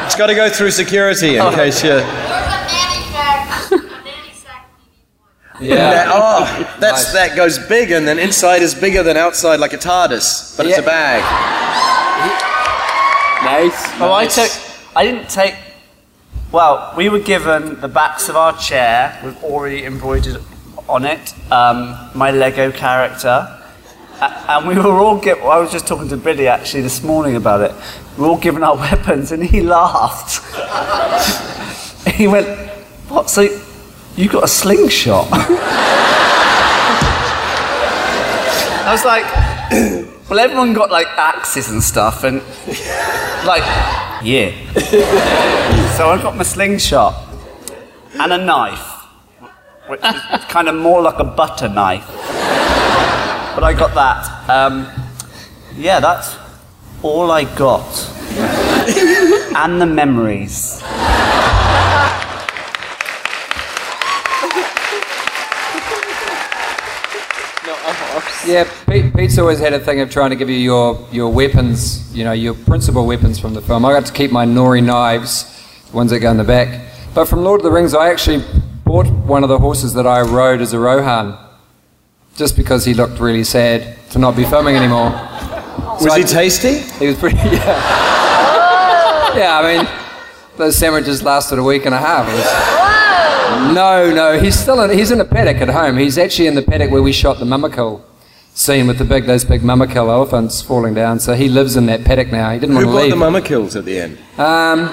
It's 0.06 0.16
got 0.16 0.28
to 0.28 0.36
go 0.36 0.50
through 0.50 0.72
security 0.72 1.36
in 1.36 1.42
Oh. 1.42 1.52
case 1.54 1.84
you. 1.84 2.02
Yeah. 5.66 6.12
oh, 6.14 6.78
that's 6.80 7.14
that 7.14 7.36
goes 7.36 7.60
big, 7.60 7.92
and 7.92 8.08
then 8.08 8.20
inside 8.20 8.62
is 8.62 8.76
bigger 8.76 9.04
than 9.04 9.18
outside, 9.18 9.60
like 9.60 9.74
a 9.74 9.78
TARDIS, 9.78 10.58
but 10.58 10.66
it's 10.66 10.78
a 10.78 10.82
bag. 10.82 11.22
Nice. 13.44 14.02
Oh, 14.02 14.12
I 14.12 14.26
took. 14.28 14.50
I 14.96 15.06
didn't 15.06 15.30
take. 15.30 15.56
Well, 16.52 16.94
we 16.96 17.10
were 17.10 17.20
given 17.20 17.80
the 17.82 17.88
backs 17.88 18.30
of 18.30 18.36
our 18.36 18.58
chair 18.58 19.20
with 19.24 19.44
already 19.44 19.84
embroidered 19.84 20.42
on 20.88 21.04
it 21.06 21.34
um, 21.52 21.98
my 22.14 22.32
Lego 22.32 22.72
character, 22.72 23.62
and 24.22 24.68
we 24.68 24.76
were 24.76 25.00
all 25.00 25.20
given. 25.20 25.44
I 25.44 25.60
was 25.60 25.72
just 25.72 25.88
talking 25.88 26.08
to 26.10 26.18
Billy 26.18 26.48
actually 26.48 26.82
this 26.82 27.04
morning 27.04 27.36
about 27.36 27.62
it. 27.62 27.76
We 28.18 28.24
were 28.24 28.30
all 28.30 28.38
given 28.38 28.64
our 28.64 28.76
weapons, 28.90 29.32
and 29.32 29.44
he 29.44 29.62
laughed. 29.62 30.42
he 32.16 32.28
went, 32.28 32.48
"What? 33.10 33.30
So 33.30 33.48
you 34.16 34.30
got 34.30 34.44
a 34.44 34.48
slingshot?" 34.48 35.28
I 38.88 38.92
was 38.92 39.04
like, 39.06 39.26
"Well, 40.30 40.40
everyone 40.40 40.74
got 40.74 40.92
like 40.92 41.08
axes 41.18 41.70
and 41.70 41.82
stuff, 41.84 42.24
and 42.24 42.42
like, 43.46 43.64
yeah." 44.24 44.52
so 45.98 46.10
I 46.10 46.20
got 46.22 46.36
my 46.36 46.44
slingshot 46.44 47.16
and 48.20 48.32
a 48.34 48.38
knife, 48.38 49.06
which 49.88 50.02
is 50.04 50.46
kind 50.46 50.68
of 50.70 50.76
more 50.76 51.02
like 51.02 51.20
a 51.20 51.24
butter 51.24 51.68
knife. 51.68 52.08
But 53.56 53.64
I 53.64 53.74
got 53.74 53.94
that. 53.96 54.50
Um, 54.50 54.88
yeah, 55.78 56.00
that's 56.00 56.38
all 57.02 57.32
I 57.32 57.44
got. 57.56 58.12
and 59.56 59.82
the 59.82 59.86
memories. 59.86 60.82
Yeah, 68.46 68.70
Pete, 68.88 69.12
Pete's 69.16 69.40
always 69.40 69.58
had 69.60 69.74
a 69.74 69.80
thing 69.80 70.02
of 70.02 70.12
trying 70.12 70.30
to 70.30 70.36
give 70.36 70.50
you 70.52 70.58
your, 70.58 71.08
your 71.12 71.34
weapons, 71.34 72.16
you 72.16 72.24
know, 72.24 72.32
your 72.32 72.54
principal 72.54 73.08
weapons 73.08 73.40
from 73.40 73.56
the 73.56 73.62
film. 73.62 73.84
I 73.86 73.92
got 73.92 74.06
to 74.06 74.14
keep 74.14 74.32
my 74.32 74.46
Nori 74.46 74.84
knives, 74.84 75.46
the 75.90 75.96
ones 75.98 76.12
that 76.12 76.20
go 76.20 76.30
in 76.30 76.38
the 76.38 76.44
back. 76.44 76.92
But 77.16 77.26
from 77.26 77.44
Lord 77.44 77.62
of 77.62 77.64
the 77.64 77.72
Rings, 77.72 77.96
I 77.96 78.12
actually 78.12 78.44
bought 78.84 79.08
one 79.08 79.42
of 79.42 79.50
the 79.50 79.58
horses 79.58 79.94
that 79.96 80.06
I 80.06 80.22
rode 80.22 80.62
as 80.62 80.74
a 80.74 80.80
Rohan, 80.80 81.38
just 82.36 82.56
because 82.56 82.86
he 82.86 82.94
looked 82.94 83.20
really 83.20 83.44
sad 83.44 83.98
to 84.12 84.20
not 84.20 84.36
be 84.36 84.44
filming 84.44 84.76
anymore. 84.76 85.10
Was 86.02 86.16
he 86.16 86.24
tasty? 86.24 86.80
He 87.00 87.08
was 87.08 87.18
pretty, 87.18 87.38
yeah. 87.38 89.36
yeah, 89.38 89.60
I 89.60 89.78
mean, 89.78 89.88
those 90.58 90.78
sandwiches 90.78 91.24
lasted 91.24 91.58
a 91.58 91.64
week 91.64 91.86
and 91.86 91.96
a 91.96 92.00
half. 92.00 92.28
It 92.30 92.34
was- 92.34 93.74
no, 93.74 94.14
no, 94.14 94.38
he's 94.40 94.60
still 94.60 94.82
in, 94.82 94.96
he's 94.96 95.12
in 95.12 95.20
a 95.22 95.26
paddock 95.26 95.58
at 95.58 95.70
home. 95.70 95.98
He's 95.98 96.18
actually 96.18 96.48
in 96.48 96.56
the 96.56 96.62
paddock 96.62 96.92
where 96.92 97.02
we 97.02 97.12
shot 97.14 97.40
the 97.40 97.46
Mûmakil 97.46 98.02
scene 98.56 98.88
with 98.88 98.98
the 98.98 99.06
big 99.06 99.26
those 99.26 99.44
big 99.46 99.62
Mûmakil 99.62 100.08
elephants 100.10 100.62
falling 100.62 100.94
down. 100.96 101.20
So 101.20 101.36
he 101.36 101.48
lives 101.50 101.76
in 101.76 101.86
that 101.86 102.04
paddock 102.04 102.32
now. 102.32 102.52
He 102.52 102.60
didn't 102.60 102.76
Who 102.76 102.86
want 102.86 102.88
to 102.88 102.90
leave. 102.90 102.96
bought 102.96 103.02
leave. 103.04 103.12
the 103.12 103.16
mama 103.18 103.42
kills 103.42 103.76
at 103.76 103.86
the 103.86 104.00
end? 104.00 104.18
Um, 104.40 104.90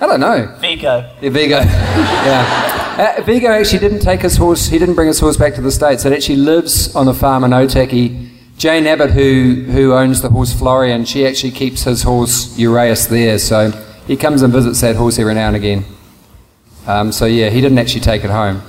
I 0.00 0.06
don't 0.06 0.20
know. 0.20 0.54
Viggo. 0.60 1.08
Yeah, 1.20 1.30
Viggo. 1.30 1.58
yeah. 1.60 3.16
Uh, 3.18 3.22
Viggo 3.22 3.48
actually 3.48 3.78
didn't 3.78 4.00
take 4.00 4.22
his 4.22 4.36
horse. 4.36 4.66
He 4.66 4.78
didn't 4.78 4.94
bring 4.94 5.08
his 5.08 5.20
horse 5.20 5.36
back 5.36 5.54
to 5.54 5.60
the 5.60 5.70
states. 5.70 6.04
It 6.04 6.12
actually 6.12 6.36
lives 6.36 6.94
on 6.96 7.06
a 7.08 7.14
farm 7.14 7.44
in 7.44 7.50
Otaki. 7.50 8.30
Jane 8.56 8.86
Abbott, 8.86 9.10
who 9.10 9.64
who 9.70 9.92
owns 9.92 10.22
the 10.22 10.30
horse 10.30 10.52
Florian, 10.54 11.04
she 11.04 11.26
actually 11.26 11.50
keeps 11.50 11.82
his 11.84 12.02
horse 12.04 12.56
Uraeus 12.58 13.06
there. 13.08 13.38
So 13.38 13.70
he 14.06 14.16
comes 14.16 14.40
and 14.40 14.50
visits 14.50 14.80
that 14.80 14.96
horse 14.96 15.18
every 15.18 15.34
now 15.34 15.48
and 15.48 15.56
again. 15.56 15.84
Um, 16.86 17.12
so 17.12 17.26
yeah, 17.26 17.50
he 17.50 17.60
didn't 17.60 17.76
actually 17.78 18.00
take 18.00 18.24
it 18.24 18.30
home. 18.30 18.62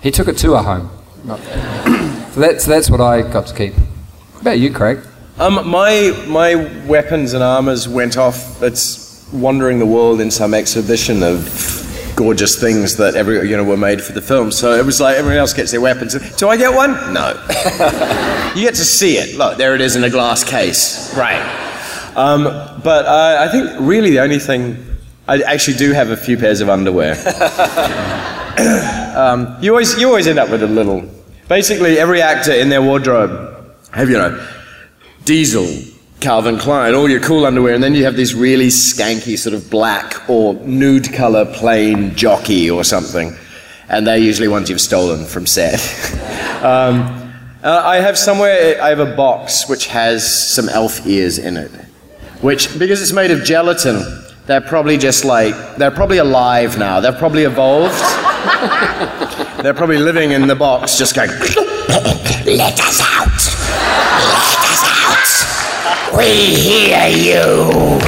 He 0.00 0.10
took 0.10 0.26
it 0.26 0.36
to 0.38 0.54
a 0.54 0.62
home. 0.62 0.90
So 2.32 2.40
that's 2.40 2.64
that's 2.64 2.90
what 2.90 3.02
I 3.02 3.20
got 3.20 3.46
to 3.48 3.54
keep. 3.54 3.74
What 3.74 4.40
about 4.40 4.58
you, 4.58 4.72
Craig? 4.72 5.00
Um, 5.38 5.68
my 5.68 6.24
my 6.26 6.54
weapons 6.86 7.34
and 7.34 7.42
armors 7.42 7.86
went 7.86 8.16
off. 8.16 8.62
It's 8.62 9.28
wandering 9.34 9.78
the 9.78 9.84
world 9.84 10.18
in 10.18 10.30
some 10.30 10.54
exhibition 10.54 11.22
of 11.22 12.14
gorgeous 12.16 12.58
things 12.58 12.96
that 12.96 13.16
every 13.16 13.50
you 13.50 13.54
know 13.54 13.64
were 13.64 13.76
made 13.76 14.00
for 14.00 14.12
the 14.12 14.22
film. 14.22 14.50
So 14.50 14.72
it 14.72 14.86
was 14.86 14.98
like 14.98 15.18
everyone 15.18 15.36
else 15.36 15.52
gets 15.52 15.72
their 15.72 15.82
weapons. 15.82 16.14
Do 16.38 16.48
I 16.48 16.56
get 16.56 16.74
one? 16.74 17.12
No. 17.12 17.32
you 18.56 18.62
get 18.62 18.76
to 18.76 18.84
see 18.84 19.18
it. 19.18 19.36
Look, 19.36 19.58
there 19.58 19.74
it 19.74 19.82
is 19.82 19.96
in 19.96 20.04
a 20.04 20.10
glass 20.10 20.42
case. 20.42 21.14
Right. 21.14 21.36
Um, 22.16 22.44
but 22.82 23.04
uh, 23.04 23.36
I 23.40 23.48
think 23.48 23.78
really 23.78 24.08
the 24.08 24.20
only 24.20 24.38
thing 24.38 24.82
I 25.28 25.42
actually 25.42 25.76
do 25.76 25.92
have 25.92 26.08
a 26.08 26.16
few 26.16 26.38
pairs 26.38 26.62
of 26.62 26.70
underwear. 26.70 27.12
um, 29.14 29.54
you 29.60 29.72
always 29.72 30.00
you 30.00 30.08
always 30.08 30.26
end 30.26 30.38
up 30.38 30.48
with 30.48 30.62
a 30.62 30.66
little. 30.66 31.06
Basically, 31.52 31.98
every 31.98 32.22
actor 32.22 32.50
in 32.50 32.70
their 32.70 32.80
wardrobe 32.80 33.74
have 33.92 34.08
you 34.08 34.16
know 34.16 34.48
Diesel, 35.26 35.68
Calvin 36.18 36.56
Klein, 36.56 36.94
all 36.94 37.10
your 37.10 37.20
cool 37.20 37.44
underwear, 37.44 37.74
and 37.74 37.84
then 37.84 37.94
you 37.94 38.04
have 38.04 38.16
this 38.16 38.32
really 38.32 38.68
skanky 38.68 39.36
sort 39.36 39.54
of 39.54 39.68
black 39.68 40.30
or 40.30 40.54
nude 40.54 41.12
color 41.12 41.44
plain 41.44 42.14
jockey 42.14 42.70
or 42.70 42.84
something, 42.84 43.36
and 43.90 44.06
they're 44.06 44.16
usually 44.16 44.48
ones 44.48 44.70
you've 44.70 44.80
stolen 44.80 45.26
from 45.26 45.44
set. 45.46 45.74
um, 46.64 47.34
uh, 47.62 47.82
I 47.84 47.96
have 47.96 48.16
somewhere 48.16 48.82
I 48.82 48.88
have 48.88 49.00
a 49.00 49.14
box 49.14 49.68
which 49.68 49.88
has 49.88 50.26
some 50.26 50.70
elf 50.70 51.06
ears 51.06 51.36
in 51.36 51.58
it, 51.58 51.70
which 52.40 52.78
because 52.78 53.02
it's 53.02 53.12
made 53.12 53.30
of 53.30 53.44
gelatin, 53.44 54.24
they're 54.46 54.62
probably 54.62 54.96
just 54.96 55.26
like 55.26 55.54
they're 55.76 55.90
probably 55.90 56.16
alive 56.16 56.78
now. 56.78 57.00
They're 57.00 57.12
probably 57.12 57.42
evolved. 57.42 58.31
They're 59.62 59.74
probably 59.74 59.98
living 59.98 60.32
in 60.32 60.46
the 60.46 60.56
box, 60.56 60.96
just 60.98 61.14
going. 61.14 61.30
Let 61.30 62.80
us 62.80 63.00
out! 63.00 63.28
Let 64.28 64.62
us 64.68 64.82
out! 64.84 66.18
We 66.18 66.54
hear 66.54 67.08
you! 67.08 68.00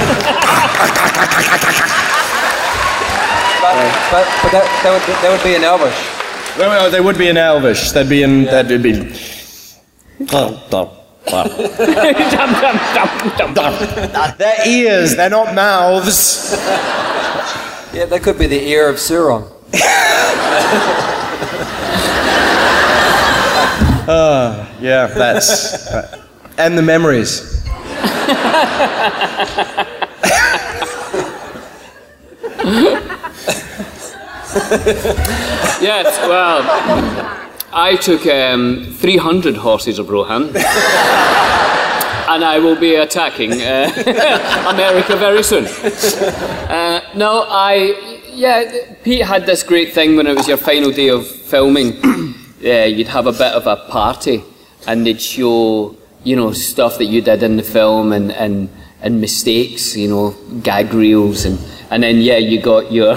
But, 3.65 3.77
but, 4.11 4.27
but 4.43 4.51
that, 4.53 4.67
that, 4.83 4.91
would, 4.93 5.03
that 5.23 5.31
would 5.33 5.43
be 5.43 5.55
an 5.57 5.65
Elvish. 5.65 5.99
Well, 6.59 6.69
well, 6.71 6.91
they 6.91 7.01
would 7.01 7.19
be 7.19 7.29
in 7.29 7.37
Elvish. 7.37 7.91
They'd 7.93 8.09
be 8.09 8.23
in. 8.23 8.45
That'd 8.45 8.83
be. 8.83 8.93
They're 14.39 14.67
ears. 14.69 15.17
They're 15.17 15.31
not 15.31 15.55
mouths. 15.55 16.53
Yeah, 17.93 18.07
that 18.07 18.23
could 18.23 18.39
be 18.39 18.47
the 18.47 18.63
ear 18.69 18.89
of 18.89 18.97
Sauron. 18.97 19.51
Ah, 24.07 24.69
yeah, 24.81 25.07
that's. 25.07 25.87
uh, 25.87 26.21
and 26.59 26.77
the 26.77 26.83
memories. 26.83 27.63
yes, 35.81 36.19
well, 36.29 36.63
I 37.73 37.97
took 37.97 38.27
um, 38.27 38.95
300 38.99 39.57
horses 39.57 39.99
of 39.99 40.11
Rohan. 40.11 40.53
and 42.29 42.45
I 42.45 42.59
will 42.59 42.77
be 42.77 42.95
attacking 42.97 43.53
uh, 43.53 44.67
America 44.69 45.17
very 45.17 45.43
soon. 45.43 45.67
Uh, 45.67 47.01
no, 47.15 47.47
I. 47.49 48.21
Yeah, 48.35 48.95
Pete 49.05 49.25
had 49.25 49.47
this 49.47 49.63
great 49.63 49.95
thing 49.95 50.17
when 50.17 50.27
it 50.27 50.37
was 50.37 50.49
your 50.49 50.57
final 50.57 50.91
day 50.91 51.09
of 51.09 51.25
filming. 51.25 51.93
yeah, 52.61 52.85
you'd 52.85 53.07
have 53.07 53.29
a 53.29 53.33
bit 53.33 53.53
of 53.53 53.69
a 53.69 53.77
party 53.77 54.43
and 54.89 55.07
they'd 55.07 55.21
show, 55.21 55.97
you 56.25 56.35
know, 56.35 56.51
stuff 56.53 56.99
that 56.99 57.05
you 57.05 57.21
did 57.21 57.45
in 57.45 57.57
the 57.57 57.63
film 57.63 58.13
and, 58.13 58.33
and, 58.33 58.69
and 59.01 59.21
mistakes, 59.21 59.97
you 59.97 60.09
know, 60.09 60.35
gag 60.65 60.93
reels. 60.93 61.45
And, 61.45 61.61
and 61.91 62.03
then, 62.03 62.17
yeah, 62.17 62.39
you 62.39 62.61
got 62.61 62.91
your, 62.91 63.17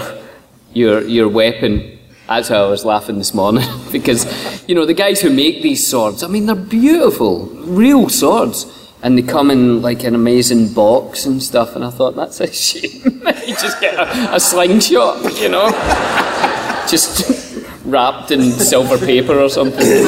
your, 0.73 1.01
your 1.01 1.27
weapon. 1.29 1.97
That's 2.27 2.49
how 2.49 2.65
I 2.65 2.69
was 2.69 2.85
laughing 2.85 3.17
this 3.17 3.33
morning 3.33 3.67
because, 3.91 4.69
you 4.69 4.75
know, 4.75 4.85
the 4.85 4.93
guys 4.93 5.19
who 5.19 5.31
make 5.31 5.63
these 5.63 5.87
swords, 5.87 6.21
I 6.21 6.27
mean, 6.27 6.45
they're 6.45 6.55
beautiful, 6.55 7.47
real 7.47 8.07
swords. 8.09 8.86
And 9.03 9.17
they 9.17 9.21
come 9.21 9.51
in 9.51 9.81
like 9.81 10.03
an 10.03 10.15
amazing 10.15 10.73
box 10.73 11.25
and 11.25 11.41
stuff, 11.41 11.75
and 11.75 11.85
I 11.85 11.91
thought 11.91 12.15
that's 12.15 12.39
a 12.41 12.51
shame. 12.67 13.21
you 13.45 13.55
just 13.55 13.79
get 13.79 13.93
a, 13.93 14.35
a 14.35 14.39
slingshot, 14.39 15.39
you 15.39 15.49
know, 15.49 15.69
just 16.89 17.63
wrapped 17.85 18.31
in 18.31 18.51
silver 18.51 18.97
paper 18.97 19.39
or 19.39 19.49
something. 19.49 20.05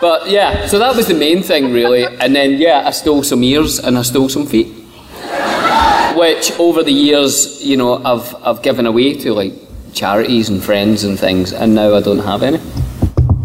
But 0.00 0.28
yeah, 0.28 0.66
so 0.66 0.78
that 0.78 0.94
was 0.94 1.06
the 1.06 1.14
main 1.14 1.42
thing 1.42 1.72
really. 1.72 2.04
And 2.04 2.34
then 2.36 2.52
yeah, 2.58 2.82
I 2.86 2.90
stole 2.90 3.22
some 3.22 3.42
ears 3.42 3.78
and 3.78 3.96
I 3.96 4.02
stole 4.02 4.28
some 4.28 4.46
feet. 4.46 4.68
which 6.16 6.52
over 6.58 6.82
the 6.82 6.92
years, 6.92 7.64
you 7.64 7.76
know, 7.76 8.02
I've, 8.04 8.34
I've 8.44 8.62
given 8.62 8.86
away 8.86 9.14
to 9.20 9.32
like 9.32 9.54
charities 9.94 10.48
and 10.48 10.62
friends 10.62 11.04
and 11.04 11.18
things, 11.18 11.52
and 11.52 11.74
now 11.74 11.94
I 11.94 12.00
don't 12.00 12.18
have 12.18 12.42
any, 12.42 12.58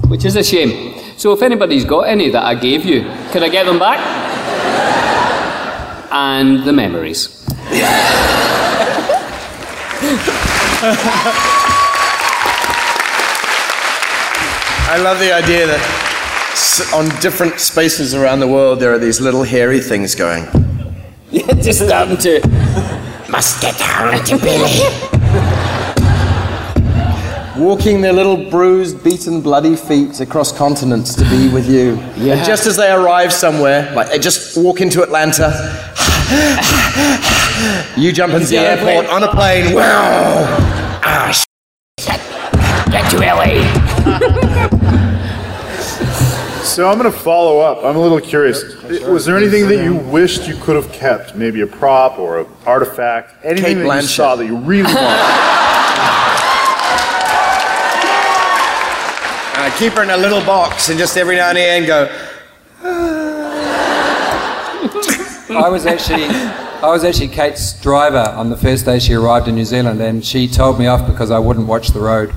which 0.10 0.26
is 0.26 0.36
a 0.36 0.44
shame. 0.44 1.01
So 1.22 1.32
if 1.34 1.44
anybody's 1.44 1.86
got 1.86 2.08
any 2.08 2.32
that 2.32 2.44
I 2.44 2.56
gave 2.56 2.84
you, 2.84 3.04
could 3.30 3.44
I 3.44 3.50
get 3.50 3.68
them 3.68 3.78
back? 3.78 4.00
And 6.12 6.64
the 6.64 6.74
memories. 6.74 7.46
I 14.90 14.98
love 14.98 15.20
the 15.20 15.32
idea 15.32 15.68
that 15.68 16.92
on 16.92 17.08
different 17.22 17.60
spaces 17.60 18.16
around 18.16 18.40
the 18.40 18.48
world 18.48 18.80
there 18.80 18.92
are 18.92 18.98
these 18.98 19.22
little 19.22 19.44
hairy 19.44 19.80
things 19.80 20.16
going. 20.16 20.48
Yeah, 21.30 21.54
just 21.54 21.86
starting 21.86 22.18
to. 22.18 22.42
Must 23.30 23.62
get 23.62 23.78
down 23.78 24.22
to 24.26 24.38
Billy. 24.40 25.58
Walking 27.62 28.02
their 28.02 28.12
little 28.12 28.50
bruised, 28.50 29.04
beaten, 29.04 29.40
bloody 29.40 29.76
feet 29.76 30.20
across 30.20 30.52
continents 30.52 31.14
to 31.14 31.24
be 31.30 31.48
with 31.48 31.70
you. 31.70 31.94
Yeah. 32.18 32.34
And 32.34 32.44
just 32.46 32.66
as 32.66 32.76
they 32.76 32.92
arrive 32.92 33.32
somewhere, 33.32 33.94
like 33.94 34.10
they 34.10 34.18
just 34.18 34.58
walk 34.58 34.82
into 34.82 35.04
Atlanta, 35.04 35.50
you 37.96 38.12
jump 38.12 38.34
into 38.34 38.48
the 38.48 38.58
airport 38.58 39.06
on 39.14 39.22
a 39.24 39.28
plane. 39.28 39.76
Wow! 39.76 40.44
Ah, 41.04 41.30
sh- 41.32 41.46
Get 42.90 43.12
to 43.12 43.18
LA. 43.20 43.62
So 46.64 46.90
I'm 46.90 46.98
going 46.98 47.12
to 47.12 47.18
follow 47.20 47.60
up. 47.60 47.84
I'm 47.86 47.96
a 47.96 48.02
little 48.02 48.20
curious. 48.20 48.64
Was 49.04 49.26
there 49.26 49.38
anything 49.38 49.68
that 49.68 49.84
you 49.84 49.98
wished 49.98 50.48
you 50.48 50.56
could 50.56 50.76
have 50.76 50.92
kept? 50.92 51.36
Maybe 51.36 51.62
a 51.62 51.68
prop 51.68 52.18
or 52.18 52.40
an 52.40 52.48
artifact? 52.66 53.46
Anything 53.46 53.78
Cate 53.78 53.84
that 53.88 54.02
you 54.02 54.08
saw 54.08 54.36
that 54.36 54.46
you 54.48 54.58
really 54.58 54.92
wanted? 54.92 55.68
I 59.72 59.78
keep 59.78 59.94
her 59.94 60.04
in 60.04 60.10
a 60.10 60.18
little 60.18 60.42
box 60.42 60.90
and 60.90 61.00
just 61.00 61.16
every 61.16 61.38
now 61.38 61.50
and 61.50 61.58
again 61.58 61.86
go, 61.88 62.08
I 65.50 65.70
was 65.70 65.86
actually, 65.86 66.26
I 66.26 66.90
was 66.90 67.04
actually 67.04 67.30
Cate's 67.30 67.80
driver 67.82 68.34
on 68.36 68.50
the 68.50 68.58
first 68.58 68.86
day 68.86 69.00
she 69.00 69.14
arrived 69.14 69.48
in 69.48 69.56
New 69.56 69.64
Zealand, 69.66 70.02
and 70.02 70.26
she 70.26 70.48
told 70.48 70.78
me 70.78 70.88
off 70.88 71.08
because 71.08 71.32
I 71.32 71.40
wouldn't 71.40 71.68
watch 71.68 71.90
the 71.90 72.00
road. 72.00 72.34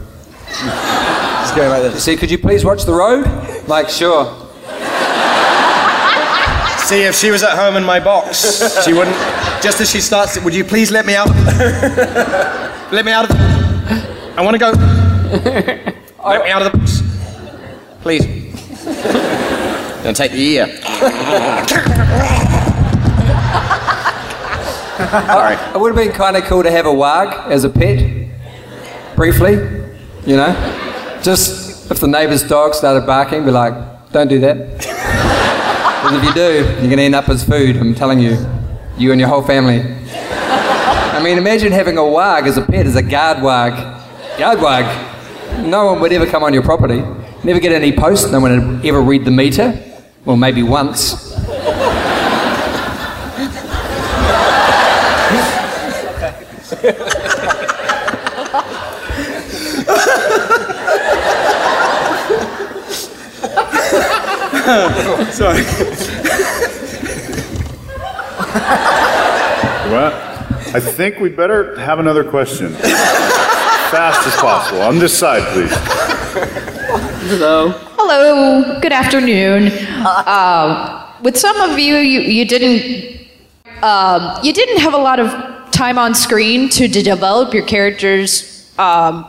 Just 0.46 1.56
going 1.56 1.70
like 1.70 1.82
this. 1.82 1.94
She 1.94 2.12
said, 2.12 2.18
"Could 2.18 2.30
you 2.30 2.38
please 2.38 2.64
watch 2.64 2.84
the 2.84 2.92
road?" 2.92 3.26
Like, 3.66 3.88
sure. 3.88 4.26
See, 6.86 7.02
if 7.02 7.14
she 7.14 7.30
was 7.30 7.42
at 7.42 7.56
home 7.56 7.76
in 7.76 7.84
my 7.84 7.98
box, 7.98 8.84
she 8.84 8.92
wouldn't. 8.92 9.16
Just 9.62 9.80
as 9.80 9.90
she 9.90 10.00
starts, 10.00 10.38
would 10.40 10.54
you 10.54 10.64
please 10.64 10.90
let 10.90 11.04
me 11.06 11.14
out? 11.14 11.28
let 12.92 13.04
me 13.04 13.12
out 13.12 13.28
of 13.28 13.36
the. 13.36 14.34
I 14.36 14.42
want 14.42 14.54
to 14.54 14.58
go. 14.58 14.70
let 16.24 16.44
me 16.44 16.50
out 16.50 16.62
of 16.62 16.72
the 16.72 16.78
box. 16.78 17.13
Please. 18.04 18.26
Gonna 20.02 20.12
take 20.12 20.32
the 20.32 20.38
ear. 20.38 20.66
Sorry. 25.32 25.56
It 25.74 25.80
would 25.80 25.96
have 25.96 25.96
been 25.96 26.12
kind 26.12 26.36
of 26.36 26.44
cool 26.44 26.62
to 26.62 26.70
have 26.70 26.84
a 26.84 26.90
warg 26.90 27.32
as 27.46 27.64
a 27.64 27.70
pet, 27.70 28.28
briefly, 29.16 29.54
you 30.26 30.36
know? 30.36 30.52
Just 31.22 31.90
if 31.90 31.98
the 31.98 32.06
neighbour's 32.06 32.42
dog 32.46 32.74
started 32.74 33.06
barking, 33.06 33.46
be 33.46 33.50
like, 33.50 33.72
don't 34.12 34.28
do 34.28 34.38
that. 34.40 34.76
Because 34.76 36.12
if 36.18 36.24
you 36.24 36.34
do, 36.34 36.62
you're 36.82 36.94
going 36.94 36.98
to 36.98 37.04
end 37.04 37.14
up 37.14 37.30
as 37.30 37.42
food, 37.42 37.78
I'm 37.78 37.94
telling 37.94 38.20
you. 38.20 38.36
You 38.98 39.12
and 39.12 39.18
your 39.18 39.30
whole 39.30 39.42
family. 39.42 39.80
I 39.80 41.22
mean, 41.24 41.38
imagine 41.38 41.72
having 41.72 41.96
a 41.96 42.02
warg 42.02 42.46
as 42.46 42.58
a 42.58 42.62
pet, 42.62 42.84
as 42.84 42.96
a 42.96 43.02
guard 43.02 43.38
warg. 43.38 43.74
Guard 44.36 44.58
warg. 44.58 45.64
No 45.66 45.86
one 45.86 46.00
would 46.02 46.12
ever 46.12 46.26
come 46.26 46.42
on 46.42 46.52
your 46.52 46.62
property. 46.62 47.02
Never 47.44 47.60
get 47.60 47.72
any 47.72 47.92
post, 47.92 48.32
no 48.32 48.40
one 48.40 48.78
would 48.78 48.86
ever 48.86 49.02
read 49.02 49.26
the 49.26 49.30
meter. 49.30 49.78
Well, 50.24 50.38
maybe 50.38 50.62
once. 50.62 51.20
Sorry. 65.34 65.64
Well, 69.90 70.12
I 70.74 70.80
think 70.80 71.18
we 71.18 71.28
better 71.28 71.78
have 71.78 71.98
another 71.98 72.24
question. 72.24 72.72
Fast 72.72 74.26
as 74.26 74.34
possible. 74.36 74.80
On 74.80 74.98
this 74.98 75.16
side, 75.16 75.42
please. 75.52 76.03
Hello. 77.26 77.70
Hello, 77.70 78.80
good 78.80 78.92
afternoon. 78.92 79.72
Um, 80.26 81.22
with 81.22 81.38
some 81.38 81.58
of 81.58 81.78
you, 81.78 81.96
you, 81.96 82.20
you 82.20 82.44
didn't 82.44 83.28
um, 83.82 84.44
you 84.44 84.52
didn't 84.52 84.80
have 84.80 84.92
a 84.92 84.98
lot 84.98 85.18
of 85.18 85.30
time 85.70 85.98
on 85.98 86.14
screen 86.14 86.68
to, 86.68 86.86
de- 86.86 87.02
develop 87.02 87.54
your 87.54 87.64
characters 87.64 88.70
um, 88.78 89.24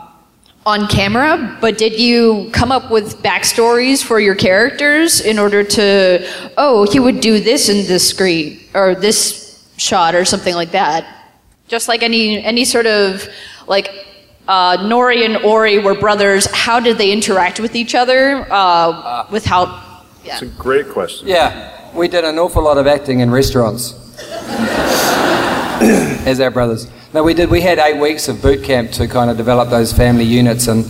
on 0.66 0.86
camera, 0.88 1.56
but 1.62 1.78
did 1.78 1.98
you 1.98 2.50
come 2.52 2.70
up 2.70 2.90
with 2.90 3.22
backstories 3.22 4.04
for 4.04 4.20
your 4.20 4.34
characters 4.34 5.22
in 5.22 5.38
order 5.38 5.64
to 5.64 6.52
oh 6.58 6.86
he 6.92 7.00
would 7.00 7.20
do 7.20 7.40
this 7.40 7.70
in 7.70 7.86
this 7.86 8.06
screen 8.06 8.60
or 8.74 8.94
this 8.94 9.66
shot 9.78 10.14
or 10.14 10.26
something 10.26 10.54
like 10.54 10.72
that? 10.72 11.30
Just 11.66 11.88
like 11.88 12.02
any 12.02 12.44
any 12.44 12.66
sort 12.66 12.86
of 12.86 13.26
like 13.66 14.05
uh, 14.48 14.76
Nori 14.78 15.24
and 15.24 15.36
Ori 15.38 15.78
were 15.78 15.94
brothers. 15.94 16.46
How 16.52 16.78
did 16.80 16.98
they 16.98 17.10
interact 17.12 17.58
with 17.58 17.74
each 17.74 17.94
other? 17.94 18.46
Uh, 18.50 19.26
with 19.30 19.44
how? 19.44 20.04
It's 20.24 20.42
a 20.42 20.46
great 20.46 20.88
question. 20.88 21.28
Yeah, 21.28 21.90
we 21.94 22.08
did 22.08 22.24
an 22.24 22.38
awful 22.38 22.62
lot 22.62 22.78
of 22.78 22.86
acting 22.86 23.20
in 23.20 23.30
restaurants 23.30 23.92
as 26.26 26.40
our 26.40 26.50
brothers. 26.50 26.88
No, 27.12 27.22
we 27.22 27.34
did. 27.34 27.50
We 27.50 27.60
had 27.60 27.78
eight 27.78 28.00
weeks 28.00 28.28
of 28.28 28.42
boot 28.42 28.64
camp 28.64 28.90
to 28.92 29.08
kind 29.08 29.30
of 29.30 29.36
develop 29.36 29.70
those 29.70 29.92
family 29.92 30.24
units, 30.24 30.68
and 30.68 30.84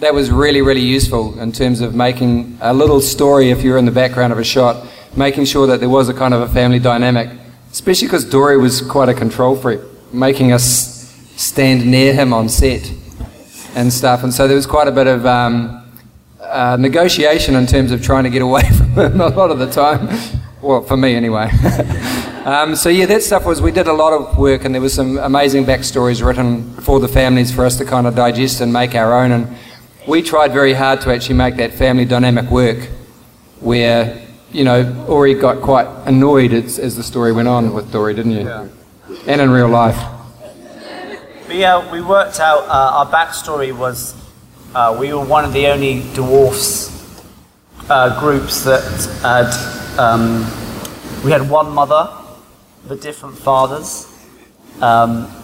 that 0.00 0.12
was 0.12 0.30
really, 0.30 0.62
really 0.62 0.80
useful 0.80 1.38
in 1.40 1.52
terms 1.52 1.80
of 1.80 1.94
making 1.94 2.58
a 2.60 2.72
little 2.74 3.00
story 3.00 3.50
if 3.50 3.62
you're 3.62 3.78
in 3.78 3.84
the 3.84 3.92
background 3.92 4.32
of 4.32 4.38
a 4.38 4.44
shot, 4.44 4.86
making 5.16 5.44
sure 5.44 5.66
that 5.66 5.80
there 5.80 5.88
was 5.88 6.08
a 6.08 6.14
kind 6.14 6.34
of 6.34 6.40
a 6.42 6.48
family 6.48 6.78
dynamic, 6.78 7.30
especially 7.70 8.06
because 8.06 8.24
Dori 8.24 8.58
was 8.58 8.82
quite 8.82 9.08
a 9.08 9.14
control 9.14 9.56
freak, 9.56 9.80
making 10.12 10.52
us 10.52 10.98
stand 11.36 11.86
near 11.88 12.12
him 12.12 12.32
on 12.32 12.48
set 12.48 12.90
and 13.78 13.92
stuff. 13.92 14.24
And 14.24 14.34
so 14.34 14.48
there 14.48 14.56
was 14.56 14.66
quite 14.66 14.88
a 14.88 14.92
bit 14.92 15.06
of 15.06 15.24
um, 15.24 15.84
uh, 16.40 16.76
negotiation 16.78 17.54
in 17.54 17.64
terms 17.64 17.92
of 17.92 18.02
trying 18.02 18.24
to 18.24 18.30
get 18.30 18.42
away 18.42 18.62
from 18.76 18.90
him 18.90 19.20
a 19.20 19.28
lot 19.28 19.52
of 19.52 19.60
the 19.60 19.70
time. 19.70 20.08
Well, 20.60 20.82
for 20.82 20.96
me 20.96 21.14
anyway. 21.14 21.48
um, 22.44 22.74
so 22.74 22.88
yeah, 22.88 23.06
that 23.06 23.22
stuff 23.22 23.46
was 23.46 23.62
we 23.62 23.70
did 23.70 23.86
a 23.86 23.92
lot 23.92 24.12
of 24.12 24.36
work, 24.36 24.64
and 24.64 24.74
there 24.74 24.82
was 24.82 24.92
some 24.92 25.16
amazing 25.18 25.64
backstories 25.64 26.26
written 26.26 26.74
for 26.80 26.98
the 26.98 27.06
families 27.06 27.54
for 27.54 27.64
us 27.64 27.78
to 27.78 27.84
kind 27.84 28.08
of 28.08 28.16
digest 28.16 28.60
and 28.60 28.72
make 28.72 28.96
our 28.96 29.14
own. 29.22 29.30
And 29.30 29.56
we 30.08 30.22
tried 30.22 30.52
very 30.52 30.72
hard 30.72 31.00
to 31.02 31.12
actually 31.12 31.36
make 31.36 31.56
that 31.58 31.72
family 31.72 32.04
dynamic 32.04 32.50
work, 32.50 32.88
where 33.60 34.20
you 34.50 34.64
know 34.64 35.06
Ori 35.08 35.34
got 35.34 35.62
quite 35.62 35.86
annoyed 36.04 36.52
as, 36.52 36.80
as 36.80 36.96
the 36.96 37.04
story 37.04 37.32
went 37.32 37.46
on 37.46 37.72
with 37.72 37.92
Dori, 37.92 38.14
didn't 38.14 38.32
you? 38.32 38.48
And 39.28 39.40
in 39.40 39.50
real 39.50 39.68
life. 39.68 40.17
But 41.48 41.56
yeah, 41.56 41.90
we 41.90 42.02
worked 42.02 42.40
out 42.40 42.64
uh, 42.64 42.98
our 42.98 43.06
backstory 43.06 43.74
was 43.74 44.14
uh, 44.74 44.94
we 45.00 45.14
were 45.14 45.24
one 45.24 45.46
of 45.46 45.54
the 45.54 45.68
only 45.68 46.02
dwarfs 46.12 47.24
uh, 47.88 48.20
groups 48.20 48.64
that 48.64 48.82
had. 49.22 49.98
Um, 49.98 50.40
we 51.24 51.30
had 51.30 51.48
one 51.48 51.70
mother, 51.70 52.14
but 52.86 53.00
different 53.00 53.38
fathers. 53.38 54.14
Um, 54.82 55.34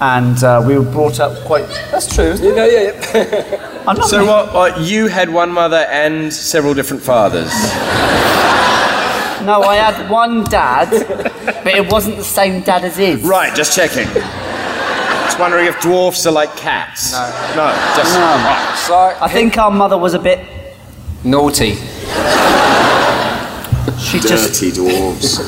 and 0.00 0.42
uh, 0.42 0.64
we 0.66 0.76
were 0.76 0.90
brought 0.90 1.20
up 1.20 1.38
quite. 1.46 1.68
That's 1.92 2.12
true. 2.12 2.34
You 2.34 2.52
know, 2.52 2.64
yeah, 2.64 3.12
yeah. 3.14 3.84
I'm 3.86 3.96
not 3.96 4.08
so 4.08 4.26
what, 4.26 4.52
what? 4.52 4.80
You 4.80 5.06
had 5.06 5.30
one 5.30 5.52
mother 5.52 5.86
and 5.90 6.32
several 6.32 6.74
different 6.74 7.04
fathers. 7.04 7.52
No, 9.46 9.62
I 9.62 9.76
had 9.76 10.10
one 10.10 10.42
dad, 10.42 10.90
but 11.62 11.72
it 11.72 11.90
wasn't 11.90 12.16
the 12.16 12.24
same 12.24 12.62
dad 12.62 12.84
as 12.84 12.96
his. 12.96 13.22
Right, 13.22 13.54
just 13.54 13.76
checking. 13.76 14.08
Just 15.42 15.50
wondering 15.50 15.66
if 15.74 15.80
dwarfs 15.80 16.24
are 16.24 16.30
like 16.30 16.54
cats. 16.56 17.10
No. 17.10 17.18
No, 17.56 17.74
just. 17.96 18.14
No. 18.14 18.74
So 18.86 18.94
I 19.20 19.28
think 19.28 19.58
our 19.58 19.72
mother 19.72 19.98
was 19.98 20.14
a 20.14 20.20
bit 20.20 20.38
naughty. 21.24 21.74
She 23.98 24.20
just 24.20 24.60
Dirty 24.60 24.70
dwarves. 24.70 25.42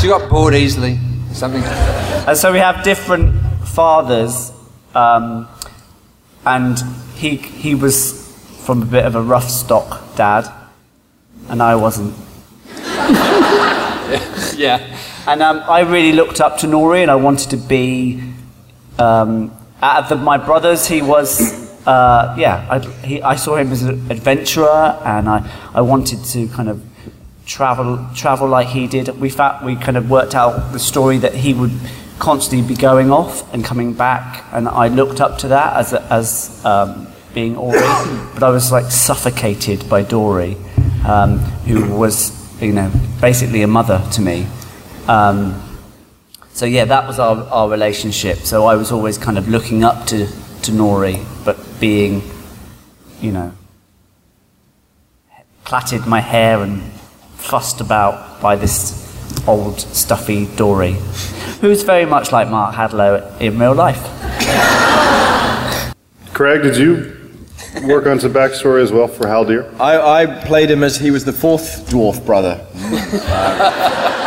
She 0.00 0.06
got 0.06 0.30
bored 0.30 0.54
easily. 0.54 1.00
Something. 1.32 1.64
And 1.64 2.38
so 2.38 2.52
we 2.52 2.58
have 2.58 2.84
different 2.84 3.34
fathers, 3.66 4.52
um, 4.94 5.48
and 6.46 6.78
he 7.16 7.38
he 7.38 7.74
was 7.74 8.32
from 8.64 8.82
a 8.82 8.86
bit 8.86 9.04
of 9.04 9.16
a 9.16 9.20
rough 9.20 9.50
stock 9.50 10.14
dad, 10.14 10.48
and 11.48 11.60
I 11.60 11.74
wasn't. 11.74 12.14
yeah. 14.56 14.96
And 15.26 15.42
um, 15.42 15.60
I 15.68 15.80
really 15.80 16.12
looked 16.12 16.40
up 16.40 16.58
to 16.58 16.68
Nori, 16.68 17.02
and 17.02 17.10
I 17.10 17.16
wanted 17.16 17.50
to 17.50 17.56
be. 17.56 18.30
Um, 19.00 19.56
the, 19.80 20.16
my 20.16 20.36
brothers, 20.36 20.86
he 20.86 21.02
was. 21.02 21.68
Uh, 21.86 22.34
yeah, 22.38 22.66
I, 22.70 22.78
he, 23.06 23.22
I 23.22 23.36
saw 23.36 23.56
him 23.56 23.72
as 23.72 23.82
an 23.82 24.10
adventurer, 24.10 25.00
and 25.04 25.28
I, 25.28 25.50
I 25.72 25.80
wanted 25.80 26.22
to 26.24 26.46
kind 26.48 26.68
of 26.68 26.84
travel 27.46 28.06
travel 28.14 28.46
like 28.46 28.68
he 28.68 28.86
did. 28.86 29.08
We 29.18 29.30
fa- 29.30 29.60
we 29.64 29.76
kind 29.76 29.96
of 29.96 30.10
worked 30.10 30.34
out 30.34 30.72
the 30.72 30.78
story 30.78 31.16
that 31.18 31.34
he 31.34 31.54
would 31.54 31.72
constantly 32.18 32.68
be 32.68 32.78
going 32.78 33.10
off 33.10 33.52
and 33.54 33.64
coming 33.64 33.94
back, 33.94 34.44
and 34.52 34.68
I 34.68 34.88
looked 34.88 35.22
up 35.22 35.38
to 35.38 35.48
that 35.48 35.76
as 35.76 35.94
a, 35.94 36.02
as 36.12 36.64
um, 36.66 37.08
being 37.32 37.56
Ori, 37.56 37.78
but 38.34 38.42
I 38.42 38.50
was 38.50 38.70
like 38.70 38.90
suffocated 38.90 39.88
by 39.88 40.02
Dori, 40.02 40.58
um, 41.06 41.38
who 41.66 41.96
was 41.96 42.36
you 42.60 42.74
know 42.74 42.92
basically 43.22 43.62
a 43.62 43.66
mother 43.66 44.06
to 44.12 44.20
me. 44.20 44.46
Um, 45.08 45.69
so 46.52 46.66
yeah, 46.66 46.84
that 46.84 47.06
was 47.06 47.18
our, 47.18 47.44
our 47.44 47.70
relationship. 47.70 48.38
So 48.38 48.66
I 48.66 48.76
was 48.76 48.92
always 48.92 49.18
kind 49.18 49.38
of 49.38 49.48
looking 49.48 49.84
up 49.84 50.06
to, 50.06 50.26
to 50.26 50.72
Nori, 50.72 51.24
but 51.44 51.58
being, 51.80 52.22
you 53.20 53.32
know, 53.32 53.52
plaited 55.64 56.06
my 56.06 56.20
hair 56.20 56.62
and 56.62 56.82
fussed 57.36 57.80
about 57.80 58.42
by 58.42 58.56
this 58.56 58.98
old 59.46 59.80
stuffy 59.80 60.46
Dori, 60.56 60.96
who's 61.60 61.82
very 61.82 62.04
much 62.04 62.32
like 62.32 62.48
Mark 62.48 62.74
Hadlow 62.74 63.40
in 63.40 63.58
real 63.58 63.74
life. 63.74 64.02
Craig, 66.34 66.62
did 66.62 66.76
you 66.76 67.16
work 67.84 68.06
on 68.06 68.18
some 68.18 68.32
backstory 68.32 68.82
as 68.82 68.90
well 68.92 69.06
for 69.08 69.24
Haldir? 69.24 69.72
I, 69.78 70.22
I 70.22 70.44
played 70.44 70.70
him 70.70 70.82
as 70.82 70.98
he 70.98 71.10
was 71.10 71.24
the 71.24 71.32
fourth 71.32 71.88
dwarf 71.88 72.24
brother. 72.26 72.66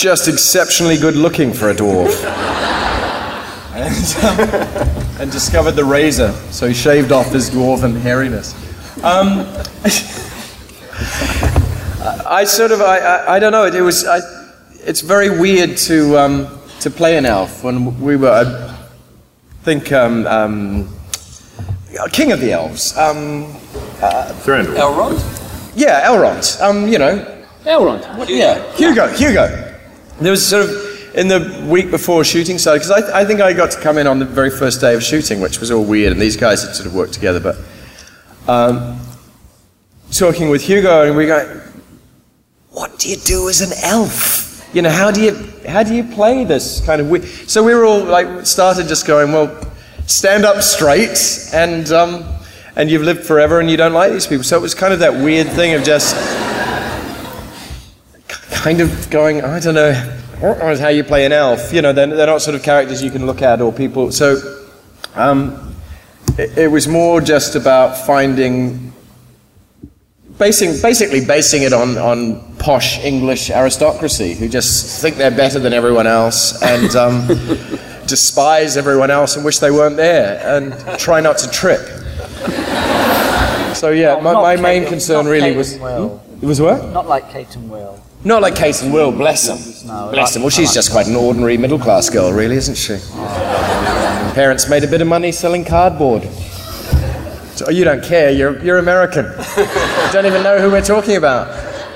Just 0.00 0.28
exceptionally 0.28 0.96
good 0.96 1.14
looking 1.14 1.52
for 1.52 1.68
a 1.68 1.74
dwarf. 1.74 2.24
And, 3.74 4.16
um, 4.40 5.20
and 5.20 5.30
discovered 5.30 5.72
the 5.72 5.84
razor, 5.84 6.32
so 6.50 6.66
he 6.66 6.72
shaved 6.72 7.12
off 7.12 7.30
his 7.30 7.50
dwarven 7.50 8.00
hairiness. 8.00 8.54
Um, 9.04 9.40
I 12.26 12.44
sort 12.44 12.72
of, 12.72 12.80
I, 12.80 12.98
I, 12.98 13.34
I 13.34 13.38
don't 13.38 13.52
know, 13.52 13.66
it, 13.66 13.74
it 13.74 13.82
was, 13.82 14.06
I, 14.06 14.20
it's 14.86 15.02
very 15.02 15.38
weird 15.38 15.76
to, 15.76 16.16
um, 16.16 16.58
to 16.80 16.88
play 16.88 17.18
an 17.18 17.26
elf 17.26 17.62
when 17.62 18.00
we 18.00 18.16
were, 18.16 18.30
I 18.30 18.74
think, 19.64 19.92
um, 19.92 20.26
um, 20.26 20.88
King 22.10 22.32
of 22.32 22.40
the 22.40 22.52
Elves. 22.52 22.96
Um, 22.96 23.54
uh, 24.00 24.32
Elrond? 24.78 25.20
Yeah, 25.76 26.08
Elrond. 26.08 26.58
Um, 26.62 26.88
you 26.88 26.98
know. 26.98 27.18
Elrond. 27.64 28.30
Yeah, 28.30 28.62
Hugo, 28.76 29.08
Hugo. 29.08 29.69
There 30.20 30.30
was 30.30 30.46
sort 30.46 30.64
of, 30.68 31.16
in 31.16 31.28
the 31.28 31.66
week 31.68 31.90
before 31.90 32.24
shooting 32.24 32.58
started, 32.58 32.80
because 32.80 33.10
I, 33.10 33.20
I 33.20 33.24
think 33.24 33.40
I 33.40 33.52
got 33.52 33.70
to 33.72 33.80
come 33.80 33.96
in 33.98 34.06
on 34.06 34.18
the 34.18 34.26
very 34.26 34.50
first 34.50 34.80
day 34.80 34.94
of 34.94 35.02
shooting, 35.02 35.40
which 35.40 35.58
was 35.58 35.70
all 35.70 35.82
weird, 35.84 36.12
and 36.12 36.20
these 36.20 36.36
guys 36.36 36.62
had 36.62 36.74
sort 36.74 36.86
of 36.86 36.94
worked 36.94 37.14
together, 37.14 37.40
but 37.40 37.56
um, 38.46 39.00
talking 40.12 40.50
with 40.50 40.62
Hugo, 40.62 41.06
and 41.06 41.16
we 41.16 41.26
go, 41.26 41.60
what 42.70 42.98
do 42.98 43.08
you 43.08 43.16
do 43.16 43.48
as 43.48 43.60
an 43.62 43.72
elf? 43.82 44.68
You 44.74 44.82
know, 44.82 44.90
how 44.90 45.10
do 45.10 45.22
you 45.22 45.34
how 45.66 45.82
do 45.82 45.94
you 45.94 46.04
play 46.04 46.44
this 46.44 46.84
kind 46.84 47.00
of 47.00 47.10
weird? 47.10 47.24
So 47.24 47.62
we 47.62 47.74
were 47.74 47.84
all 47.84 48.04
like 48.04 48.46
started 48.46 48.86
just 48.86 49.06
going, 49.06 49.32
well, 49.32 49.60
stand 50.06 50.44
up 50.44 50.62
straight, 50.62 51.48
and 51.52 51.90
um, 51.90 52.24
and 52.76 52.90
you've 52.90 53.02
lived 53.02 53.24
forever, 53.24 53.58
and 53.58 53.70
you 53.70 53.76
don't 53.76 53.92
like 53.92 54.12
these 54.12 54.26
people. 54.26 54.44
So 54.44 54.56
it 54.56 54.62
was 54.62 54.74
kind 54.74 54.92
of 54.92 55.00
that 55.00 55.14
weird 55.14 55.48
thing 55.48 55.74
of 55.74 55.82
just 55.82 56.14
kind 58.62 58.82
of 58.82 59.08
going, 59.08 59.42
I 59.42 59.58
don't 59.58 59.74
know, 59.74 59.92
how 60.76 60.88
you 60.88 61.02
play 61.02 61.24
an 61.24 61.32
elf. 61.32 61.72
You 61.72 61.80
know, 61.80 61.94
they're, 61.94 62.06
they're 62.06 62.26
not 62.26 62.42
sort 62.42 62.54
of 62.54 62.62
characters 62.62 63.02
you 63.02 63.10
can 63.10 63.24
look 63.24 63.40
at 63.40 63.62
or 63.62 63.72
people. 63.72 64.12
So 64.12 64.66
um, 65.14 65.74
it, 66.38 66.58
it 66.58 66.68
was 66.68 66.86
more 66.86 67.22
just 67.22 67.56
about 67.56 67.96
finding 67.96 68.92
basing, 70.38 70.80
basically 70.82 71.24
basing 71.24 71.62
it 71.62 71.72
on, 71.72 71.96
on 71.96 72.56
posh 72.56 72.98
English 72.98 73.50
aristocracy 73.50 74.34
who 74.34 74.46
just 74.46 75.00
think 75.00 75.16
they're 75.16 75.30
better 75.30 75.58
than 75.58 75.72
everyone 75.72 76.06
else 76.06 76.62
and 76.62 76.94
um, 76.96 77.26
despise 78.06 78.76
everyone 78.76 79.10
else 79.10 79.36
and 79.36 79.44
wish 79.44 79.58
they 79.58 79.70
weren't 79.70 79.96
there 79.96 80.38
and 80.44 80.98
try 80.98 81.20
not 81.20 81.38
to 81.38 81.50
trip. 81.50 81.80
So 83.74 83.90
yeah, 83.90 84.20
my, 84.20 84.34
my 84.34 84.56
main 84.56 84.82
Kate- 84.82 84.90
concern 84.90 85.26
really 85.26 85.52
Kate 85.52 85.56
was 85.56 85.78
Will. 85.78 86.18
Hmm? 86.18 86.44
it 86.44 86.46
was 86.46 86.60
what? 86.60 86.90
Not 86.90 87.08
like 87.08 87.30
Kate 87.30 87.56
and 87.56 87.70
Will. 87.70 87.98
Not 88.22 88.42
like 88.42 88.54
Kate 88.54 88.82
and 88.82 88.92
Will, 88.92 89.10
bless 89.12 89.46
them. 89.46 89.56
Bless 90.10 90.34
them. 90.34 90.42
Well, 90.42 90.50
she's 90.50 90.74
just 90.74 90.90
quite 90.90 91.06
an 91.06 91.16
ordinary 91.16 91.56
middle 91.56 91.78
class 91.78 92.10
girl, 92.10 92.32
really, 92.32 92.56
isn't 92.56 92.74
she? 92.74 92.98
Parents 94.34 94.68
made 94.68 94.84
a 94.84 94.86
bit 94.86 95.00
of 95.00 95.08
money 95.08 95.32
selling 95.32 95.64
cardboard. 95.64 96.24
So, 97.54 97.70
you 97.70 97.84
don't 97.84 98.04
care, 98.04 98.30
you're, 98.30 98.62
you're 98.62 98.78
American. 98.78 99.24
you 99.56 100.12
don't 100.12 100.26
even 100.26 100.42
know 100.42 100.58
who 100.58 100.70
we're 100.70 100.82
talking 100.82 101.16
about. 101.16 101.48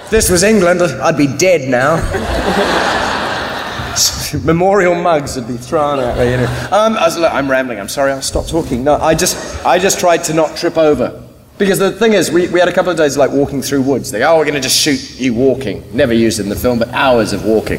If 0.04 0.10
this 0.10 0.30
was 0.30 0.42
England, 0.42 0.82
I'd 0.82 1.16
be 1.16 1.26
dead 1.26 1.68
now. 1.68 1.96
Memorial 4.44 4.94
mugs 4.94 5.36
would 5.36 5.46
be 5.46 5.56
thrown 5.56 6.00
at 6.00 6.18
me. 6.18 6.32
You 6.32 6.36
know. 6.38 6.68
um, 6.72 6.94
I 6.94 7.04
was, 7.04 7.16
look, 7.16 7.32
I'm 7.32 7.50
rambling. 7.50 7.78
I'm 7.78 7.88
sorry. 7.88 8.12
I'll 8.12 8.20
stop 8.22 8.46
talking. 8.46 8.82
No, 8.82 8.96
I 8.96 9.14
just, 9.14 9.64
I 9.64 9.78
just 9.78 10.00
tried 10.00 10.24
to 10.24 10.34
not 10.34 10.56
trip 10.56 10.76
over. 10.76 11.23
Because 11.56 11.78
the 11.78 11.92
thing 11.92 12.14
is, 12.14 12.32
we, 12.32 12.48
we 12.48 12.58
had 12.58 12.68
a 12.68 12.72
couple 12.72 12.90
of 12.90 12.96
days 12.96 13.16
like 13.16 13.30
walking 13.30 13.62
through 13.62 13.82
woods. 13.82 14.10
They 14.10 14.18
go, 14.18 14.34
oh, 14.34 14.38
we're 14.38 14.44
going 14.44 14.56
to 14.56 14.60
just 14.60 14.76
shoot 14.76 15.20
you 15.20 15.34
walking. 15.34 15.84
Never 15.96 16.12
used 16.12 16.40
in 16.40 16.48
the 16.48 16.56
film, 16.56 16.80
but 16.80 16.88
hours 16.88 17.32
of 17.32 17.44
walking. 17.44 17.78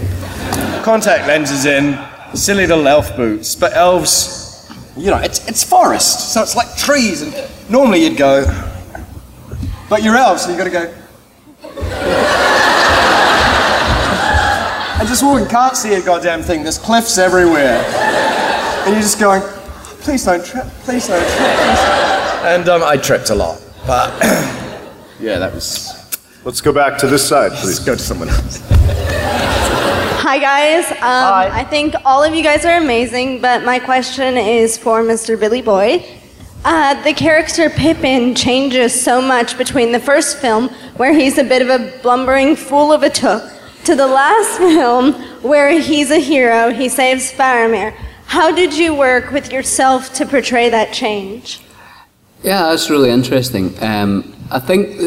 Contact 0.84 1.28
lenses 1.28 1.66
in, 1.66 2.00
silly 2.34 2.68
little 2.68 2.88
elf 2.88 3.18
boots. 3.18 3.54
But 3.54 3.74
elves, 3.74 4.72
you 4.96 5.12
know, 5.12 5.18
it's, 5.18 5.46
it's 5.50 5.62
forest, 5.62 6.32
so 6.34 6.42
it's 6.42 6.56
like 6.56 6.74
trees. 6.78 7.22
And 7.22 7.36
normally 7.70 8.06
you'd 8.06 8.18
go, 8.18 8.46
but 9.90 10.04
you're 10.04 10.16
elves, 10.16 10.44
so 10.44 10.50
you've 10.50 10.58
got 10.58 10.64
to 10.64 10.70
go. 10.70 10.94
and 15.00 15.08
just 15.10 15.22
walking, 15.22 15.50
can't 15.50 15.76
see 15.76 15.96
a 15.96 16.02
goddamn 16.02 16.44
thing. 16.44 16.64
There's 16.64 16.78
cliffs 16.78 17.18
everywhere. 17.18 17.84
And 18.86 18.94
you're 18.94 19.02
just 19.02 19.20
going, 19.20 19.42
please 20.00 20.24
don't 20.24 20.46
trip, 20.46 20.64
please 20.84 21.10
don't 21.10 21.20
trip. 21.20 21.58
Please. 21.58 21.80
And 22.46 22.70
um, 22.70 22.82
I 22.82 22.96
tripped 22.96 23.32
a 23.32 23.36
lot. 23.36 23.65
But 23.88 24.14
yeah, 25.20 25.38
that 25.38 25.54
was. 25.54 25.94
Let's 26.44 26.60
go 26.60 26.74
back 26.74 26.98
to 27.00 27.08
this 27.08 27.28
side, 27.28 27.52
please. 27.54 27.80
go 27.80 27.94
to 27.94 28.02
someone 28.02 28.30
else. 28.30 28.62
Hi, 30.22 30.40
guys. 30.40 30.92
Um, 30.92 31.54
I 31.54 31.64
think 31.64 31.94
all 32.04 32.24
of 32.24 32.34
you 32.34 32.44
guys 32.44 32.66
are 32.66 32.78
amazing, 32.78 33.42
but 33.42 33.64
my 33.64 33.78
question 33.78 34.38
is 34.38 34.76
for 34.76 35.02
Mr. 35.02 35.40
Billy 35.40 35.62
Boyd. 35.62 36.04
Uh, 36.64 37.02
the 37.04 37.14
character 37.14 37.70
Pippin 37.70 38.34
changes 38.34 39.00
so 39.00 39.22
much 39.22 39.56
between 39.56 39.92
the 39.92 40.00
first 40.00 40.40
film, 40.40 40.70
where 40.98 41.14
he's 41.14 41.38
a 41.38 41.44
bit 41.44 41.62
of 41.62 41.70
a 41.70 42.00
blumbering 42.02 42.56
fool 42.56 42.92
of 42.92 43.04
a 43.04 43.10
Took, 43.10 43.44
to 43.84 43.96
the 43.96 44.08
last 44.08 44.58
film, 44.58 45.14
where 45.44 45.80
he's 45.80 46.10
a 46.10 46.20
hero, 46.20 46.72
he 46.72 46.90
saves 46.90 47.32
Faramir. 47.32 47.96
How 48.26 48.52
did 48.52 48.76
you 48.76 48.96
work 48.96 49.30
with 49.30 49.52
yourself 49.52 50.12
to 50.16 50.26
portray 50.26 50.70
that 50.70 50.92
change? 50.92 51.62
Yeah, 52.44 52.70
that's 52.70 52.90
really 52.90 53.10
interesting. 53.10 53.74
Um, 53.82 54.36
I 54.52 54.60
think 54.60 55.00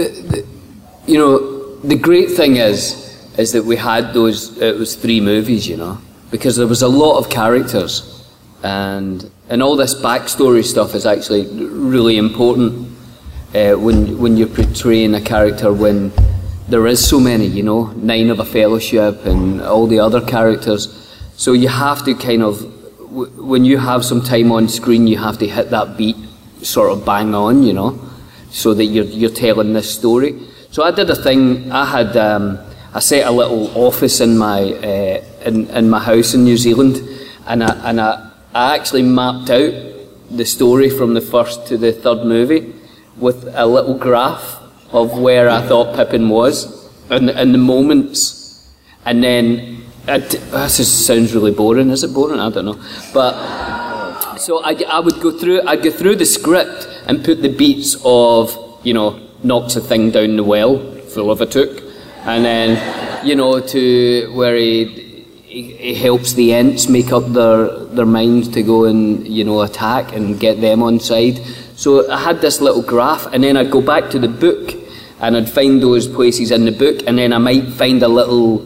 you 1.07 1.19
know 1.19 1.77
the 1.79 1.97
great 1.97 2.31
thing 2.31 2.57
is 2.57 3.07
is 3.39 3.53
that 3.53 3.65
we 3.65 3.77
had 3.77 4.13
those. 4.13 4.59
It 4.59 4.77
was 4.77 4.97
three 4.97 5.21
movies, 5.21 5.69
you 5.69 5.77
know, 5.77 5.99
because 6.31 6.57
there 6.57 6.67
was 6.67 6.83
a 6.83 6.89
lot 6.89 7.19
of 7.19 7.31
characters, 7.31 8.27
and 8.63 9.31
and 9.49 9.63
all 9.63 9.77
this 9.77 9.95
backstory 9.95 10.65
stuff 10.65 10.95
is 10.95 11.07
actually 11.07 11.47
really 11.47 12.19
important 12.19 12.89
uh, 13.55 13.75
when 13.75 14.19
when 14.19 14.37
you're 14.37 14.49
portraying 14.49 15.15
a 15.15 15.21
character 15.21 15.73
when 15.73 16.13
there 16.69 16.87
is 16.87 17.07
so 17.07 17.19
many, 17.19 17.47
you 17.47 17.63
know, 17.63 17.87
nine 17.97 18.29
of 18.29 18.41
a 18.41 18.45
fellowship 18.45 19.25
and 19.25 19.63
all 19.63 19.87
the 19.87 20.01
other 20.01 20.21
characters. 20.21 20.89
So 21.37 21.53
you 21.53 21.69
have 21.69 22.05
to 22.05 22.15
kind 22.15 22.43
of 22.43 22.61
when 23.39 23.65
you 23.65 23.79
have 23.79 24.05
some 24.05 24.23
time 24.23 24.53
on 24.53 24.69
screen, 24.69 25.07
you 25.07 25.19
have 25.19 25.39
to 25.39 25.49
hit 25.49 25.71
that 25.71 25.97
beat 25.97 26.17
sort 26.63 26.93
of 26.93 27.05
bang 27.05 27.35
on, 27.35 27.63
you 27.63 27.73
know, 27.73 27.99
so 28.51 28.75
that 28.75 28.85
you're 28.85 29.05
you're 29.05 29.31
telling 29.31 29.73
this 29.73 29.93
story. 29.95 30.39
So 30.71 30.83
I 30.83 30.91
did 30.91 31.11
a 31.11 31.17
thing. 31.17 31.71
I 31.73 31.85
had 31.85 32.17
um, 32.17 32.59
I 32.95 33.01
set 33.01 33.27
a 33.27 33.31
little 33.31 33.71
office 33.77 34.21
in 34.21 34.39
my 34.39 34.61
uh, 34.63 35.25
in 35.45 35.69
in 35.71 35.91
my 35.91 36.01
house 36.01 36.35
in 36.35 36.45
New 36.45 36.57
Zealand, 36.57 37.01
and 37.47 37.65
I 37.65 37.89
and 37.89 38.01
I, 38.01 38.31
I 38.55 38.77
actually 38.77 39.03
mapped 39.03 39.51
out 39.51 39.73
the 40.31 40.45
story 40.45 40.91
from 40.91 41.15
the 41.15 41.21
first 41.21 41.67
to 41.69 41.79
the 41.79 41.93
third 41.93 42.25
movie 42.25 42.75
with 43.17 43.49
a 43.55 43.67
little 43.67 43.97
graph 43.97 44.61
of 44.93 45.19
where 45.19 45.49
I 45.49 45.67
thought 45.67 45.97
Pippin 45.97 46.29
was 46.29 46.89
and 47.11 47.31
and 47.31 47.55
the 47.55 47.59
moments, 47.59 48.69
and 49.05 49.23
then 49.23 49.85
it, 50.07 50.31
this 50.31 50.81
is, 50.81 51.07
sounds 51.07 51.35
really 51.35 51.53
boring. 51.53 51.91
Is 51.91 52.05
it 52.05 52.15
boring? 52.15 52.41
I 52.41 52.51
don't 52.51 52.65
know, 52.65 52.81
but 53.13 53.35
so 54.49 54.65
I, 54.65 54.73
I 54.89 55.01
would 55.01 55.21
go 55.21 55.31
through 55.31 55.61
I'd 55.67 55.83
go 55.83 55.91
through 55.91 56.17
the 56.17 56.25
script 56.25 56.89
and 57.07 57.23
put 57.23 57.43
the 57.43 57.51
beats 57.51 57.99
of 58.03 58.57
you 58.83 58.95
know 58.95 59.21
knocks 59.43 59.77
a 59.77 59.81
thing 59.83 60.11
down 60.11 60.37
the 60.37 60.43
well 60.43 60.79
full 61.13 61.31
of 61.31 61.43
a 61.43 61.47
Took 61.47 61.83
and 62.25 62.47
then 62.47 63.27
you 63.27 63.35
know 63.35 63.61
to 63.61 64.33
where 64.35 64.57
he 64.57 65.27
he, 65.45 65.73
he 65.75 65.95
helps 65.95 66.33
the 66.33 66.55
Ents 66.55 66.89
make 66.89 67.13
up 67.13 67.27
their 67.27 67.69
their 67.97 68.07
minds 68.07 68.49
to 68.57 68.63
go 68.63 68.87
and 68.87 69.29
you 69.29 69.45
know 69.45 69.61
attack 69.61 70.15
and 70.15 70.41
get 70.41 70.63
them 70.63 70.83
on 70.83 70.99
side. 70.99 71.37
So 71.77 72.11
I 72.11 72.19
had 72.19 72.41
this 72.41 72.61
little 72.61 72.83
graph, 72.83 73.27
and 73.33 73.43
then 73.45 73.57
I'd 73.57 73.71
go 73.71 73.81
back 73.81 74.11
to 74.11 74.19
the 74.19 74.29
book, 74.29 74.75
and 75.21 75.37
I'd 75.37 75.49
find 75.49 75.83
those 75.83 76.07
places 76.07 76.51
in 76.51 76.65
the 76.65 76.73
book, 76.73 77.07
and 77.07 77.17
then 77.17 77.33
I 77.33 77.39
might 77.39 77.69
find 77.73 78.03
a 78.03 78.09
little 78.09 78.59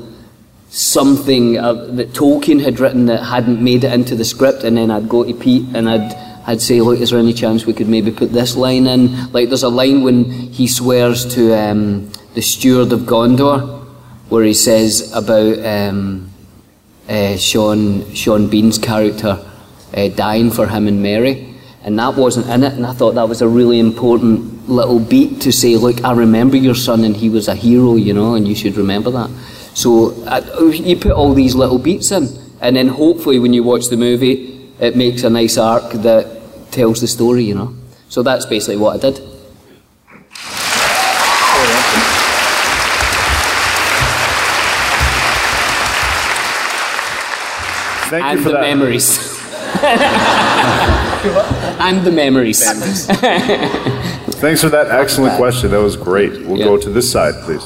something 0.73 1.59
uh, 1.59 1.75
that 1.75 2.15
Tolkien 2.15 2.63
had 2.63 2.81
written 2.81 3.05
that 3.07 3.23
hadn't 3.23 3.63
made 3.63 3.85
it 3.85 3.93
into 3.93 4.17
the 4.17 4.25
script, 4.25 4.65
and 4.65 4.77
then 4.77 4.91
I'd 4.91 5.09
go 5.09 5.23
to 5.23 5.35
Pete 5.35 5.67
and 5.75 5.89
I'd 5.89 6.15
I'd 6.45 6.61
say, 6.61 6.81
look, 6.81 6.99
is 6.99 7.11
there 7.11 7.21
any 7.21 7.33
chance 7.33 7.67
we 7.67 7.73
could 7.73 7.89
maybe 7.89 8.11
put 8.11 8.33
this 8.33 8.57
line 8.57 8.89
in? 8.89 9.31
Like, 9.31 9.49
there's 9.49 9.63
a 9.63 9.69
line 9.69 10.03
when 10.03 10.25
he 10.25 10.67
swears 10.67 11.25
to 11.37 11.57
um, 11.57 12.11
the 12.35 12.43
steward 12.43 12.93
of 12.93 13.03
Gondor, 13.03 13.87
where 14.29 14.43
he 14.43 14.53
says 14.55 15.13
about 15.15 15.65
um, 15.65 16.33
uh, 17.09 17.37
Sean 17.37 18.13
Sean 18.15 18.49
Bean's 18.49 18.79
character 18.79 19.39
uh, 19.95 20.09
dying 20.09 20.51
for 20.51 20.67
him 20.67 20.89
and 20.89 21.01
Merry, 21.01 21.55
and 21.85 21.97
that 21.99 22.17
wasn't 22.17 22.49
in 22.49 22.65
it. 22.65 22.73
And 22.73 22.87
I 22.87 22.93
thought 22.93 23.15
that 23.15 23.29
was 23.29 23.41
a 23.41 23.47
really 23.47 23.79
important 23.79 24.69
little 24.69 24.99
beat 24.99 25.43
to 25.43 25.53
say, 25.53 25.77
look, 25.77 26.03
I 26.03 26.13
remember 26.13 26.57
your 26.57 26.75
son, 26.75 27.05
and 27.05 27.17
he 27.17 27.29
was 27.29 27.47
a 27.47 27.55
hero, 27.55 27.95
you 27.95 28.15
know, 28.15 28.35
and 28.35 28.49
you 28.49 28.57
should 28.57 28.77
remember 28.77 29.11
that. 29.13 29.31
So 29.75 30.13
uh, 30.27 30.71
you 30.73 30.97
put 30.97 31.13
all 31.13 31.33
these 31.35 31.55
little 31.55 31.79
beats 31.79 32.11
in, 32.13 32.29
and 32.61 32.77
then 32.77 32.89
hopefully 32.89 33.39
when 33.39 33.53
you 33.53 33.63
watch 33.63 33.89
the 33.89 33.97
movie, 33.97 34.71
it 34.79 34.97
makes 34.97 35.23
a 35.23 35.31
nice 35.31 35.57
arc 35.57 35.93
that 35.93 36.41
tells 36.71 37.01
the 37.01 37.07
story, 37.07 37.45
you 37.45 37.55
know. 37.55 37.75
So 38.09 38.23
that's 38.23 38.47
basically 38.47 38.77
what 38.77 38.97
I 38.97 38.99
did. 38.99 39.33
Thank 48.13 48.25
and 48.27 48.39
you 48.39 48.45
for 48.45 48.51
the 48.51 48.57
that. 48.57 48.61
memories. 48.61 49.19
and 51.81 52.07
the 52.07 52.13
memories. 52.13 52.63
Thanks 54.43 54.61
for 54.61 54.69
that 54.69 54.89
excellent 54.91 55.39
question. 55.39 55.71
That 55.71 55.81
was 55.81 55.97
great. 55.97 56.33
We'll 56.47 56.59
go 56.59 56.77
to 56.77 56.91
this 56.91 57.11
side, 57.11 57.35
please. 57.45 57.65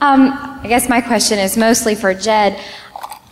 Um, 0.00 0.45
I 0.66 0.68
guess 0.68 0.88
my 0.88 1.00
question 1.00 1.38
is 1.38 1.56
mostly 1.56 1.94
for 1.94 2.12
Jed. 2.12 2.58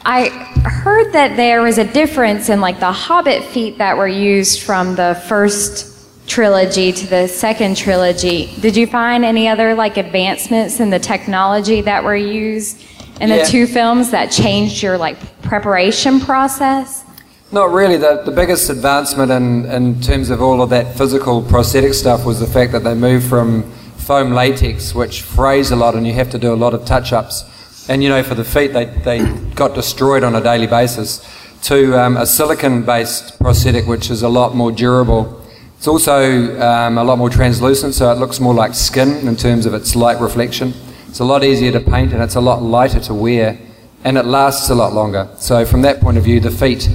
I 0.05 0.29
heard 0.29 1.13
that 1.15 1.37
there 1.37 1.63
was 1.63 1.79
a 1.79 1.85
difference 1.85 2.49
in 2.49 2.61
like 2.61 2.79
the 2.79 2.93
Hobbit 2.93 3.43
feet 3.43 3.79
that 3.79 3.97
were 3.97 4.07
used 4.07 4.63
from 4.63 4.95
the 4.95 5.21
first 5.27 6.29
trilogy 6.29 6.93
to 6.93 7.07
the 7.09 7.27
second 7.27 7.77
trilogy. 7.77 8.55
Did 8.61 8.77
you 8.77 8.87
find 8.87 9.25
any 9.25 9.49
other 9.49 9.75
like 9.75 9.97
advancements 9.97 10.79
in 10.79 10.91
the 10.91 11.01
technology 11.01 11.81
that 11.81 12.05
were 12.05 12.15
used 12.15 12.85
in 13.21 13.31
the 13.31 13.39
Yeah. 13.39 13.45
two 13.47 13.67
films 13.67 14.13
that 14.13 14.31
changed 14.31 14.81
your 14.81 14.97
like 14.97 15.17
preparation 15.43 16.21
process? 16.21 17.03
Not 17.51 17.73
really. 17.73 17.97
The, 17.97 18.23
the 18.25 18.31
biggest 18.31 18.71
advancement 18.71 19.33
in, 19.33 19.65
in 19.65 20.01
terms 20.01 20.31
of 20.31 20.41
all 20.41 20.63
of 20.63 20.71
that 20.71 20.97
physical 20.97 21.43
prosthetic 21.43 21.95
stuff 21.95 22.25
was 22.25 22.39
the 22.39 22.47
fact 22.47 22.71
that 22.71 22.85
they 22.85 22.95
moved 22.95 23.27
from 23.29 23.69
foam 24.05 24.33
latex, 24.33 24.95
which 24.95 25.23
frays 25.23 25.71
a 25.71 25.77
lot 25.77 25.95
and 25.95 26.07
you 26.07 26.13
have 26.13 26.31
to 26.31 26.39
do 26.39 26.53
a 26.53 26.57
lot 26.57 26.75
of 26.75 26.85
touch 26.85 27.13
ups. 27.13 27.89
And 27.89 28.03
you 28.03 28.09
know, 28.09 28.23
for 28.23 28.35
the 28.35 28.45
feet, 28.45 28.73
they, 28.73 28.85
they 28.85 29.25
got 29.55 29.75
destroyed 29.75 30.23
on 30.23 30.35
a 30.35 30.41
daily 30.41 30.67
basis, 30.67 31.21
to 31.65 31.99
um, 31.99 32.19
a 32.19 32.27
silicon 32.27 32.83
based 32.83 33.39
prosthetic, 33.39 33.87
which 33.87 34.11
is 34.11 34.23
a 34.23 34.29
lot 34.29 34.55
more 34.55 34.71
durable. 34.71 35.43
It's 35.79 35.89
also 35.89 36.61
um, 36.61 36.99
a 36.99 37.05
lot 37.05 37.17
more 37.17 37.31
translucent, 37.31 37.95
so 37.95 38.13
it 38.13 38.19
looks 38.19 38.39
more 38.39 38.53
like 38.53 38.75
skin 38.75 39.27
in 39.27 39.37
terms 39.37 39.65
of 39.65 39.73
its 39.73 39.97
light 39.97 40.21
reflection. 40.21 40.75
It's 41.09 41.21
a 41.21 41.25
lot 41.25 41.43
easier 41.43 41.73
to 41.73 41.81
paint 41.81 42.13
and 42.13 42.23
it's 42.23 42.35
a 42.35 42.41
lot 42.41 42.63
lighter 42.63 43.01
to 43.01 43.15
wear, 43.15 43.59
and 44.05 44.19
it 44.19 44.27
lasts 44.27 44.69
a 44.69 44.75
lot 44.75 44.93
longer. 44.93 45.29
So, 45.39 45.65
from 45.65 45.81
that 45.83 46.01
point 46.01 46.19
of 46.19 46.25
view, 46.25 46.39
the 46.39 46.51
feet 46.51 46.89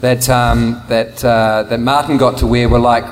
that 0.00 0.28
um, 0.28 0.82
that 0.88 1.24
uh, 1.24 1.62
that 1.64 1.80
Martin 1.80 2.18
got 2.18 2.36
to 2.38 2.46
wear 2.46 2.68
were 2.68 2.78
like 2.78 3.04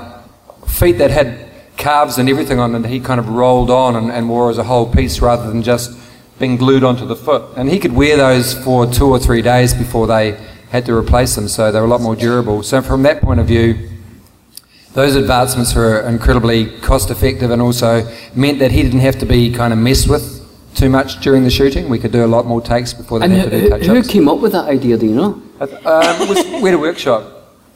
feet 0.67 0.99
that 0.99 1.11
had 1.11 1.52
calves 1.77 2.19
and 2.19 2.29
everything 2.29 2.59
on. 2.59 2.73
That 2.73 2.89
he 2.89 3.01
kind 3.01 3.21
of 3.21 3.29
rolled 3.29 3.71
on 3.71 3.97
and, 3.97 4.11
and 4.11 4.29
wore 4.29 4.51
as 4.51 4.59
a 4.59 4.65
whole 4.65 4.91
piece 4.91 5.21
rather 5.21 5.49
than 5.49 5.63
just 5.63 5.99
being 6.39 6.57
glued 6.57 6.85
onto 6.85 7.07
the 7.07 7.17
foot. 7.17 7.57
And 7.57 7.69
he 7.69 7.79
could 7.79 7.93
wear 7.93 8.17
those 8.17 8.55
for 8.65 8.87
two 8.87 9.07
or 9.07 9.19
three 9.19 9.43
days 9.43 9.75
before 9.75 10.07
they 10.07 10.33
had 10.71 10.87
to 10.87 10.95
replace 10.95 11.35
them. 11.35 11.49
So 11.49 11.71
they 11.71 11.79
were 11.79 11.87
a 11.87 11.89
lot 11.89 12.01
more 12.01 12.17
durable. 12.17 12.63
So 12.63 12.83
from 12.83 13.03
that 13.03 13.21
point 13.21 13.41
of 13.41 13.47
view, 13.47 13.91
those 14.95 15.15
advancements 15.17 15.75
were 15.75 16.01
incredibly 16.01 16.79
cost 16.81 17.11
effective 17.11 17.51
and 17.51 17.63
also 17.63 18.07
meant 18.35 18.59
that 18.59 18.73
he 18.73 18.83
didn't 18.83 19.01
have 19.01 19.19
to 19.21 19.27
be 19.27 19.53
kind 19.53 19.73
of 19.73 19.79
messed 19.79 20.09
with 20.09 20.41
too 20.75 20.91
much 20.91 21.21
during 21.21 21.45
the 21.45 21.51
shooting. 21.51 21.89
We 21.89 21.99
could 21.99 22.13
do 22.13 22.25
a 22.25 22.27
lot 22.27 22.47
more 22.47 22.61
takes 22.61 22.93
before 22.93 23.19
they 23.19 23.27
And 23.27 23.35
had 23.35 23.51
to 23.51 23.61
do 23.61 23.69
touch 23.69 23.87
who 23.87 24.03
came 24.03 24.29
up 24.29 24.41
with 24.41 24.53
that 24.53 24.65
idea, 24.67 24.97
do 24.97 25.07
you 25.07 25.15
know? 25.15 25.43
Um, 25.61 25.71
it 25.85 26.29
was 26.29 26.45
we 26.63 26.71
had 26.71 26.75
a 26.75 26.79
workshop. 26.79 27.23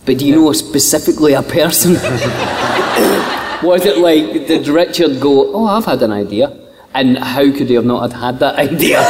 But 0.05 0.19
do 0.19 0.27
you 0.27 0.35
know 0.35 0.53
specifically 0.53 1.35
a 1.35 1.43
person? 1.43 1.97
Was 3.63 3.85
it 3.87 3.99
like, 3.99 4.47
did 4.47 4.69
Richard 4.69 5.21
go, 5.21 5.53
oh, 5.55 5.67
I've 5.67 5.85
had 5.85 6.03
an 6.03 6.13
idea? 6.13 6.53
And 6.95 7.19
how 7.19 7.43
could 7.43 7.69
he 7.69 7.75
have 7.75 7.85
not 7.85 8.13
had 8.13 8.39
that 8.41 8.57
idea? 8.69 9.01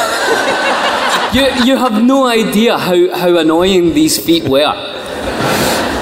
you, 1.32 1.64
you 1.64 1.76
have 1.76 2.02
no 2.02 2.26
idea 2.26 2.78
how, 2.78 3.14
how 3.16 3.36
annoying 3.38 3.94
these 3.94 4.18
feet 4.24 4.44
were. 4.44 4.74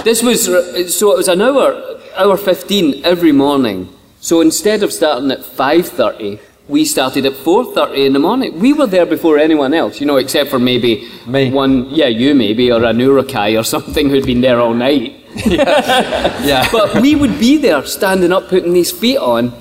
This 0.05 0.23
was, 0.23 0.45
so 0.45 1.13
it 1.13 1.17
was 1.17 1.29
an 1.29 1.41
hour, 1.41 1.99
hour 2.17 2.37
15 2.37 3.05
every 3.05 3.33
morning. 3.33 3.89
So 4.21 4.41
instead 4.41 4.83
of 4.83 4.93
starting 4.93 5.31
at 5.31 5.41
5.30, 5.41 6.39
we 6.69 6.85
started 6.85 7.27
at 7.27 7.33
4.30 7.33 8.07
in 8.07 8.13
the 8.15 8.19
morning. 8.19 8.59
We 8.59 8.73
were 8.73 8.87
there 8.87 9.05
before 9.07 9.39
anyone 9.39 9.75
else, 9.75 10.01
you 10.01 10.07
know, 10.07 10.17
except 10.17 10.51
for 10.51 10.59
maybe 10.59 11.11
Me. 11.27 11.51
one, 11.51 11.91
yeah, 11.91 12.07
you 12.07 12.35
maybe, 12.35 12.73
or 12.73 12.85
an 12.85 13.01
Uruk-hai 13.01 13.57
or 13.57 13.65
something 13.65 14.09
who'd 14.09 14.25
been 14.25 14.41
there 14.41 14.61
all 14.61 14.73
night. 14.73 15.24
yeah. 15.47 16.69
But 16.71 17.01
we 17.01 17.15
would 17.15 17.39
be 17.39 17.57
there, 17.57 17.85
standing 17.87 18.33
up, 18.33 18.49
putting 18.49 18.73
these 18.73 18.91
feet 18.91 19.19
on, 19.19 19.53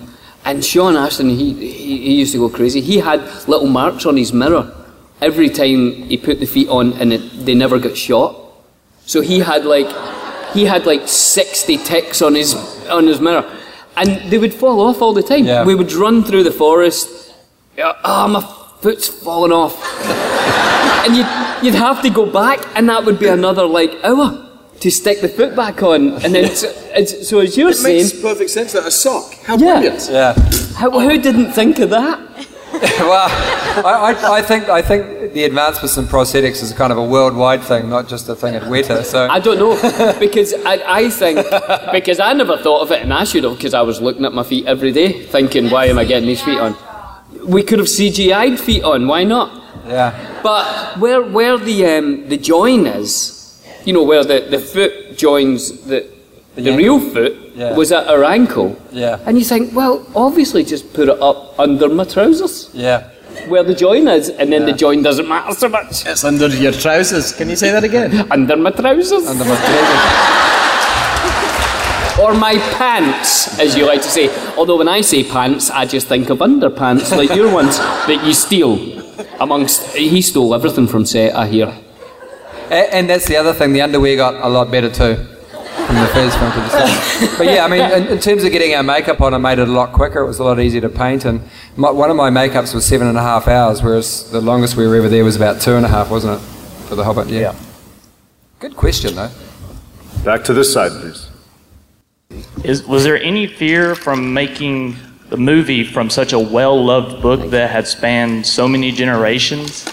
and 0.45 0.63
Sean 0.63 0.95
Astin, 0.95 1.30
he, 1.30 1.53
he, 1.53 1.97
he 1.97 2.13
used 2.19 2.34
to 2.34 2.38
go 2.39 2.49
crazy. 2.49 2.82
He 2.82 2.97
had 2.99 3.21
little 3.47 3.67
marks 3.67 4.05
on 4.05 4.17
his 4.17 4.34
mirror 4.34 4.71
every 5.21 5.49
time 5.49 5.93
he 6.09 6.17
put 6.17 6.39
the 6.39 6.45
feet 6.45 6.67
on, 6.67 6.93
and 6.93 7.13
it, 7.13 7.45
they 7.45 7.55
never 7.55 7.80
got 7.80 7.95
shot. 7.97 8.36
So 9.05 9.21
he 9.21 9.39
had 9.39 9.65
like, 9.65 9.88
he 10.53 10.65
had 10.65 10.86
like 10.86 11.07
60 11.07 11.78
ticks 11.78 12.21
on 12.21 12.36
his, 12.36 12.55
on 12.89 13.07
his 13.07 13.19
mirror. 13.19 13.49
And 13.95 14.32
they 14.32 14.38
would 14.38 14.53
fall 14.53 14.82
off 14.82 15.01
all 15.01 15.13
the 15.13 15.24
time. 15.24 15.45
We 15.65 15.76
would 15.76 15.91
run 15.93 16.24
through 16.24 16.43
the 16.43 16.51
forest. 16.51 17.34
Yeah, 17.78 17.93
Oh, 18.03 18.28
my 18.28 18.41
foot's 18.82 19.07
fallen 19.07 19.51
off. 19.51 19.76
and 21.05 21.15
you'd, 21.15 21.28
you'd 21.65 21.76
have 21.80 22.01
to 22.01 22.09
go 22.09 22.26
back, 22.26 22.59
and 22.76 22.89
that 22.89 23.05
would 23.05 23.19
be 23.19 23.28
another 23.28 23.65
like 23.65 23.91
hour 24.03 24.49
to 24.80 24.91
stick 24.91 25.21
the 25.21 25.30
foot 25.30 25.55
back 25.55 25.82
on. 25.84 26.13
And 26.24 26.36
then, 26.36 26.53
so, 26.55 26.67
so 27.05 27.39
as 27.39 27.57
you're 27.57 27.69
It 27.69 27.76
saying, 27.76 28.03
makes 28.03 28.21
perfect 28.21 28.49
sense 28.49 28.74
that 28.74 28.86
a 28.86 28.91
sock. 28.91 29.34
How 29.45 29.57
Yeah. 29.57 29.80
brilliant. 29.80 30.09
Yeah. 30.11 30.34
how, 30.76 30.89
who 30.91 31.17
didn't 31.17 31.53
think 31.53 31.80
of 31.80 31.89
that? 31.91 32.19
well, 32.99 33.28
I, 33.86 34.15
I, 34.17 34.38
I 34.39 34.41
think 34.41 34.67
I 34.67 34.82
think 34.82 35.34
the 35.34 35.43
advancements 35.43 35.95
in 35.95 36.05
prosthetics 36.05 36.63
is 36.63 36.74
kind 36.74 36.91
of 36.91 36.97
a 36.97 37.03
worldwide 37.05 37.61
thing, 37.61 37.88
not 37.88 38.07
just 38.07 38.28
a 38.30 38.36
thing 38.36 38.55
at 38.55 38.63
Weta. 38.63 39.03
So 39.03 39.28
I 39.30 39.39
don't 39.39 39.59
know 39.59 39.76
because 40.19 40.53
I, 40.65 40.82
I 41.01 41.09
think 41.11 41.38
because 41.91 42.19
I 42.19 42.34
never 42.34 42.57
thought 42.57 42.82
of 42.82 42.91
it, 42.91 43.03
and 43.03 43.13
I 43.13 43.26
should 43.26 43.43
have 43.43 43.55
because 43.57 43.76
I 43.76 43.84
was 43.84 44.01
looking 44.01 44.26
at 44.26 44.34
my 44.34 44.41
feet 44.43 44.65
every 44.65 44.91
day, 44.91 45.24
thinking, 45.24 45.69
why 45.69 45.86
am 45.86 45.99
I 45.99 46.03
getting 46.05 46.28
these 46.28 46.41
feet 46.41 46.57
on? 46.59 46.76
We 47.45 47.61
could 47.61 47.78
have 47.78 47.88
CGI'd 47.88 48.59
feet 48.59 48.84
on. 48.84 49.07
Why 49.07 49.24
not? 49.24 49.51
Yeah. 49.88 50.39
But 50.41 50.97
where 50.97 51.21
where 51.21 51.57
the 51.59 51.86
um, 51.86 52.28
the 52.28 52.38
join 52.38 52.88
is, 52.88 53.32
you 53.86 53.93
know, 53.93 54.03
where 54.03 54.23
the, 54.23 54.47
the 54.49 54.59
foot 54.59 55.17
joins 55.17 55.81
the 55.86 56.07
the, 56.55 56.75
real 56.77 56.99
foot 56.99 57.34
Yeah. 57.55 57.73
was 57.75 57.91
at 57.91 58.07
her 58.07 58.23
ankle. 58.23 58.77
Yeah. 58.91 59.19
And 59.25 59.38
you 59.38 59.43
think, 59.43 59.73
well, 59.75 60.05
obviously 60.15 60.63
just 60.63 60.93
put 60.93 61.09
it 61.09 61.19
up 61.21 61.59
under 61.59 61.89
my 61.89 62.03
trousers. 62.03 62.69
Yeah. 62.73 63.09
Where 63.47 63.63
the 63.63 63.73
join 63.73 64.07
is, 64.07 64.29
and 64.29 64.53
then 64.53 64.65
the 64.67 64.73
join 64.73 65.01
doesn't 65.01 65.27
matter 65.27 65.53
so 65.55 65.67
much. 65.67 66.05
It's 66.05 66.23
under 66.23 66.47
your 66.47 66.71
trousers. 66.71 67.34
Can 67.34 67.49
you 67.49 67.55
say 67.55 67.71
that 67.71 67.84
again? 67.84 68.27
under 68.31 68.55
my 68.55 68.69
trousers. 68.69 69.25
Under 69.27 69.43
my 69.45 69.55
trousers. 69.55 70.29
Or 72.21 72.34
my 72.36 72.55
pants, 72.77 73.59
as 73.59 73.75
you 73.75 73.88
like 73.88 74.01
to 74.03 74.07
say. 74.07 74.29
Although 74.55 74.77
when 74.77 74.88
I 74.88 75.01
say 75.01 75.23
pants, 75.23 75.71
I 75.71 75.86
just 75.86 76.07
think 76.07 76.29
of 76.29 76.38
underpants, 76.39 77.09
like 77.11 77.36
your 77.36 77.51
ones 77.51 77.77
that 78.07 78.23
you 78.23 78.34
steal. 78.36 78.77
Amongst, 79.41 79.95
he 79.95 80.21
stole 80.21 80.53
everything 80.53 80.88
from 80.88 81.05
set, 81.07 81.36
I 81.36 81.47
hear. 81.47 81.75
And, 82.74 82.93
and 82.93 83.09
that's 83.09 83.28
the 83.28 83.38
other 83.38 83.53
thing. 83.53 83.74
The 83.74 83.82
underwear 83.82 84.15
got 84.15 84.36
a 84.36 84.49
lot 84.49 84.71
better 84.71 84.89
too 84.89 85.15
from 85.86 85.95
the 85.95 86.07
first 86.07 86.38
film 86.38 86.51
to 86.51 86.59
the 86.59 86.69
second. 86.69 87.38
But 87.38 87.47
yeah, 87.47 87.65
I 87.65 87.67
mean, 87.67 87.82
in, 87.82 88.07
in 88.13 88.19
terms 88.19 88.43
of 88.43 88.51
getting 88.51 88.74
our 88.74 88.84
makeup 88.84 89.21
on, 89.21 89.34
it 89.34 89.39
made 89.39 89.59
it 89.59 89.67
a 89.67 89.71
lot 89.71 89.91
quicker. 89.91 90.19
It 90.21 90.28
was 90.28 90.39
a 90.39 90.43
lot 90.43 90.59
easier 90.59 90.82
to 90.82 90.89
paint, 90.89 91.26
and 91.26 91.41
my, 91.76 91.91
one 91.91 92.09
of 92.09 92.15
my 92.15 92.30
makeups 92.30 92.74
was 92.74 92.86
seven 92.86 93.07
and 93.07 93.17
a 93.17 93.21
half 93.21 93.47
hours, 93.47 93.82
whereas 93.84 94.30
the 94.32 94.41
longest 94.41 94.76
we 94.76 94.88
were 94.88 94.95
ever 94.95 95.09
there 95.09 95.24
was 95.24 95.36
about 95.36 95.61
two 95.61 95.76
and 95.76 95.86
a 95.86 95.89
half, 95.89 96.09
wasn't 96.09 96.41
it, 96.41 96.45
for 96.88 96.95
the 96.95 97.03
Hobbit? 97.03 97.28
Yeah. 97.28 97.55
Good 98.59 98.76
question 98.76 99.15
though. 99.15 99.32
Back 100.24 100.43
to 100.45 100.53
this 100.53 100.71
side, 100.71 100.91
please. 100.91 101.30
Is, 102.63 102.84
was 102.88 103.03
there 103.03 103.21
any 103.21 103.45
fear 103.45 103.93
from 103.93 104.34
making 104.34 104.95
the 105.30 105.38
movie 105.38 105.84
from 105.84 106.09
such 106.09 106.34
a 106.34 106.39
well 106.39 106.84
loved 106.84 107.21
book 107.21 107.49
that 107.51 107.69
had 107.69 107.88
spanned 107.88 108.45
so 108.45 108.67
many 108.67 108.91
generations? 108.91 109.86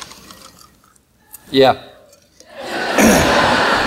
Yeah. 1.51 1.90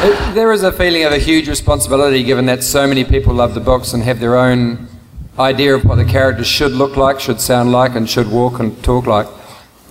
It- 0.06 0.36
there 0.36 0.52
is 0.52 0.64
a 0.64 0.72
feeling 0.72 1.04
of 1.06 1.14
a 1.14 1.18
huge 1.18 1.48
responsibility 1.48 2.24
given 2.24 2.46
that 2.48 2.62
so 2.64 2.86
many 2.86 3.04
people 3.06 3.34
love 3.34 3.54
the 3.54 3.62
books 3.62 3.94
and 3.94 4.04
have 4.04 4.20
their 4.20 4.36
own 4.36 4.88
idea 5.40 5.74
of 5.76 5.86
what 5.86 5.96
the 5.96 6.04
characters 6.04 6.48
should 6.48 6.74
look 6.74 6.98
like, 6.98 7.20
should 7.22 7.40
sound 7.40 7.72
like, 7.72 7.96
and 7.96 8.10
should 8.10 8.30
walk 8.30 8.60
and 8.60 8.84
talk 8.84 9.06
like. 9.08 9.28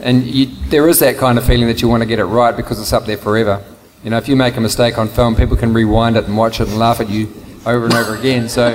And 0.01 0.25
you, 0.25 0.49
there 0.69 0.87
is 0.89 0.99
that 0.99 1.17
kind 1.17 1.39
of 1.39 1.45
feeling 1.45 1.67
that 1.69 1.81
you 1.81 1.89
want 1.89 2.03
to 2.03 2.07
get 2.07 2.19
it 2.19 2.25
right 2.27 2.55
because 2.55 2.79
it's 2.79 2.93
up 2.93 3.07
there 3.07 3.17
forever. 3.17 3.63
You 4.05 4.11
know, 4.11 4.19
if 4.19 4.29
you 4.29 4.37
make 4.37 4.57
a 4.57 4.61
mistake 4.61 4.99
on 4.99 5.09
film, 5.09 5.35
people 5.35 5.57
can 5.57 5.73
rewind 5.73 6.17
it 6.17 6.25
and 6.25 6.37
watch 6.37 6.61
it 6.61 6.69
and 6.69 6.79
laugh 6.79 7.01
at 7.01 7.09
you 7.09 7.33
over 7.65 7.85
and 7.87 7.95
over 7.95 8.15
again. 8.17 8.49
So 8.49 8.75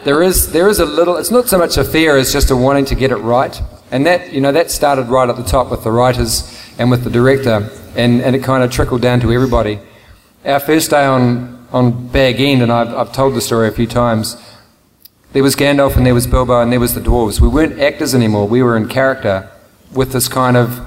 there 0.04 0.22
is 0.22 0.52
there 0.52 0.68
is 0.68 0.78
a 0.78 0.86
little. 0.86 1.16
It's 1.16 1.32
not 1.32 1.48
so 1.48 1.58
much 1.58 1.76
a 1.76 1.84
fear 1.84 2.16
as 2.16 2.32
just 2.32 2.50
a 2.50 2.56
wanting 2.56 2.84
to 2.86 2.94
get 2.94 3.10
it 3.10 3.16
right. 3.16 3.60
And 3.90 4.06
that 4.06 4.32
you 4.32 4.40
know 4.40 4.52
that 4.52 4.70
started 4.70 5.08
right 5.08 5.28
at 5.28 5.36
the 5.36 5.42
top 5.42 5.70
with 5.70 5.82
the 5.84 5.90
writers 5.90 6.48
and 6.78 6.90
with 6.90 7.02
the 7.04 7.10
director, 7.10 7.68
and, 7.96 8.22
and 8.22 8.34
it 8.34 8.42
kind 8.42 8.62
of 8.62 8.70
trickled 8.70 9.02
down 9.02 9.20
to 9.20 9.32
everybody. 9.32 9.78
Our 10.44 10.58
first 10.58 10.90
day 10.90 11.04
on 11.04 11.62
on 11.72 12.08
Bag 12.08 12.40
End, 12.40 12.62
and 12.62 12.70
I've, 12.70 12.92
I've 12.94 13.12
told 13.12 13.34
the 13.34 13.40
story 13.40 13.68
a 13.68 13.70
few 13.70 13.86
times. 13.86 14.36
There 15.32 15.42
was 15.42 15.56
Gandalf 15.56 15.96
and 15.96 16.04
there 16.04 16.14
was 16.14 16.26
Bilbo 16.26 16.60
and 16.60 16.70
there 16.70 16.80
was 16.80 16.94
the 16.94 17.00
dwarves. 17.00 17.40
We 17.40 17.48
weren't 17.48 17.80
actors 17.80 18.14
anymore. 18.14 18.46
We 18.46 18.62
were 18.62 18.76
in 18.76 18.88
character 18.88 19.50
with 19.94 20.12
this 20.12 20.28
kind 20.28 20.56
of, 20.56 20.86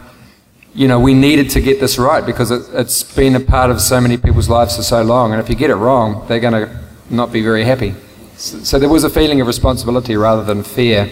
you 0.75 0.87
know, 0.87 0.99
we 0.99 1.15
needed 1.15 1.49
to 1.51 1.61
get 1.61 1.79
this 1.79 1.97
right 1.97 2.23
because 2.23 2.51
it, 2.51 2.61
it's 2.73 3.01
been 3.15 3.35
a 3.35 3.39
part 3.39 3.71
of 3.71 3.81
so 3.81 3.99
many 3.99 4.17
people's 4.17 4.47
lives 4.47 4.75
for 4.75 4.83
so 4.83 5.01
long. 5.01 5.31
And 5.31 5.41
if 5.41 5.49
you 5.49 5.55
get 5.55 5.71
it 5.71 5.75
wrong, 5.75 6.27
they're 6.27 6.39
going 6.39 6.67
to 6.67 6.79
not 7.09 7.31
be 7.31 7.41
very 7.41 7.63
happy. 7.63 7.95
So, 8.37 8.59
so 8.59 8.77
there 8.77 8.89
was 8.89 9.03
a 9.03 9.09
feeling 9.09 9.41
of 9.41 9.47
responsibility 9.47 10.15
rather 10.15 10.43
than 10.43 10.63
fear. 10.63 11.09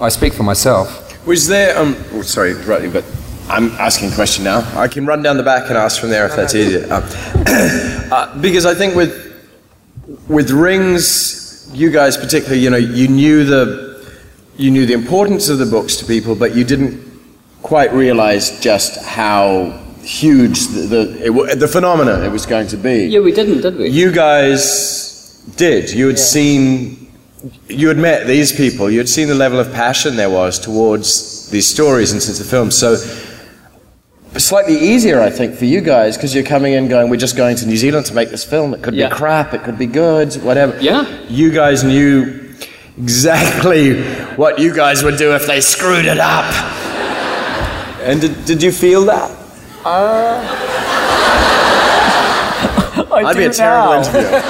I 0.00 0.10
speak 0.10 0.34
for 0.34 0.44
myself. 0.44 1.26
Was 1.26 1.48
there, 1.48 1.76
um, 1.76 1.96
oh, 2.12 2.22
sorry, 2.22 2.52
right, 2.52 2.92
but 2.92 3.04
I'm 3.48 3.70
asking 3.72 4.12
a 4.12 4.14
question 4.14 4.44
now. 4.44 4.60
I 4.78 4.88
can 4.88 5.06
run 5.06 5.22
down 5.22 5.38
the 5.38 5.42
back 5.42 5.68
and 5.68 5.78
ask 5.78 6.00
from 6.00 6.10
there 6.10 6.26
if 6.26 6.36
that's 6.36 6.54
easier. 6.54 6.84
Um, 6.92 7.02
uh, 8.12 8.38
because 8.40 8.66
I 8.66 8.74
think 8.74 8.94
with, 8.94 9.12
with 10.28 10.50
rings, 10.50 11.70
you 11.72 11.90
guys 11.90 12.16
particularly, 12.16 12.60
you 12.60 12.70
know, 12.70 12.76
you 12.76 13.08
knew 13.08 13.44
the, 13.44 14.06
you 14.56 14.70
knew 14.70 14.84
the 14.84 14.92
importance 14.92 15.48
of 15.48 15.58
the 15.58 15.66
books 15.66 15.96
to 15.96 16.04
people, 16.04 16.34
but 16.34 16.54
you 16.54 16.62
didn't 16.64 17.02
quite 17.62 17.92
realize 17.92 18.60
just 18.60 19.02
how 19.02 19.70
huge 20.02 20.66
the, 20.68 20.80
the, 20.80 21.50
it, 21.50 21.58
the 21.58 21.68
phenomenon 21.68 22.22
it 22.22 22.30
was 22.30 22.44
going 22.44 22.66
to 22.68 22.76
be. 22.76 23.06
Yeah, 23.06 23.20
we 23.20 23.32
didn't, 23.32 23.62
did 23.62 23.76
we? 23.76 23.88
You 23.88 24.12
guys 24.12 25.42
did. 25.56 25.90
You 25.90 26.06
had 26.06 26.18
seen, 26.18 27.10
you 27.66 27.88
had 27.88 27.96
met 27.96 28.26
these 28.26 28.52
people. 28.52 28.90
You 28.90 28.98
had 28.98 29.08
seen 29.08 29.28
the 29.28 29.34
level 29.34 29.58
of 29.58 29.72
passion 29.72 30.16
there 30.16 30.30
was 30.30 30.58
towards 30.58 31.48
these 31.50 31.66
stories 31.66 32.12
and 32.12 32.22
since 32.22 32.38
the 32.38 32.44
film. 32.44 32.70
So 32.70 32.96
slightly 34.38 34.76
easier, 34.78 35.20
I 35.20 35.30
think, 35.30 35.54
for 35.56 35.64
you 35.64 35.80
guys 35.80 36.16
because 36.16 36.34
you're 36.34 36.44
coming 36.44 36.72
in 36.74 36.88
going, 36.88 37.10
we're 37.10 37.16
just 37.16 37.36
going 37.36 37.56
to 37.56 37.66
New 37.66 37.76
Zealand 37.76 38.06
to 38.06 38.14
make 38.14 38.30
this 38.30 38.44
film. 38.44 38.72
It 38.74 38.82
could 38.82 38.94
Yeah. 38.94 39.08
be 39.08 39.14
crap. 39.14 39.52
It 39.54 39.62
could 39.64 39.78
be 39.78 39.86
good. 39.86 40.34
Whatever. 40.42 40.76
Yeah. 40.80 41.04
You 41.28 41.50
guys 41.52 41.82
knew 41.84 42.40
exactly 42.98 44.02
what 44.36 44.58
you 44.58 44.74
guys 44.74 45.02
would 45.04 45.16
do 45.18 45.34
if 45.34 45.46
they 45.46 45.60
screwed 45.60 46.04
it 46.06 46.18
up. 46.18 46.44
And 48.02 48.20
did, 48.20 48.44
did 48.44 48.62
you 48.62 48.72
feel 48.72 49.04
that? 49.06 49.30
Uh, 49.84 50.40
I 53.12 53.22
I'd 53.26 53.36
be 53.36 53.44
a 53.44 53.50
terrible 53.52 53.92
now. 53.92 53.98
interviewer. 54.00 54.42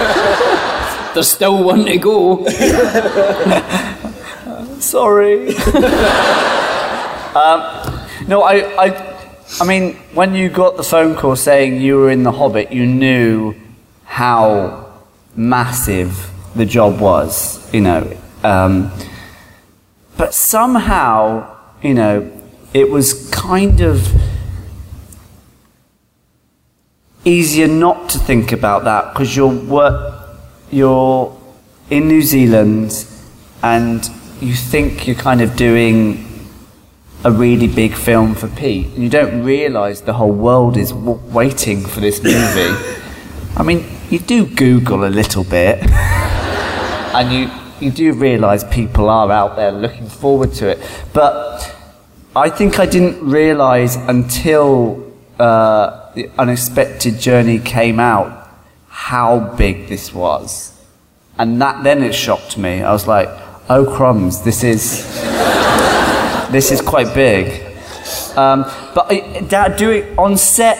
There's 1.14 1.30
still 1.30 1.62
one 1.64 1.84
to 1.86 1.96
go. 1.98 2.44
Sorry. 4.80 5.48
um, 7.34 7.62
no, 8.28 8.42
I, 8.42 8.62
I, 8.78 9.07
I 9.60 9.64
mean, 9.64 9.94
when 10.12 10.34
you 10.34 10.50
got 10.50 10.76
the 10.76 10.82
phone 10.82 11.16
call 11.16 11.34
saying 11.34 11.80
you 11.80 11.96
were 11.96 12.10
in 12.10 12.22
The 12.22 12.32
Hobbit, 12.32 12.70
you 12.70 12.86
knew 12.86 13.54
how 14.04 14.92
massive 15.34 16.30
the 16.54 16.66
job 16.66 17.00
was, 17.00 17.72
you 17.72 17.80
know. 17.80 18.16
Um, 18.44 18.92
but 20.16 20.34
somehow, 20.34 21.56
you 21.82 21.94
know, 21.94 22.30
it 22.74 22.90
was 22.90 23.28
kind 23.30 23.80
of 23.80 24.06
easier 27.24 27.66
not 27.66 28.10
to 28.10 28.18
think 28.18 28.52
about 28.52 28.84
that 28.84 29.12
because 29.12 29.34
you're 29.34 29.48
wor- 29.48 30.14
you're 30.70 31.36
in 31.90 32.06
New 32.06 32.22
Zealand 32.22 33.06
and 33.62 34.08
you 34.40 34.54
think 34.54 35.06
you're 35.06 35.16
kind 35.16 35.40
of 35.40 35.56
doing 35.56 36.27
a 37.24 37.32
really 37.32 37.66
big 37.66 37.94
film 37.94 38.34
for 38.34 38.48
Pete 38.48 38.86
you 38.96 39.08
don't 39.08 39.42
realize 39.42 40.02
the 40.02 40.12
whole 40.12 40.32
world 40.32 40.76
is 40.76 40.90
w- 40.92 41.20
waiting 41.32 41.84
for 41.84 42.00
this 42.00 42.22
movie. 42.22 42.74
I 43.56 43.62
mean, 43.64 43.84
you 44.08 44.20
do 44.20 44.46
Google 44.46 45.04
a 45.04 45.10
little 45.10 45.42
bit 45.42 45.78
and 47.14 47.32
you 47.32 47.50
you 47.80 47.90
do 47.90 48.12
realize 48.12 48.64
people 48.64 49.08
are 49.08 49.30
out 49.30 49.56
there 49.56 49.72
looking 49.72 50.08
forward 50.08 50.52
to 50.54 50.68
it. 50.68 50.78
But 51.12 51.74
I 52.34 52.50
think 52.50 52.78
I 52.78 52.86
didn't 52.86 53.28
realize 53.28 53.96
until 53.96 55.12
uh, 55.38 56.12
the 56.14 56.30
unexpected 56.38 57.20
journey 57.20 57.58
came 57.58 58.00
out 58.00 58.48
how 58.88 59.38
big 59.56 59.88
this 59.88 60.12
was, 60.12 60.72
and 61.38 61.60
that 61.62 61.84
then 61.84 62.02
it 62.02 62.14
shocked 62.14 62.58
me. 62.58 62.82
I 62.82 62.92
was 62.92 63.06
like, 63.06 63.28
"Oh 63.70 63.84
crumbs, 63.96 64.42
this 64.42 64.64
is 64.64 65.04
this 66.50 66.70
is 66.70 66.80
quite 66.80 67.14
big." 67.14 67.64
Um, 68.36 68.64
but 68.94 69.08
that 69.50 69.76
doing 69.78 70.18
on 70.18 70.36
set, 70.36 70.78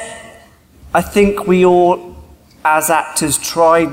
I 0.95 1.03
think 1.03 1.47
we 1.47 1.65
all, 1.65 2.17
as 2.65 2.91
actors, 2.91 3.37
tried. 3.39 3.89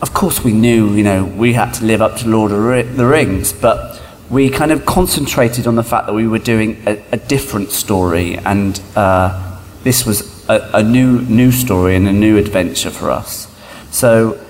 Of 0.00 0.12
course, 0.12 0.42
we 0.42 0.52
knew, 0.52 0.94
you 0.94 1.04
know, 1.04 1.24
we 1.24 1.52
had 1.52 1.72
to 1.74 1.84
live 1.84 2.02
up 2.02 2.16
to 2.18 2.28
Lord 2.28 2.52
of 2.52 2.96
the 2.96 3.06
Rings, 3.06 3.52
but 3.52 4.02
we 4.30 4.50
kind 4.50 4.72
of 4.72 4.84
concentrated 4.84 5.66
on 5.66 5.76
the 5.76 5.84
fact 5.84 6.06
that 6.06 6.14
we 6.14 6.26
were 6.26 6.38
doing 6.38 6.82
a, 6.86 7.02
a 7.12 7.16
different 7.16 7.70
story, 7.70 8.36
and 8.38 8.80
uh, 8.96 9.60
this 9.84 10.04
was 10.04 10.48
a, 10.48 10.70
a 10.74 10.82
new 10.82 11.20
new 11.22 11.52
story 11.52 11.96
and 11.96 12.08
a 12.08 12.12
new 12.12 12.36
adventure 12.36 12.90
for 12.90 13.10
us. 13.10 13.48
So 13.90 14.40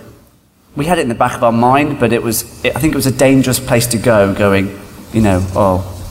we 0.77 0.87
had 0.87 0.99
it 0.99 1.03
in 1.03 1.09
the 1.09 1.15
back 1.15 1.35
of 1.37 1.43
our 1.43 1.53
mind, 1.53 2.01
but 2.01 2.13
it 2.13 2.23
was, 2.23 2.45
I 2.65 2.79
think 2.81 2.95
it 2.95 2.97
was 2.97 3.07
a 3.07 3.13
dangerous 3.13 3.61
place 3.61 3.87
to 3.89 3.99
go. 3.99 4.35
Going, 4.35 4.79
you 5.13 5.21
know, 5.21 5.45
oh, 5.55 6.02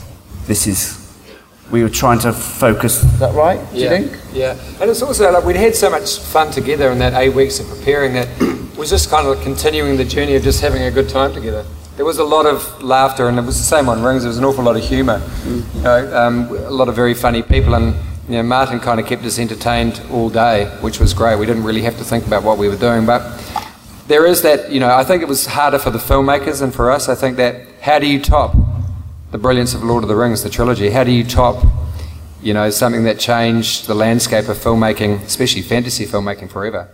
this 0.46 0.66
is. 0.66 1.00
We 1.70 1.82
were 1.82 1.88
trying 1.88 2.18
to 2.20 2.34
focus. 2.34 3.02
Is 3.02 3.18
that 3.20 3.34
right? 3.34 3.58
Do 3.72 3.78
yeah. 3.78 3.94
you 3.94 4.08
think? 4.08 4.22
Yeah, 4.34 4.58
and 4.80 4.90
it's 4.90 5.00
also 5.00 5.30
like 5.32 5.44
we'd 5.44 5.56
had 5.56 5.74
so 5.74 5.88
much 5.88 6.18
fun 6.18 6.50
together 6.50 6.90
in 6.90 6.98
that 6.98 7.14
eight 7.14 7.34
weeks 7.34 7.60
of 7.60 7.68
preparing 7.68 8.12
that 8.12 8.28
it 8.42 8.76
was 8.76 8.90
just 8.90 9.08
kind 9.08 9.26
of 9.26 9.42
continuing 9.42 9.96
the 9.96 10.04
journey 10.04 10.34
of 10.34 10.42
just 10.42 10.60
having 10.60 10.82
a 10.82 10.90
good 10.90 11.08
time 11.08 11.32
together. 11.32 11.64
There 11.96 12.04
was 12.04 12.18
a 12.18 12.24
lot 12.24 12.44
of 12.44 12.82
laughter, 12.82 13.28
and 13.28 13.38
it 13.38 13.42
was 13.42 13.56
the 13.56 13.64
same 13.64 13.88
on 13.88 14.02
Rings. 14.02 14.22
There 14.22 14.28
was 14.28 14.38
an 14.38 14.44
awful 14.44 14.64
lot 14.64 14.76
of 14.76 14.82
humour, 14.82 15.22
you 15.46 15.82
know, 15.82 16.16
um, 16.16 16.48
a 16.48 16.70
lot 16.70 16.88
of 16.88 16.94
very 16.94 17.14
funny 17.14 17.42
people, 17.42 17.74
and 17.74 17.94
you 18.28 18.36
know, 18.36 18.42
Martin 18.42 18.78
kind 18.78 19.00
of 19.00 19.06
kept 19.06 19.24
us 19.24 19.38
entertained 19.38 20.02
all 20.10 20.28
day, 20.28 20.66
which 20.80 21.00
was 21.00 21.14
great. 21.14 21.38
We 21.38 21.46
didn't 21.46 21.64
really 21.64 21.82
have 21.82 21.96
to 21.98 22.04
think 22.04 22.26
about 22.26 22.42
what 22.42 22.58
we 22.58 22.68
were 22.68 22.76
doing, 22.76 23.06
but 23.06 23.22
there 24.08 24.26
is 24.26 24.42
that. 24.42 24.70
You 24.70 24.80
know, 24.80 24.94
I 24.94 25.04
think 25.04 25.22
it 25.22 25.28
was 25.28 25.46
harder 25.46 25.78
for 25.78 25.90
the 25.90 25.98
filmmakers 25.98 26.60
and 26.60 26.74
for 26.74 26.90
us. 26.90 27.08
I 27.08 27.14
think 27.14 27.36
that 27.38 27.66
how 27.80 27.98
do 27.98 28.06
you 28.06 28.20
top 28.20 28.54
the 29.32 29.38
brilliance 29.38 29.74
of 29.74 29.82
Lord 29.82 30.04
of 30.04 30.08
the 30.08 30.16
Rings, 30.16 30.44
the 30.44 30.50
trilogy? 30.50 30.90
How 30.90 31.02
do 31.02 31.10
you 31.10 31.24
top 31.24 31.64
you 32.42 32.52
know, 32.52 32.70
something 32.70 33.04
that 33.04 33.20
changed 33.20 33.86
the 33.86 33.94
landscape 33.94 34.48
of 34.48 34.56
filmmaking, 34.58 35.22
especially 35.22 35.62
fantasy 35.62 36.04
filmmaking, 36.04 36.50
forever. 36.50 36.88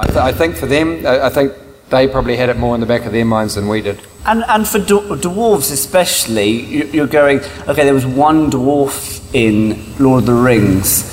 I, 0.00 0.06
th- 0.06 0.16
I 0.16 0.32
think 0.32 0.56
for 0.56 0.66
them, 0.66 1.06
I, 1.06 1.26
I 1.26 1.28
think 1.28 1.52
they 1.90 2.08
probably 2.08 2.36
had 2.36 2.48
it 2.48 2.56
more 2.56 2.74
in 2.74 2.80
the 2.80 2.86
back 2.86 3.06
of 3.06 3.12
their 3.12 3.24
minds 3.24 3.54
than 3.54 3.68
we 3.68 3.82
did. 3.82 4.00
And 4.26 4.44
and 4.48 4.66
for 4.66 4.78
dw- 4.78 5.20
dwarves 5.20 5.72
especially, 5.72 6.50
you, 6.50 6.84
you're 6.86 7.06
going. 7.06 7.40
Okay, 7.68 7.84
there 7.84 7.94
was 7.94 8.06
one 8.06 8.50
dwarf 8.50 9.32
in 9.32 9.96
Lord 10.02 10.22
of 10.22 10.26
the 10.26 10.34
Rings. 10.34 11.06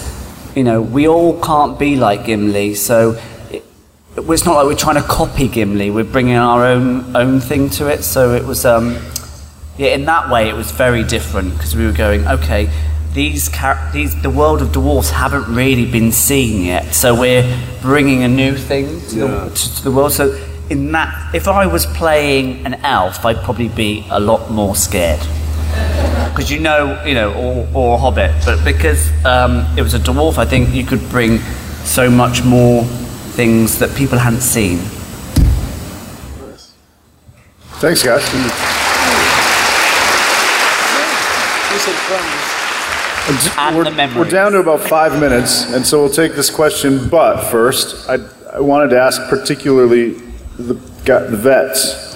You 0.55 0.63
know, 0.63 0.81
we 0.81 1.07
all 1.07 1.39
can't 1.41 1.77
be 1.77 1.95
like 1.95 2.25
Gimli, 2.25 2.73
so 2.73 3.11
it, 3.51 3.63
it's 4.15 4.45
not 4.45 4.55
like 4.55 4.65
we're 4.65 4.75
trying 4.75 5.01
to 5.01 5.07
copy 5.07 5.47
Gimli. 5.47 5.91
We're 5.91 6.03
bringing 6.03 6.35
our 6.35 6.65
own 6.65 7.15
own 7.15 7.39
thing 7.39 7.69
to 7.71 7.87
it. 7.87 8.03
So 8.03 8.33
it 8.33 8.43
was, 8.43 8.65
um, 8.65 8.97
yeah, 9.77 9.89
in 9.89 10.05
that 10.05 10.29
way, 10.29 10.49
it 10.49 10.55
was 10.55 10.71
very 10.71 11.03
different 11.03 11.53
because 11.53 11.75
we 11.75 11.85
were 11.85 11.91
going. 11.91 12.27
Okay, 12.27 12.69
these 13.13 13.49
char- 13.49 13.89
these 13.93 14.19
the 14.21 14.29
world 14.29 14.61
of 14.61 14.71
dwarfs 14.71 15.11
haven't 15.11 15.53
really 15.53 15.89
been 15.89 16.11
seen 16.11 16.65
yet, 16.65 16.93
so 16.93 17.19
we're 17.19 17.45
bringing 17.81 18.23
a 18.23 18.27
new 18.27 18.55
thing 18.55 19.01
to, 19.09 19.15
the, 19.15 19.51
to, 19.53 19.75
to 19.75 19.83
the 19.83 19.91
world. 19.91 20.11
So 20.11 20.33
in 20.69 20.91
that, 20.91 21.33
if 21.33 21.47
I 21.47 21.67
was 21.67 21.85
playing 21.85 22.65
an 22.65 22.75
elf, 22.83 23.25
I'd 23.25 23.43
probably 23.43 23.69
be 23.69 24.05
a 24.09 24.19
lot 24.19 24.49
more 24.51 24.75
scared 24.75 25.21
because 26.37 26.51
you 26.51 26.59
know, 26.59 27.03
you 27.03 27.15
know, 27.15 27.33
or, 27.33 27.67
or 27.73 27.95
a 27.95 27.97
hobbit. 27.97 28.31
But 28.45 28.63
because 28.63 29.09
um, 29.25 29.65
it 29.77 29.81
was 29.81 29.95
a 29.95 29.99
dwarf, 29.99 30.37
I 30.37 30.45
think 30.45 30.73
you 30.73 30.85
could 30.85 31.01
bring 31.09 31.39
so 31.83 32.11
much 32.11 32.43
more 32.43 32.83
things 32.83 33.79
that 33.79 33.95
people 33.95 34.19
hadn't 34.19 34.41
seen. 34.41 34.77
Thanks, 37.79 38.03
guys. 38.03 38.76
And 42.09 43.75
we're, 43.75 43.83
the 43.83 43.91
memories. 43.91 44.17
we're 44.17 44.31
down 44.31 44.53
to 44.53 44.59
about 44.59 44.79
five 44.79 45.19
minutes, 45.19 45.73
and 45.73 45.85
so 45.85 46.01
we'll 46.01 46.13
take 46.13 46.33
this 46.33 46.49
question. 46.49 47.09
But 47.09 47.49
first, 47.49 48.09
I, 48.09 48.19
I 48.53 48.61
wanted 48.61 48.91
to 48.91 48.99
ask 48.99 49.21
particularly 49.27 50.13
the, 50.57 50.75
the 51.03 51.37
vets. 51.37 52.07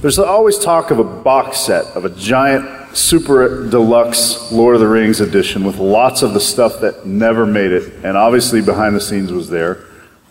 There's 0.00 0.18
always 0.18 0.58
talk 0.58 0.90
of 0.90 0.98
a 0.98 1.04
box 1.04 1.60
set 1.60 1.86
of 1.96 2.04
a 2.04 2.10
giant, 2.10 2.94
super 2.94 3.66
deluxe 3.70 4.52
Lord 4.52 4.74
of 4.74 4.82
the 4.82 4.88
Rings 4.88 5.22
edition 5.22 5.64
with 5.64 5.78
lots 5.78 6.20
of 6.20 6.34
the 6.34 6.40
stuff 6.40 6.80
that 6.80 7.06
never 7.06 7.46
made 7.46 7.72
it, 7.72 8.04
and 8.04 8.18
obviously 8.18 8.60
behind 8.60 8.94
the 8.94 9.00
scenes 9.00 9.32
was 9.32 9.48
there. 9.48 9.86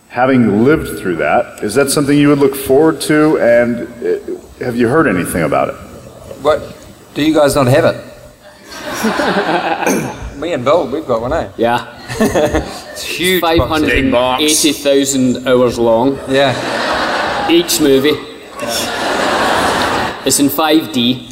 Having 0.10 0.64
lived 0.64 1.00
through 1.00 1.16
that, 1.16 1.64
is 1.64 1.74
that 1.74 1.90
something 1.90 2.16
you 2.16 2.30
would 2.30 2.40
look 2.40 2.56
forward 2.56 3.02
to, 3.02 3.40
and 3.40 3.88
uh, 4.06 4.64
have 4.64 4.76
you 4.76 4.88
heard 4.88 5.08
anything 5.08 5.42
about 5.42 5.70
it? 5.70 5.76
What? 6.44 6.78
Do 7.16 7.26
you 7.26 7.34
guys 7.34 7.56
not 7.56 7.66
have 7.66 7.86
it? 7.86 8.07
Me 10.38 10.54
and 10.54 10.64
Bill, 10.64 10.88
we've 10.88 11.06
got 11.08 11.22
one, 11.22 11.34
eh? 11.34 11.50
Yeah. 11.58 11.88
it's 12.20 13.04
huge. 13.04 13.42
box 13.42 13.58
set. 13.58 13.90
580,000 13.90 15.48
hours 15.48 15.80
long. 15.80 16.20
Yeah. 16.30 17.50
Each 17.50 17.80
movie. 17.80 18.12
It's 20.26 20.40
in 20.40 20.48
5D. 20.50 21.26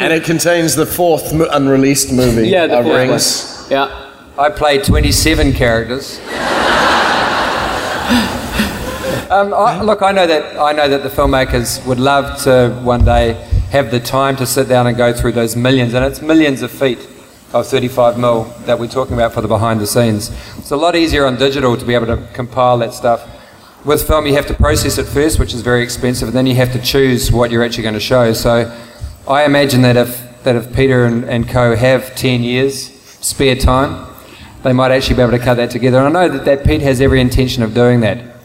and 0.00 0.12
it 0.12 0.24
contains 0.24 0.74
the 0.74 0.86
fourth 0.86 1.32
mo- 1.32 1.48
unreleased 1.52 2.12
movie. 2.12 2.48
Yeah, 2.48 2.66
the 2.66 2.78
of 2.80 2.86
Rings. 2.86 3.62
one. 3.62 3.70
Yeah. 3.70 4.10
I 4.38 4.50
played 4.50 4.84
27 4.84 5.52
characters. 5.52 6.18
um, 9.30 9.52
I, 9.54 9.80
look, 9.82 10.02
I 10.02 10.12
know 10.12 10.26
that 10.26 10.56
I 10.58 10.72
know 10.72 10.88
that 10.88 11.02
the 11.02 11.08
filmmakers 11.08 11.84
would 11.86 11.98
love 12.00 12.40
to 12.42 12.70
one 12.82 13.04
day 13.04 13.47
have 13.70 13.90
the 13.90 14.00
time 14.00 14.36
to 14.36 14.46
sit 14.46 14.68
down 14.68 14.86
and 14.86 14.96
go 14.96 15.12
through 15.12 15.32
those 15.32 15.56
millions, 15.56 15.94
and 15.94 16.04
it's 16.04 16.22
millions 16.22 16.62
of 16.62 16.70
feet 16.70 16.98
of 17.52 17.66
35 17.66 18.18
mil 18.18 18.44
that 18.66 18.78
we're 18.78 18.88
talking 18.88 19.14
about 19.14 19.32
for 19.32 19.40
the 19.40 19.48
behind 19.48 19.80
the 19.80 19.86
scenes. 19.86 20.30
It's 20.58 20.70
a 20.70 20.76
lot 20.76 20.96
easier 20.96 21.24
on 21.26 21.36
digital 21.36 21.76
to 21.76 21.84
be 21.84 21.94
able 21.94 22.06
to 22.06 22.28
compile 22.34 22.78
that 22.78 22.92
stuff. 22.92 23.26
With 23.84 24.06
film, 24.06 24.26
you 24.26 24.34
have 24.34 24.46
to 24.48 24.54
process 24.54 24.98
it 24.98 25.04
first, 25.04 25.38
which 25.38 25.54
is 25.54 25.62
very 25.62 25.82
expensive, 25.82 26.28
and 26.28 26.36
then 26.36 26.46
you 26.46 26.54
have 26.56 26.72
to 26.72 26.80
choose 26.80 27.32
what 27.32 27.50
you're 27.50 27.64
actually 27.64 27.84
going 27.84 27.94
to 27.94 28.00
show. 28.00 28.32
So, 28.32 28.74
I 29.26 29.44
imagine 29.44 29.82
that 29.82 29.96
if 29.96 30.42
that 30.44 30.56
if 30.56 30.74
Peter 30.74 31.04
and, 31.04 31.24
and 31.24 31.48
Co 31.48 31.76
have 31.76 32.14
10 32.14 32.42
years 32.42 32.90
spare 33.20 33.54
time, 33.54 34.06
they 34.62 34.72
might 34.72 34.90
actually 34.90 35.16
be 35.16 35.22
able 35.22 35.32
to 35.32 35.38
cut 35.38 35.54
that 35.54 35.70
together. 35.70 35.98
And 35.98 36.16
I 36.16 36.26
know 36.26 36.32
that, 36.32 36.44
that 36.44 36.64
Pete 36.64 36.80
has 36.82 37.00
every 37.00 37.20
intention 37.20 37.62
of 37.62 37.74
doing 37.74 38.00
that. 38.00 38.36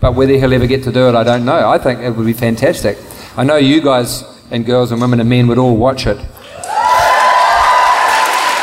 But 0.00 0.14
whether 0.14 0.32
he'll 0.32 0.52
ever 0.52 0.66
get 0.66 0.82
to 0.84 0.92
do 0.92 1.08
it, 1.08 1.14
I 1.14 1.22
don't 1.22 1.44
know. 1.44 1.68
I 1.68 1.78
think 1.78 2.00
it 2.00 2.10
would 2.10 2.26
be 2.26 2.32
fantastic. 2.32 2.98
I 3.36 3.44
know 3.44 3.56
you 3.56 3.80
guys 3.80 4.24
and 4.50 4.64
girls 4.64 4.92
and 4.92 5.00
women 5.00 5.20
and 5.20 5.28
men 5.28 5.46
would 5.48 5.58
all 5.58 5.76
watch 5.76 6.06
it. 6.06 6.18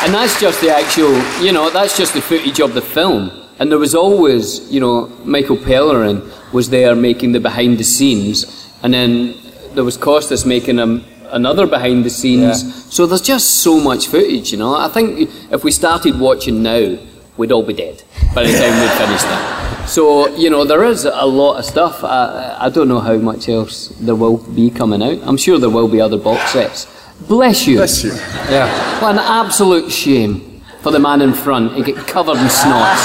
And 0.03 0.13
that's 0.15 0.39
just 0.39 0.61
the 0.61 0.75
actual, 0.75 1.13
you 1.43 1.51
know, 1.51 1.69
that's 1.69 1.95
just 1.95 2.13
the 2.15 2.21
footage 2.21 2.59
of 2.59 2.73
the 2.73 2.82
film. 2.82 3.32
And 3.59 3.71
there 3.71 3.77
was 3.77 3.93
always, 3.93 4.71
you 4.71 4.79
know, 4.79 5.07
Michael 5.23 5.57
Pellerin 5.57 6.27
was 6.51 6.71
there 6.71 6.95
making 6.95 7.34
the 7.34 7.39
behind 7.39 7.77
the 7.77 7.84
scenes, 7.84 8.67
and 8.82 8.91
then 8.91 9.36
there 9.75 9.84
was 9.84 9.97
Costas 9.97 10.43
making 10.43 10.79
a, 10.79 11.03
another 11.29 11.67
behind 11.67 12.03
the 12.03 12.09
scenes. 12.09 12.63
Yeah. 12.63 12.71
So 12.89 13.05
there's 13.05 13.21
just 13.21 13.61
so 13.61 13.79
much 13.79 14.07
footage, 14.07 14.51
you 14.51 14.57
know. 14.57 14.75
I 14.75 14.88
think 14.88 15.29
if 15.51 15.63
we 15.63 15.71
started 15.71 16.19
watching 16.19 16.63
now, 16.63 16.97
we'd 17.38 17.51
all 17.51 17.63
be 17.63 17.73
dead 17.73 18.03
by 18.34 18.43
the 18.43 18.51
time 18.53 18.79
we'd 18.82 18.97
finished 18.97 19.25
that. 19.25 19.70
So, 19.88 20.27
you 20.36 20.49
know, 20.49 20.63
there 20.63 20.84
is 20.84 21.05
a 21.05 21.25
lot 21.25 21.57
of 21.57 21.65
stuff. 21.65 22.03
I, 22.03 22.57
I 22.59 22.69
don't 22.69 22.88
know 22.88 22.99
how 22.99 23.17
much 23.17 23.49
else 23.49 23.89
there 23.99 24.15
will 24.15 24.38
be 24.38 24.69
coming 24.69 25.01
out. 25.01 25.19
I'm 25.23 25.38
sure 25.38 25.59
there 25.59 25.69
will 25.69 25.88
be 25.88 25.99
other 25.99 26.17
box 26.17 26.51
sets. 26.51 26.88
Bless 27.27 27.67
you. 27.67 27.77
Bless 27.77 28.03
you. 28.03 28.11
Yeah. 28.49 29.01
What 29.01 29.13
an 29.13 29.19
absolute 29.19 29.91
shame 29.91 30.61
for 30.82 30.91
the 30.91 30.99
man 30.99 31.21
in 31.21 31.34
front 31.34 31.75
to 31.75 31.84
get 31.84 31.95
covered 32.07 32.38
in 32.38 32.47
snots. 32.47 33.01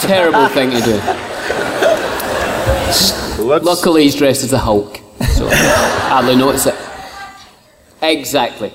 Terrible 0.02 0.48
thing 0.48 0.70
to 0.70 0.80
do. 0.80 1.00
Luckily, 3.42 4.04
he's 4.04 4.14
dressed 4.14 4.44
as 4.44 4.50
the 4.50 4.58
Hulk, 4.58 4.98
so 5.34 5.48
hardly 5.50 6.36
notice 6.36 6.66
it. 6.66 6.74
Exactly. 8.02 8.72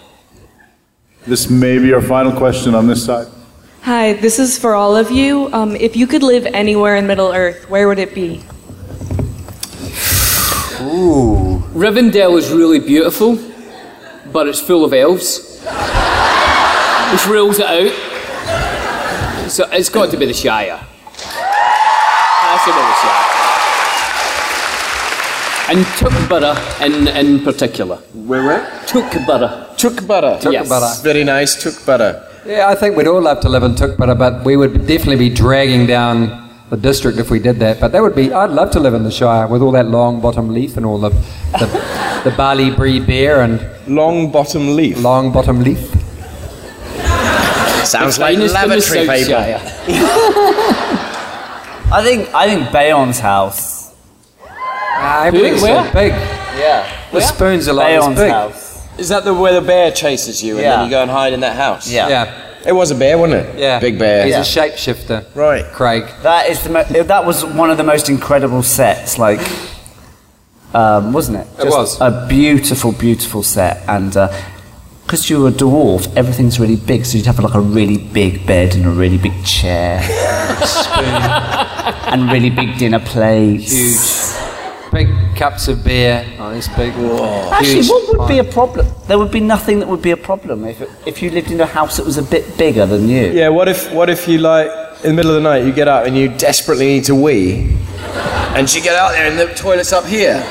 This 1.26 1.50
may 1.50 1.78
be 1.78 1.94
our 1.94 2.02
final 2.02 2.32
question 2.32 2.74
on 2.74 2.88
this 2.88 3.06
side. 3.06 3.28
Hi, 3.88 4.20
this 4.20 4.38
is 4.38 4.60
for 4.60 4.76
all 4.76 4.98
of 4.98 5.12
you. 5.12 5.48
Um, 5.54 5.74
if 5.78 5.96
you 5.96 6.08
could 6.08 6.22
live 6.22 6.46
anywhere 6.48 6.98
in 6.98 7.08
Middle 7.08 7.32
Earth, 7.32 7.70
where 7.70 7.88
would 7.88 8.00
it 8.00 8.14
be? 8.14 8.44
Ooh. 10.82 11.64
Rivendell 11.72 12.38
is 12.38 12.52
really 12.52 12.80
beautiful, 12.80 13.40
but 14.34 14.46
it's 14.50 14.60
full 14.60 14.84
of 14.84 14.92
elves, 14.92 15.62
which 17.14 17.28
rules 17.28 17.60
it 17.60 17.66
out. 17.66 17.94
So 19.50 19.66
it's 19.72 19.88
got 19.88 20.12
to 20.12 20.18
be 20.18 20.26
the 20.26 20.34
Shire. 20.34 20.76
Has 22.44 22.60
to 22.68 22.72
be 22.76 22.82
the 22.92 22.96
Shire. 23.00 23.24
And 25.72 25.86
Tuckborough 25.96 26.58
in, 26.86 27.08
in 27.08 27.40
particular. 27.42 28.02
Where, 28.14 28.44
where? 28.44 28.66
Tuckborough. 28.86 29.78
Tuckborough. 29.78 30.52
Yes. 30.52 31.02
Very 31.02 31.24
nice, 31.24 31.56
Tuckborough. 31.64 32.27
Yeah, 32.48 32.70
I 32.70 32.76
think 32.76 32.96
we'd 32.96 33.08
all 33.08 33.22
love 33.22 33.42
to 33.42 33.50
live 33.50 33.64
in 33.64 33.76
Tuckborough, 33.76 34.18
but 34.18 34.46
we 34.46 34.56
would 34.56 34.88
definitely 34.88 35.18
be 35.18 35.30
dragging 35.30 35.86
down 35.86 36.50
the 36.70 36.78
district 36.78 37.18
if 37.20 37.30
we 37.30 37.40
did 37.40 37.58
that. 37.58 37.80
But 37.80 37.92
that 37.92 38.02
would 38.02 38.16
be, 38.16 38.32
I'd 38.32 38.52
love 38.52 38.72
to 38.72 38.80
live 38.80 38.94
in 38.94 39.04
the 39.04 39.12
Shire 39.12 39.48
with 39.48 39.62
all 39.62 39.72
that 39.74 39.88
long 39.88 40.22
bottom 40.22 40.54
leaf 40.54 40.78
and 40.78 40.86
all 40.86 40.98
the, 40.98 41.10
the, 41.60 42.22
the 42.30 42.32
barley 42.38 42.72
brie 42.72 43.00
beer 43.02 43.42
and. 43.42 43.60
Long 43.88 44.32
bottom 44.32 44.76
leaf? 44.76 44.98
Long 45.02 45.32
bottom 45.32 45.62
leaf. 45.62 45.80
Sounds 47.86 48.16
The 48.16 48.22
like 48.22 48.36
finest 48.38 48.56
in 48.56 48.70
the 48.70 48.76
lavatory 48.76 49.08
paper. 49.08 49.34
I 51.90 52.02
think 52.04 52.34
I 52.36 52.48
think 52.54 52.72
Beorn's 52.74 53.20
house. 53.20 53.94
Ah, 54.50 55.26
everything's 55.26 55.62
so 55.62 55.90
big. 55.94 56.12
Yeah. 56.12 56.84
The 57.14 57.22
spoons 57.22 57.68
are 57.70 57.74
like 57.74 57.96
this 57.96 58.04
Beorn's 58.04 58.20
big. 58.20 58.32
house. 58.32 58.67
Is 58.98 59.10
that 59.10 59.24
the 59.24 59.34
where 59.34 59.54
the 59.54 59.62
bear 59.66 59.92
chases 59.92 60.44
you 60.44 60.54
and 60.56 60.62
Yeah. 60.64 60.76
then 60.78 60.86
you 60.86 60.92
go 60.92 61.02
and 61.02 61.12
hide 61.12 61.34
in 61.34 61.42
that 61.42 61.56
house? 61.56 61.90
Yeah. 61.90 62.08
Yeah. 62.10 62.34
It 62.66 62.72
was 62.74 62.92
a 62.92 62.96
bear, 62.96 63.18
wasn't 63.18 63.46
it? 63.48 63.60
Yeah. 63.60 63.80
Big 63.80 63.98
bear. 64.00 64.26
He's 64.26 64.34
Yeah. 64.34 64.42
a 64.42 64.72
shapeshifter. 64.72 65.26
Right. 65.36 65.64
Craig. 65.72 66.04
That 66.24 66.50
is 66.50 66.62
the 66.64 66.70
mo- 66.70 66.84
that 66.84 67.26
was 67.26 67.46
one 67.46 67.70
of 67.70 67.78
the 67.78 67.84
most 67.84 68.10
incredible 68.10 68.64
sets. 68.64 69.18
Like, 69.18 69.40
um, 70.74 71.14
wasn't 71.14 71.38
it? 71.38 71.48
It 71.60 71.70
was. 71.70 71.98
a 72.02 72.26
beautiful, 72.28 72.92
beautiful 72.92 73.44
set, 73.44 73.84
and 73.88 74.12
because 75.06 75.30
you're 75.30 75.48
a 75.48 75.52
dwarf, 75.52 76.10
everything's 76.18 76.60
really 76.60 76.76
big. 76.76 77.06
So 77.06 77.18
you'd 77.18 77.28
have 77.28 77.40
like 77.40 77.54
a 77.54 77.60
really 77.62 77.98
big 77.98 78.46
bed 78.46 78.76
and 78.76 78.86
a 78.86 78.90
really 78.90 79.18
big 79.18 79.46
chair, 79.46 80.02
spoon, 80.66 81.06
and 82.12 82.32
really 82.32 82.50
big 82.50 82.78
dinner 82.78 83.00
plates. 83.00 83.72
Huge. 83.72 84.92
Big 84.92 85.08
cups 85.38 85.68
of 85.68 85.84
beer. 85.84 86.26
Oh, 86.40 86.52
this 86.52 86.68
big. 86.70 86.96
wall. 86.96 87.54
Actually, 87.54 87.70
oh, 87.70 87.74
huge 87.74 87.90
what 87.90 88.08
would 88.08 88.18
pint. 88.18 88.30
be 88.30 88.40
a 88.40 88.44
problem? 88.44 88.88
There 89.08 89.20
would 89.20 89.32
be 89.32 89.40
nothing 89.40 89.80
that 89.80 89.88
would 89.88 90.02
be 90.02 90.12
a 90.12 90.18
problem 90.18 90.66
if 90.66 90.82
if 91.08 91.22
you 91.22 91.30
lived 91.30 91.52
in 91.52 91.62
a 91.62 91.66
house 91.66 91.98
that 91.98 92.06
was 92.06 92.18
a 92.18 92.24
bit 92.24 92.58
bigger 92.58 92.86
than 92.86 93.08
you. 93.08 93.32
Yeah, 93.32 93.50
what 93.50 93.68
if 93.68 93.92
what 93.94 94.10
if 94.10 94.28
you 94.28 94.40
like 94.40 94.70
in 95.04 95.10
the 95.12 95.14
middle 95.14 95.32
of 95.32 95.44
the 95.44 95.50
night 95.50 95.64
you 95.64 95.72
get 95.72 95.88
up 95.88 96.08
and 96.08 96.18
you 96.18 96.28
desperately 96.28 96.88
need 96.88 97.04
to 97.04 97.14
wee 97.16 97.78
and 98.58 98.74
you 98.74 98.82
get 98.82 98.96
out 98.96 99.12
there 99.12 99.30
and 99.30 99.38
the 99.38 99.46
toilet's 99.54 99.94
up 99.94 100.06
here. 100.06 100.44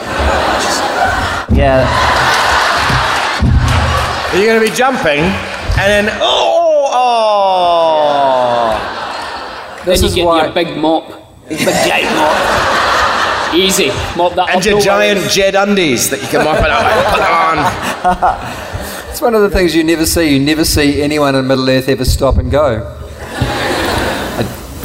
Yeah. 1.53 1.82
You're 4.32 4.47
gonna 4.47 4.61
be 4.61 4.70
jumping 4.70 5.20
and 5.20 6.07
then 6.07 6.09
oh 6.20 6.91
oh, 6.93 8.09
oh. 9.80 9.82
Then 9.84 10.03
you 10.03 10.09
get 10.09 10.16
your 10.16 10.53
big 10.53 10.76
mop. 10.76 11.05
Big 11.49 11.59
giant 11.59 12.14
mop. 12.16 12.66
Easy. 13.55 13.89
Mop 14.17 14.35
that 14.35 14.49
And 14.51 14.59
up. 14.59 14.65
your 14.65 14.75
no 14.75 14.81
giant 14.81 15.19
worries. 15.21 15.35
Jed 15.35 15.55
undies 15.55 16.11
that 16.11 16.21
you 16.21 16.29
can 16.29 16.45
mop 16.45 16.59
it 16.59 16.71
up 16.71 17.11
put 17.11 17.21
it 17.21 17.31
on. 17.31 17.57
It's 19.17 19.23
one 19.23 19.35
of 19.35 19.41
the 19.41 19.49
things 19.49 19.75
you 19.75 19.83
never 19.83 20.05
see. 20.05 20.35
You 20.35 20.39
never 20.39 20.63
see 20.63 21.01
anyone 21.01 21.35
in 21.35 21.47
Middle 21.47 21.71
Earth 21.71 21.89
ever 21.89 22.05
stop 22.05 22.37
and 22.37 22.51
go. 22.51 22.83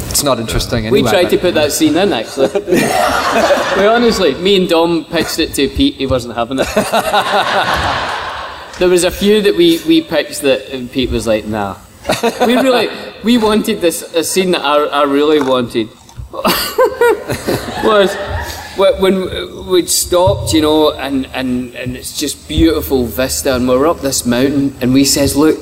It's 0.08 0.22
not 0.22 0.38
interesting 0.38 0.86
anyway. 0.86 1.02
We 1.02 1.08
tried 1.08 1.28
to 1.30 1.36
put 1.36 1.54
that 1.54 1.72
scene 1.72 1.96
in 1.96 2.12
actually. 2.12 2.48
we 3.76 3.86
honestly, 3.86 4.34
me 4.36 4.56
and 4.56 4.68
Dom 4.68 5.04
pitched 5.04 5.38
it 5.38 5.54
to 5.54 5.68
Pete. 5.68 5.96
He 5.96 6.06
wasn't 6.06 6.34
having 6.34 6.58
it. 6.60 6.66
there 8.78 8.88
was 8.88 9.04
a 9.04 9.10
few 9.10 9.42
that 9.42 9.56
we, 9.56 9.80
we 9.86 10.00
pitched 10.00 10.42
that 10.42 10.72
and 10.72 10.90
Pete 10.90 11.10
was 11.10 11.26
like, 11.26 11.44
nah. 11.44 11.76
We 12.46 12.56
really 12.56 12.88
we 13.22 13.36
wanted 13.36 13.80
this 13.80 14.02
a 14.14 14.24
scene 14.24 14.52
that 14.52 14.62
I, 14.62 14.84
I 14.84 15.02
really 15.04 15.40
wanted 15.40 15.88
was 17.84 18.16
when 18.76 19.66
we'd 19.68 19.88
stopped, 19.88 20.52
you 20.54 20.62
know, 20.62 20.92
and, 20.92 21.26
and, 21.26 21.74
and 21.74 21.96
it's 21.96 22.16
just 22.16 22.48
beautiful 22.48 23.04
vista, 23.04 23.54
and 23.54 23.68
we're 23.68 23.86
up 23.86 24.00
this 24.00 24.24
mountain, 24.24 24.74
and 24.80 24.94
we 24.94 25.04
says, 25.04 25.36
look, 25.36 25.58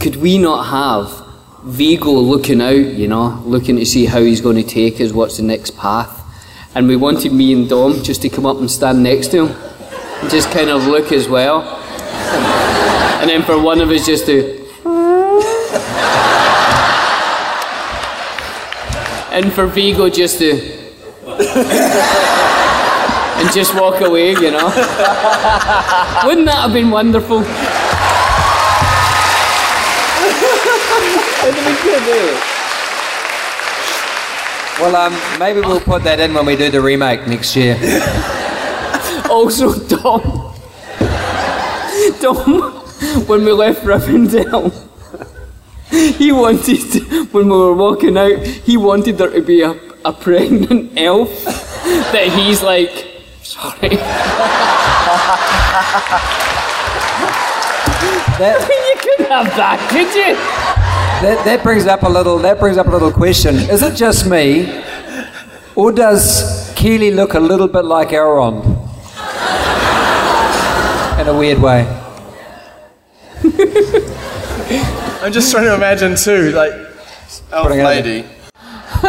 could 0.00 0.16
we 0.16 0.38
not 0.38 0.64
have 0.64 1.26
Viggo 1.64 2.10
looking 2.10 2.60
out, 2.62 2.72
you 2.74 3.06
know, 3.06 3.42
looking 3.44 3.76
to 3.76 3.84
see 3.86 4.06
how 4.06 4.20
he's 4.20 4.40
going 4.40 4.56
to 4.56 4.62
take 4.62 5.00
us, 5.00 5.12
what's 5.12 5.36
the 5.36 5.42
next 5.42 5.76
path, 5.76 6.22
and 6.74 6.88
we 6.88 6.96
wanted 6.96 7.32
me 7.32 7.52
and 7.52 7.68
Dom 7.68 8.02
just 8.02 8.22
to 8.22 8.28
come 8.28 8.46
up 8.46 8.56
and 8.56 8.70
stand 8.70 9.02
next 9.02 9.28
to 9.28 9.46
him, 9.46 9.56
and 10.22 10.30
just 10.30 10.50
kind 10.50 10.70
of 10.70 10.86
look 10.86 11.12
as 11.12 11.28
well, 11.28 11.60
and 13.20 13.28
then 13.28 13.42
for 13.42 13.60
one 13.60 13.80
of 13.80 13.90
us 13.90 14.06
just 14.06 14.26
to. 14.26 14.64
And 19.34 19.52
for 19.52 19.66
Viggo 19.66 20.08
just 20.08 20.38
to 20.38 20.52
and 23.36 23.52
just 23.52 23.74
walk 23.74 24.00
away, 24.00 24.30
you 24.30 24.50
know. 24.52 24.66
Wouldn't 26.24 26.46
that 26.46 26.60
have 26.62 26.72
been 26.72 26.90
wonderful? 26.90 27.40
Well, 34.80 34.94
um, 34.96 35.38
maybe 35.40 35.60
we'll 35.60 35.80
put 35.80 36.04
that 36.04 36.20
in 36.20 36.32
when 36.32 36.46
we 36.46 36.54
do 36.56 36.70
the 36.70 36.80
remake 36.80 37.26
next 37.26 37.56
year. 37.56 37.76
Also, 39.30 39.72
Dom, 39.88 40.22
Dom, 42.20 42.72
when 43.26 43.44
we 43.44 43.52
left 43.52 43.82
Rivendell, 43.84 44.70
he 46.18 46.32
wanted, 46.32 46.82
when 47.32 47.48
we 47.48 47.56
were 47.56 47.72
walking 47.72 48.18
out, 48.18 48.44
he 48.44 48.76
wanted 48.76 49.16
there 49.16 49.30
to 49.30 49.40
be 49.40 49.62
a, 49.62 49.78
a 50.04 50.12
pregnant 50.12 50.98
elf 50.98 51.44
that 51.44 52.32
he's 52.34 52.64
like, 52.64 53.22
sorry. 53.42 53.90
you 58.40 58.96
couldn't 58.98 59.30
have 59.30 59.46
that, 59.56 59.78
could 59.88 60.12
you? 60.16 60.34
That, 61.22 61.44
that 61.44 61.62
brings 61.62 61.86
up 61.86 62.02
a 62.02 62.08
little. 62.08 62.38
That 62.38 62.58
brings 62.58 62.76
up 62.76 62.88
a 62.88 62.90
little 62.90 63.12
question. 63.12 63.54
Is 63.54 63.82
it 63.82 63.94
just 63.94 64.26
me, 64.26 64.82
or 65.76 65.92
does 65.92 66.74
Kili 66.74 67.14
look 67.14 67.34
a 67.34 67.40
little 67.40 67.68
bit 67.68 67.84
like 67.84 68.08
Arwen? 68.08 68.64
In 71.20 71.28
a 71.28 71.38
weird 71.38 71.60
way. 71.62 71.86
I'm 75.22 75.32
just 75.32 75.50
trying 75.50 75.64
to 75.64 75.74
imagine 75.74 76.16
too, 76.16 76.50
like 76.52 76.72
elf 77.52 77.68
Putting 77.68 77.84
lady. 77.84 78.22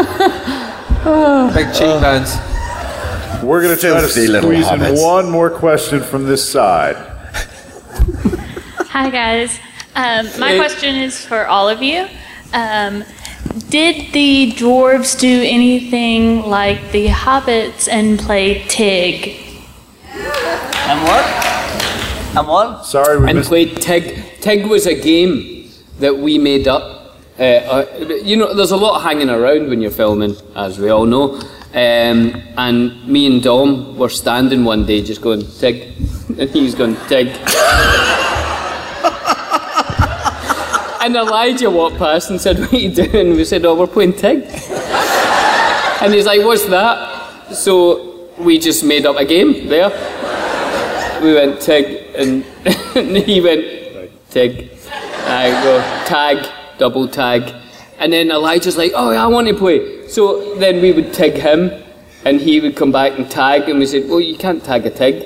Big 1.53 1.73
cheekbones. 1.73 2.35
We're 3.43 3.61
going 3.61 3.75
to 3.75 3.79
try 3.81 3.99
to 3.99 4.07
Filthy 4.07 4.27
little 4.27 4.49
squeeze 4.51 4.67
in 4.71 4.79
hobbits. 4.79 5.03
one 5.03 5.29
more 5.29 5.49
question 5.49 6.01
from 6.01 6.25
this 6.25 6.47
side. 6.49 6.95
Hi, 8.89 9.09
guys. 9.09 9.59
Um, 9.95 10.27
my 10.39 10.51
Hey. 10.51 10.57
question 10.57 10.95
is 10.95 11.23
for 11.25 11.45
all 11.47 11.67
of 11.69 11.81
you. 11.83 12.07
Um, 12.53 13.03
did 13.69 14.13
the 14.13 14.53
dwarves 14.53 15.19
do 15.19 15.43
anything 15.45 16.43
like 16.43 16.91
the 16.91 17.07
hobbits 17.07 17.87
and 17.89 18.17
play 18.17 18.63
Tig? 18.67 19.35
And 20.13 21.01
what? 21.03 21.25
And 22.37 22.47
what? 22.47 22.85
Sorry, 22.85 23.19
we 23.19 23.27
and 23.29 23.37
missed. 23.39 23.49
played 23.49 23.81
Tig. 23.81 24.23
Tig 24.41 24.65
was 24.65 24.87
a 24.87 24.99
game 24.99 25.54
that 25.99 26.17
we 26.17 26.37
made 26.37 26.67
up. 26.67 27.17
Uh, 27.37 27.43
uh, 27.43 27.85
you 28.23 28.37
know, 28.37 28.53
there's 28.53 28.71
a 28.71 28.77
lot 28.77 29.01
hanging 29.01 29.29
around 29.29 29.69
when 29.69 29.81
you're 29.81 29.91
filming, 29.91 30.35
as 30.55 30.79
we 30.79 30.89
all 30.89 31.05
know. 31.05 31.39
Um, 31.73 32.41
and 32.57 33.05
me 33.05 33.27
and 33.27 33.43
Dom 33.43 33.97
were 33.97 34.09
standing 34.09 34.63
one 34.63 34.85
day 34.85 35.01
just 35.03 35.21
going, 35.21 35.45
Tig. 35.45 35.93
And 36.37 36.49
he 36.49 36.63
was 36.63 36.75
going, 36.75 36.95
Tig. 37.07 37.27
and 41.01 41.15
Elijah 41.15 41.69
walked 41.69 41.97
past 41.97 42.29
and 42.29 42.41
said, 42.41 42.59
What 42.59 42.73
are 42.73 42.77
you 42.77 42.93
doing? 42.93 43.35
We 43.35 43.45
said, 43.45 43.63
Oh, 43.63 43.75
we're 43.75 43.87
playing 43.87 44.13
Tig. 44.13 44.43
and 46.01 46.13
he's 46.13 46.25
like, 46.25 46.41
What's 46.41 46.65
that? 46.65 47.53
So 47.53 48.29
we 48.37 48.57
just 48.59 48.83
made 48.83 49.05
up 49.05 49.17
a 49.17 49.23
game 49.25 49.67
there. 49.67 49.91
We 51.21 51.35
went 51.35 51.61
Tig, 51.61 51.85
and, 52.15 52.43
and 52.95 53.17
he 53.17 53.39
went 53.39 53.65
Tig. 54.29 54.74
I 55.27 55.49
go 55.63 55.79
tag, 56.05 56.47
double 56.77 57.07
tag. 57.07 57.53
And 57.99 58.13
then 58.13 58.31
Elijah's 58.31 58.77
like, 58.77 58.91
Oh, 58.95 59.11
I 59.11 59.27
want 59.27 59.47
to 59.47 59.53
play. 59.53 60.07
So 60.07 60.55
then 60.55 60.81
we 60.81 60.91
would 60.91 61.13
Tig 61.13 61.33
him, 61.33 61.71
and 62.25 62.39
he 62.39 62.59
would 62.59 62.75
come 62.75 62.91
back 62.91 63.17
and 63.17 63.29
tag, 63.29 63.69
and 63.69 63.79
we 63.79 63.85
said, 63.85 64.09
Well, 64.09 64.21
you 64.21 64.37
can't 64.37 64.63
tag 64.63 64.85
a 64.85 64.89
Tig. 64.89 65.15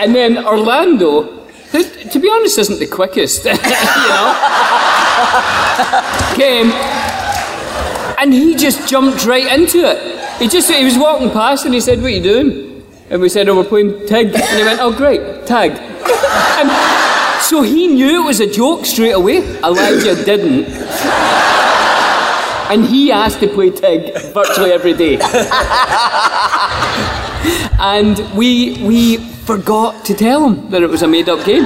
and 0.00 0.14
then 0.14 0.44
Orlando, 0.44 1.46
to 1.72 2.18
be 2.18 2.30
honest, 2.30 2.58
isn't 2.58 2.78
the 2.78 2.86
quickest, 2.86 3.44
you 3.44 3.52
know, 3.52 4.34
came 6.36 6.72
and 8.20 8.34
he 8.34 8.54
just 8.54 8.86
jumped 8.86 9.24
right 9.24 9.50
into 9.58 9.78
it. 9.78 10.40
He 10.40 10.48
just 10.48 10.70
he 10.70 10.84
was 10.84 10.98
walking 10.98 11.30
past 11.30 11.64
and 11.64 11.72
he 11.72 11.80
said, 11.80 12.00
"What 12.00 12.08
are 12.08 12.10
you 12.10 12.22
doing?" 12.22 12.84
And 13.08 13.20
we 13.20 13.28
said, 13.28 13.48
"Oh, 13.48 13.56
we're 13.56 13.64
playing 13.64 14.06
tag." 14.06 14.26
And 14.26 14.58
he 14.58 14.62
went, 14.62 14.80
"Oh, 14.80 14.92
great, 14.92 15.46
tag." 15.46 15.72
And 16.60 16.70
so 17.42 17.62
he 17.62 17.86
knew 17.86 18.22
it 18.22 18.26
was 18.26 18.40
a 18.40 18.46
joke 18.46 18.84
straight 18.86 19.12
away. 19.12 19.38
Elijah 19.62 20.14
didn't. 20.24 20.68
And 22.70 22.84
he 22.84 23.10
asked 23.10 23.40
to 23.40 23.48
play 23.48 23.70
tag 23.70 24.14
virtually 24.32 24.70
every 24.72 24.92
day. 24.94 25.18
and 27.80 28.18
we 28.36 28.78
we 28.84 29.16
forgot 29.16 30.04
to 30.04 30.14
tell 30.14 30.48
him 30.48 30.70
that 30.70 30.82
it 30.82 30.88
was 30.88 31.02
a 31.02 31.08
made-up 31.08 31.44
game. 31.44 31.64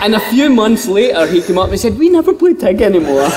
And 0.00 0.14
a 0.14 0.20
few 0.30 0.48
months 0.48 0.86
later, 0.86 1.26
he 1.26 1.42
came 1.42 1.58
up 1.58 1.68
and 1.70 1.78
said, 1.78 1.98
"We 1.98 2.08
never 2.08 2.32
play 2.32 2.54
tag 2.54 2.80
anymore." 2.80 3.28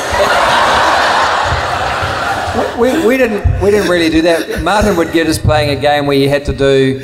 We, 2.79 3.05
we 3.05 3.17
didn't 3.17 3.43
we 3.61 3.71
didn't 3.71 3.89
really 3.89 4.09
do 4.09 4.21
that. 4.23 4.63
Martin 4.63 4.95
would 4.97 5.11
get 5.11 5.27
us 5.27 5.37
playing 5.37 5.77
a 5.77 5.81
game 5.81 6.05
where 6.05 6.17
you 6.17 6.29
had 6.29 6.45
to 6.45 6.53
do 6.53 7.01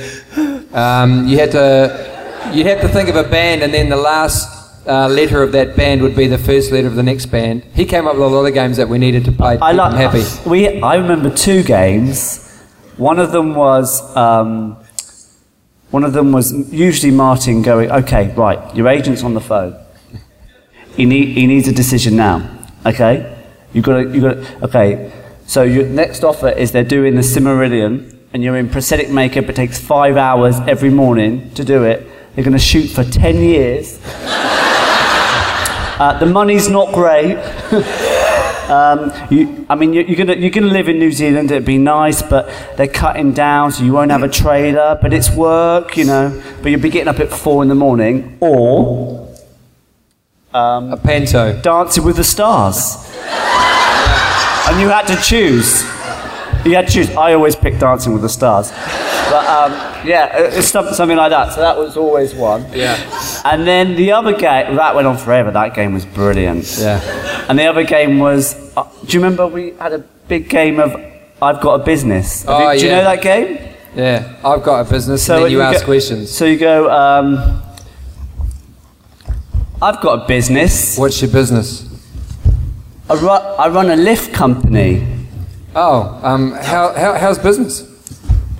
um, 0.73 1.27
you 1.27 1.37
had 1.37 1.51
to 1.51 2.12
you 2.51 2.63
had 2.63 2.81
to 2.81 2.87
think 2.87 3.09
of 3.09 3.15
a 3.15 3.23
band 3.23 3.63
and 3.63 3.73
then 3.73 3.89
the 3.89 3.95
last 3.97 4.49
uh, 4.87 5.07
letter 5.07 5.41
of 5.41 5.51
that 5.53 5.75
band 5.75 6.01
would 6.01 6.15
be 6.15 6.27
the 6.27 6.37
first 6.37 6.71
letter 6.71 6.87
of 6.87 6.95
the 6.95 7.03
next 7.03 7.27
band. 7.27 7.63
He 7.73 7.85
came 7.85 8.05
up 8.07 8.15
with 8.15 8.23
a 8.23 8.27
lot 8.27 8.45
of 8.45 8.53
games 8.53 8.77
that 8.77 8.89
we 8.89 8.97
needed 8.97 9.23
to 9.25 9.31
play 9.31 9.57
to 9.57 9.63
I 9.63 9.71
like. 9.71 9.93
happy. 9.93 10.23
We. 10.49 10.81
I 10.81 10.95
remember 10.95 11.29
two 11.29 11.63
games. 11.63 12.39
One 12.97 13.19
of 13.19 13.31
them 13.31 13.55
was. 13.55 14.01
Um, 14.15 14.77
one 15.91 16.03
of 16.03 16.13
them 16.13 16.31
was 16.31 16.51
usually 16.73 17.11
Martin 17.11 17.61
going, 17.61 17.91
"Okay, 17.91 18.33
right, 18.35 18.75
your 18.75 18.87
agent's 18.87 19.23
on 19.23 19.35
the 19.35 19.41
phone. 19.41 19.75
He 20.95 21.05
need, 21.05 21.29
he 21.29 21.47
needs 21.47 21.67
a 21.67 21.71
decision 21.71 22.15
now. 22.15 22.49
Okay, 22.85 23.29
You've 23.73 23.85
got 23.85 24.03
to, 24.03 24.09
you've 24.11 24.23
got 24.23 24.33
to, 24.33 24.65
okay. 24.65 25.11
So 25.45 25.63
your 25.63 25.85
next 25.85 26.23
offer 26.23 26.49
is 26.49 26.71
they're 26.71 26.83
doing 26.83 27.15
the 27.15 27.21
Silmarillion, 27.21 28.15
and 28.33 28.43
you're 28.43 28.57
in 28.57 28.69
prosthetic 28.69 29.09
makeup. 29.09 29.45
It 29.45 29.55
takes 29.55 29.79
five 29.79 30.17
hours 30.17 30.59
every 30.67 30.89
morning 30.89 31.51
to 31.53 31.63
do 31.63 31.83
it. 31.83 32.07
They're 32.35 32.43
going 32.43 32.53
to 32.53 32.59
shoot 32.59 32.87
for 32.87 33.03
ten 33.03 33.37
years. 33.37 33.99
Uh, 35.99 36.17
the 36.19 36.25
money's 36.25 36.67
not 36.69 36.91
great. 36.93 37.37
um, 38.69 39.11
you, 39.29 39.65
I 39.69 39.75
mean, 39.75 39.93
you, 39.93 40.01
you're 40.01 40.17
gonna 40.17 40.35
you're 40.35 40.49
gonna 40.49 40.73
live 40.73 40.89
in 40.89 40.97
New 40.97 41.11
Zealand. 41.11 41.51
It'd 41.51 41.65
be 41.65 41.77
nice, 41.77 42.21
but 42.21 42.49
they're 42.77 42.87
cutting 42.87 43.31
down, 43.31 43.71
so 43.71 43.83
you 43.83 43.93
won't 43.93 44.09
have 44.09 44.23
a 44.23 44.27
trailer. 44.27 44.97
But 44.99 45.13
it's 45.13 45.29
work, 45.29 45.95
you 45.95 46.05
know. 46.05 46.41
But 46.61 46.71
you'll 46.71 46.81
be 46.81 46.89
getting 46.89 47.07
up 47.07 47.19
at 47.19 47.29
four 47.29 47.61
in 47.61 47.69
the 47.69 47.75
morning, 47.75 48.37
or 48.39 49.29
um, 50.53 50.91
a 50.91 50.97
panto, 50.97 51.61
Dancing 51.61 52.03
with 52.03 52.15
the 52.15 52.23
Stars, 52.23 52.95
and 54.67 54.81
you 54.81 54.89
had 54.89 55.05
to 55.07 55.15
choose. 55.17 55.83
You 56.65 56.75
had 56.75 56.87
to 56.87 56.91
choose. 56.91 57.09
I 57.15 57.33
always 57.33 57.55
pick 57.55 57.77
Dancing 57.77 58.13
with 58.13 58.23
the 58.23 58.29
Stars, 58.29 58.71
but 58.71 59.45
um, 59.45 59.92
yeah, 60.05 60.37
it's 60.37 60.67
something 60.67 61.17
like 61.17 61.29
that. 61.31 61.53
So 61.53 61.61
that 61.61 61.77
was 61.77 61.97
always 61.97 62.33
one. 62.33 62.65
Yeah. 62.73 62.97
And 63.45 63.65
then 63.67 63.95
the 63.95 64.11
other 64.11 64.31
game, 64.33 64.75
that 64.75 64.95
went 64.95 65.07
on 65.07 65.17
forever. 65.17 65.51
That 65.51 65.73
game 65.73 65.93
was 65.93 66.05
brilliant. 66.05 66.77
Yeah. 66.79 67.45
And 67.49 67.57
the 67.57 67.65
other 67.65 67.83
game 67.83 68.19
was, 68.19 68.55
uh, 68.77 68.83
do 69.05 69.17
you 69.17 69.23
remember 69.23 69.47
we 69.47 69.71
had 69.79 69.93
a 69.93 69.99
big 70.27 70.49
game 70.49 70.79
of 70.79 70.95
I've 71.41 71.59
Got 71.61 71.81
a 71.81 71.83
Business? 71.83 72.43
Have 72.43 72.59
you- 72.61 72.67
Oh, 72.67 72.77
do 72.77 72.85
you 72.85 72.91
know 72.91 73.03
that 73.03 73.21
game? 73.21 73.57
Yeah, 73.95 74.33
I've 74.43 74.63
got 74.63 74.87
a 74.87 74.89
business, 74.89 75.29
and 75.29 75.43
then 75.45 75.51
you, 75.51 75.61
ask 75.61 75.81
go, 75.81 75.85
questions. 75.85 76.31
So 76.31 76.45
you 76.45 76.57
go, 76.57 76.89
um, 76.89 77.61
I've 79.81 80.01
got 80.01 80.23
a 80.23 80.27
business. 80.27 80.97
What's 80.97 81.21
your 81.21 81.29
business? 81.29 81.85
I, 83.09 83.13
ru- 83.13 83.29
I 83.29 83.67
run 83.69 83.91
a 83.91 83.95
lift 83.95 84.33
company. 84.33 85.05
Oh, 85.75 86.19
um, 86.23 86.53
how, 86.53 86.93
how, 86.93 87.13
how's 87.19 87.37
business? 87.37 87.83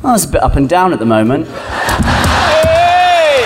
Oh, 0.06 0.14
it's 0.16 0.26
a 0.26 0.28
bit 0.28 0.44
up 0.44 0.58
and 0.58 0.68
down 0.68 0.92
at 0.92 1.00
the 1.00 1.06
moment. 1.06 1.48
Hey! 1.48 3.46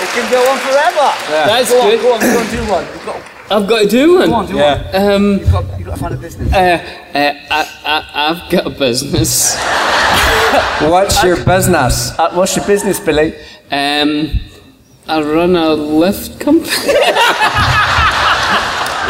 It 0.00 0.08
can 0.14 0.30
go 0.30 0.40
on 0.50 0.58
forever. 0.60 1.12
That's 1.28 1.70
go 1.70 1.82
good. 1.82 1.98
On, 1.98 2.02
go 2.02 2.14
on, 2.14 2.20
go 2.20 2.38
on, 2.40 2.46
do 2.50 2.64
one. 2.70 2.84
You've 2.86 3.04
got, 3.04 3.16
I've 3.50 3.68
got 3.68 3.80
to 3.82 3.88
do 3.88 4.14
one. 4.18 4.28
Go 4.28 4.34
on, 4.34 4.46
do 4.46 4.54
yeah. 4.54 4.82
one. 4.92 5.12
Um, 5.12 5.38
you've, 5.40 5.52
got, 5.52 5.64
you've 5.78 5.86
got 5.88 5.94
to 5.94 6.00
find 6.00 6.14
a 6.14 6.16
business. 6.16 6.52
uh, 6.54 6.56
uh, 6.56 7.34
I, 7.50 7.66
I, 7.84 8.30
I've 8.30 8.50
got 8.50 8.66
a 8.66 8.70
business. 8.70 9.56
What's 10.90 11.22
your 11.22 11.36
business? 11.44 12.18
Uh, 12.18 12.32
what's 12.32 12.56
your 12.56 12.66
business, 12.66 12.98
Billy? 12.98 13.34
Um, 13.70 14.40
I 15.06 15.20
run 15.22 15.54
a 15.54 15.74
lift 15.74 16.40
company. 16.40 16.70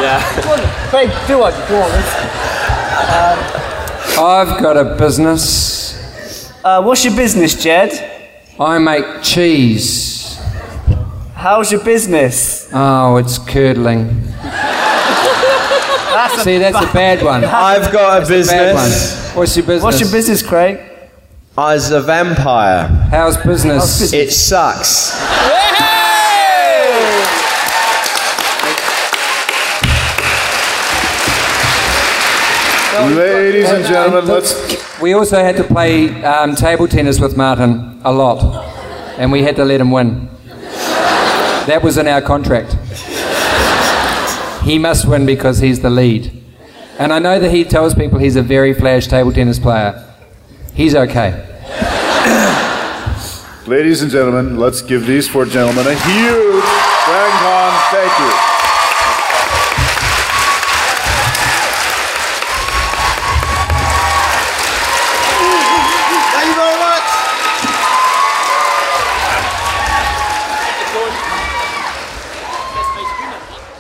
yeah. 0.02 0.42
Go 0.42 0.52
on, 0.54 0.60
Craig, 0.90 1.10
do 1.28 1.38
one. 1.38 1.52
Go 1.68 1.82
on. 1.82 1.90
let's- 1.90 3.56
I've 4.20 4.60
got 4.62 4.76
a 4.76 4.96
business. 4.96 6.52
Uh, 6.62 6.82
what's 6.82 7.02
your 7.06 7.16
business, 7.16 7.54
Jed? 7.62 7.90
I 8.60 8.76
make 8.78 9.22
cheese. 9.22 10.38
How's 11.34 11.72
your 11.72 11.82
business? 11.82 12.68
Oh, 12.70 13.16
it's 13.16 13.38
curdling. 13.38 14.08
See, 16.42 16.58
that's 16.58 16.76
a 16.76 16.92
bad 16.92 17.22
one. 17.24 17.44
I've 17.46 17.90
got 17.90 18.16
a 18.22 18.26
That's 18.26 18.28
business. 18.28 19.26
one. 19.28 19.36
What's 19.38 19.56
your 19.56 19.64
business? 19.66 19.82
What's 19.82 20.00
your 20.00 20.10
business, 20.10 20.42
Craig? 20.42 20.80
As 21.56 21.90
a 21.90 22.02
vampire. 22.02 22.88
How's 23.10 23.38
business? 23.38 24.12
It 24.12 24.32
sucks. 24.32 25.18
Ladies 33.08 33.70
and 33.70 33.84
gentlemen, 33.84 34.26
let's. 34.26 35.00
We 35.00 35.14
also 35.14 35.38
had 35.38 35.56
to 35.56 35.64
play 35.64 36.22
um, 36.22 36.54
table 36.54 36.86
tennis 36.86 37.18
with 37.18 37.36
Martin 37.36 38.00
a 38.04 38.12
lot, 38.12 38.42
and 39.18 39.32
we 39.32 39.42
had 39.42 39.56
to 39.56 39.64
let 39.64 39.80
him 39.80 39.90
win. 39.90 40.28
That 41.66 41.80
was 41.82 41.96
in 41.96 42.06
our 42.06 42.20
contract. 42.20 42.76
He 44.64 44.78
must 44.78 45.06
win 45.06 45.24
because 45.24 45.60
he's 45.60 45.80
the 45.80 45.90
lead. 45.90 46.30
And 46.98 47.12
I 47.12 47.18
know 47.18 47.40
that 47.40 47.50
he 47.50 47.64
tells 47.64 47.94
people 47.94 48.18
he's 48.18 48.36
a 48.36 48.42
very 48.42 48.74
flash 48.74 49.06
table 49.06 49.32
tennis 49.32 49.58
player. 49.58 50.06
He's 50.74 50.94
okay. 50.94 51.46
Ladies 53.66 54.02
and 54.02 54.10
gentlemen, 54.10 54.58
let's 54.58 54.82
give 54.82 55.06
these 55.06 55.26
four 55.26 55.46
gentlemen 55.46 55.86
a 55.86 55.94
huge 55.94 56.64
Dragon 57.06 57.38
Con 57.40 57.72
thank 57.90 58.18
you. 58.18 58.49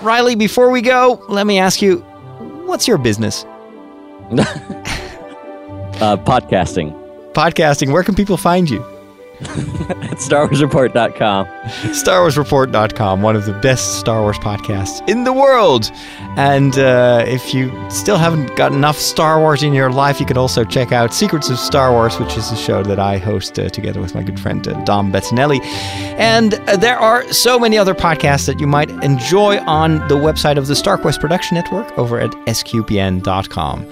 Riley, 0.02 0.34
before 0.34 0.70
we 0.70 0.80
go, 0.80 1.22
let 1.28 1.46
me 1.46 1.58
ask 1.58 1.82
you, 1.82 1.98
what's 2.66 2.88
your 2.88 2.98
business? 2.98 3.44
Uh, 6.00 6.16
podcasting 6.16 6.94
Podcasting. 7.34 7.92
Where 7.92 8.02
can 8.02 8.14
people 8.14 8.38
find 8.38 8.70
you? 8.70 8.80
at 10.10 10.18
StarWarsReport.com. 10.18 11.46
StarWarsReport.com, 11.46 13.22
one 13.22 13.36
of 13.36 13.46
the 13.46 13.54
best 13.54 13.98
Star 13.98 14.20
Wars 14.20 14.36
podcasts 14.38 15.06
in 15.08 15.24
the 15.24 15.32
world. 15.32 15.90
And 16.36 16.78
uh, 16.78 17.24
if 17.26 17.54
you 17.54 17.72
still 17.90 18.18
haven't 18.18 18.54
got 18.56 18.72
enough 18.72 18.98
Star 18.98 19.40
Wars 19.40 19.62
in 19.62 19.72
your 19.72 19.90
life, 19.90 20.20
you 20.20 20.26
can 20.26 20.36
also 20.36 20.64
check 20.64 20.92
out 20.92 21.14
Secrets 21.14 21.48
of 21.48 21.58
Star 21.58 21.90
Wars, 21.92 22.18
which 22.18 22.36
is 22.36 22.50
a 22.52 22.56
show 22.56 22.82
that 22.82 22.98
I 22.98 23.16
host 23.16 23.58
uh, 23.58 23.70
together 23.70 24.00
with 24.00 24.14
my 24.14 24.22
good 24.22 24.38
friend 24.38 24.66
uh, 24.68 24.84
Dom 24.84 25.10
Bettinelli. 25.10 25.60
And 26.18 26.54
uh, 26.54 26.76
there 26.76 26.98
are 26.98 27.30
so 27.32 27.58
many 27.58 27.78
other 27.78 27.94
podcasts 27.94 28.46
that 28.46 28.60
you 28.60 28.66
might 28.66 28.90
enjoy 29.02 29.58
on 29.60 30.06
the 30.08 30.16
website 30.16 30.58
of 30.58 30.66
the 30.66 30.74
StarQuest 30.74 31.18
Production 31.18 31.54
Network 31.54 31.96
over 31.98 32.20
at 32.20 32.30
sqpn.com. 32.46 33.90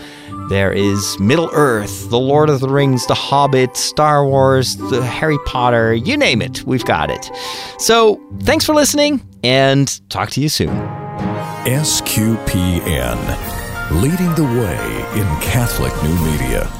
There 0.48 0.72
is 0.72 1.18
Middle 1.20 1.50
Earth, 1.52 2.08
The 2.08 2.18
Lord 2.18 2.48
of 2.48 2.60
the 2.60 2.70
Rings, 2.70 3.06
The 3.06 3.12
Hobbit, 3.14 3.76
Star 3.76 4.24
Wars, 4.24 4.76
The 4.76 5.04
Harry 5.04 5.36
Potter, 5.44 5.92
you 5.92 6.16
name 6.16 6.40
it, 6.40 6.62
we've 6.64 6.86
got 6.86 7.10
it. 7.10 7.30
So, 7.78 8.18
thanks 8.40 8.64
for 8.64 8.74
listening 8.74 9.20
and 9.44 10.00
talk 10.08 10.30
to 10.30 10.40
you 10.40 10.48
soon. 10.48 10.70
SQPN, 11.66 13.18
leading 14.00 14.34
the 14.36 14.44
way 14.44 15.20
in 15.20 15.26
Catholic 15.42 15.92
new 16.02 16.14
media. 16.30 16.77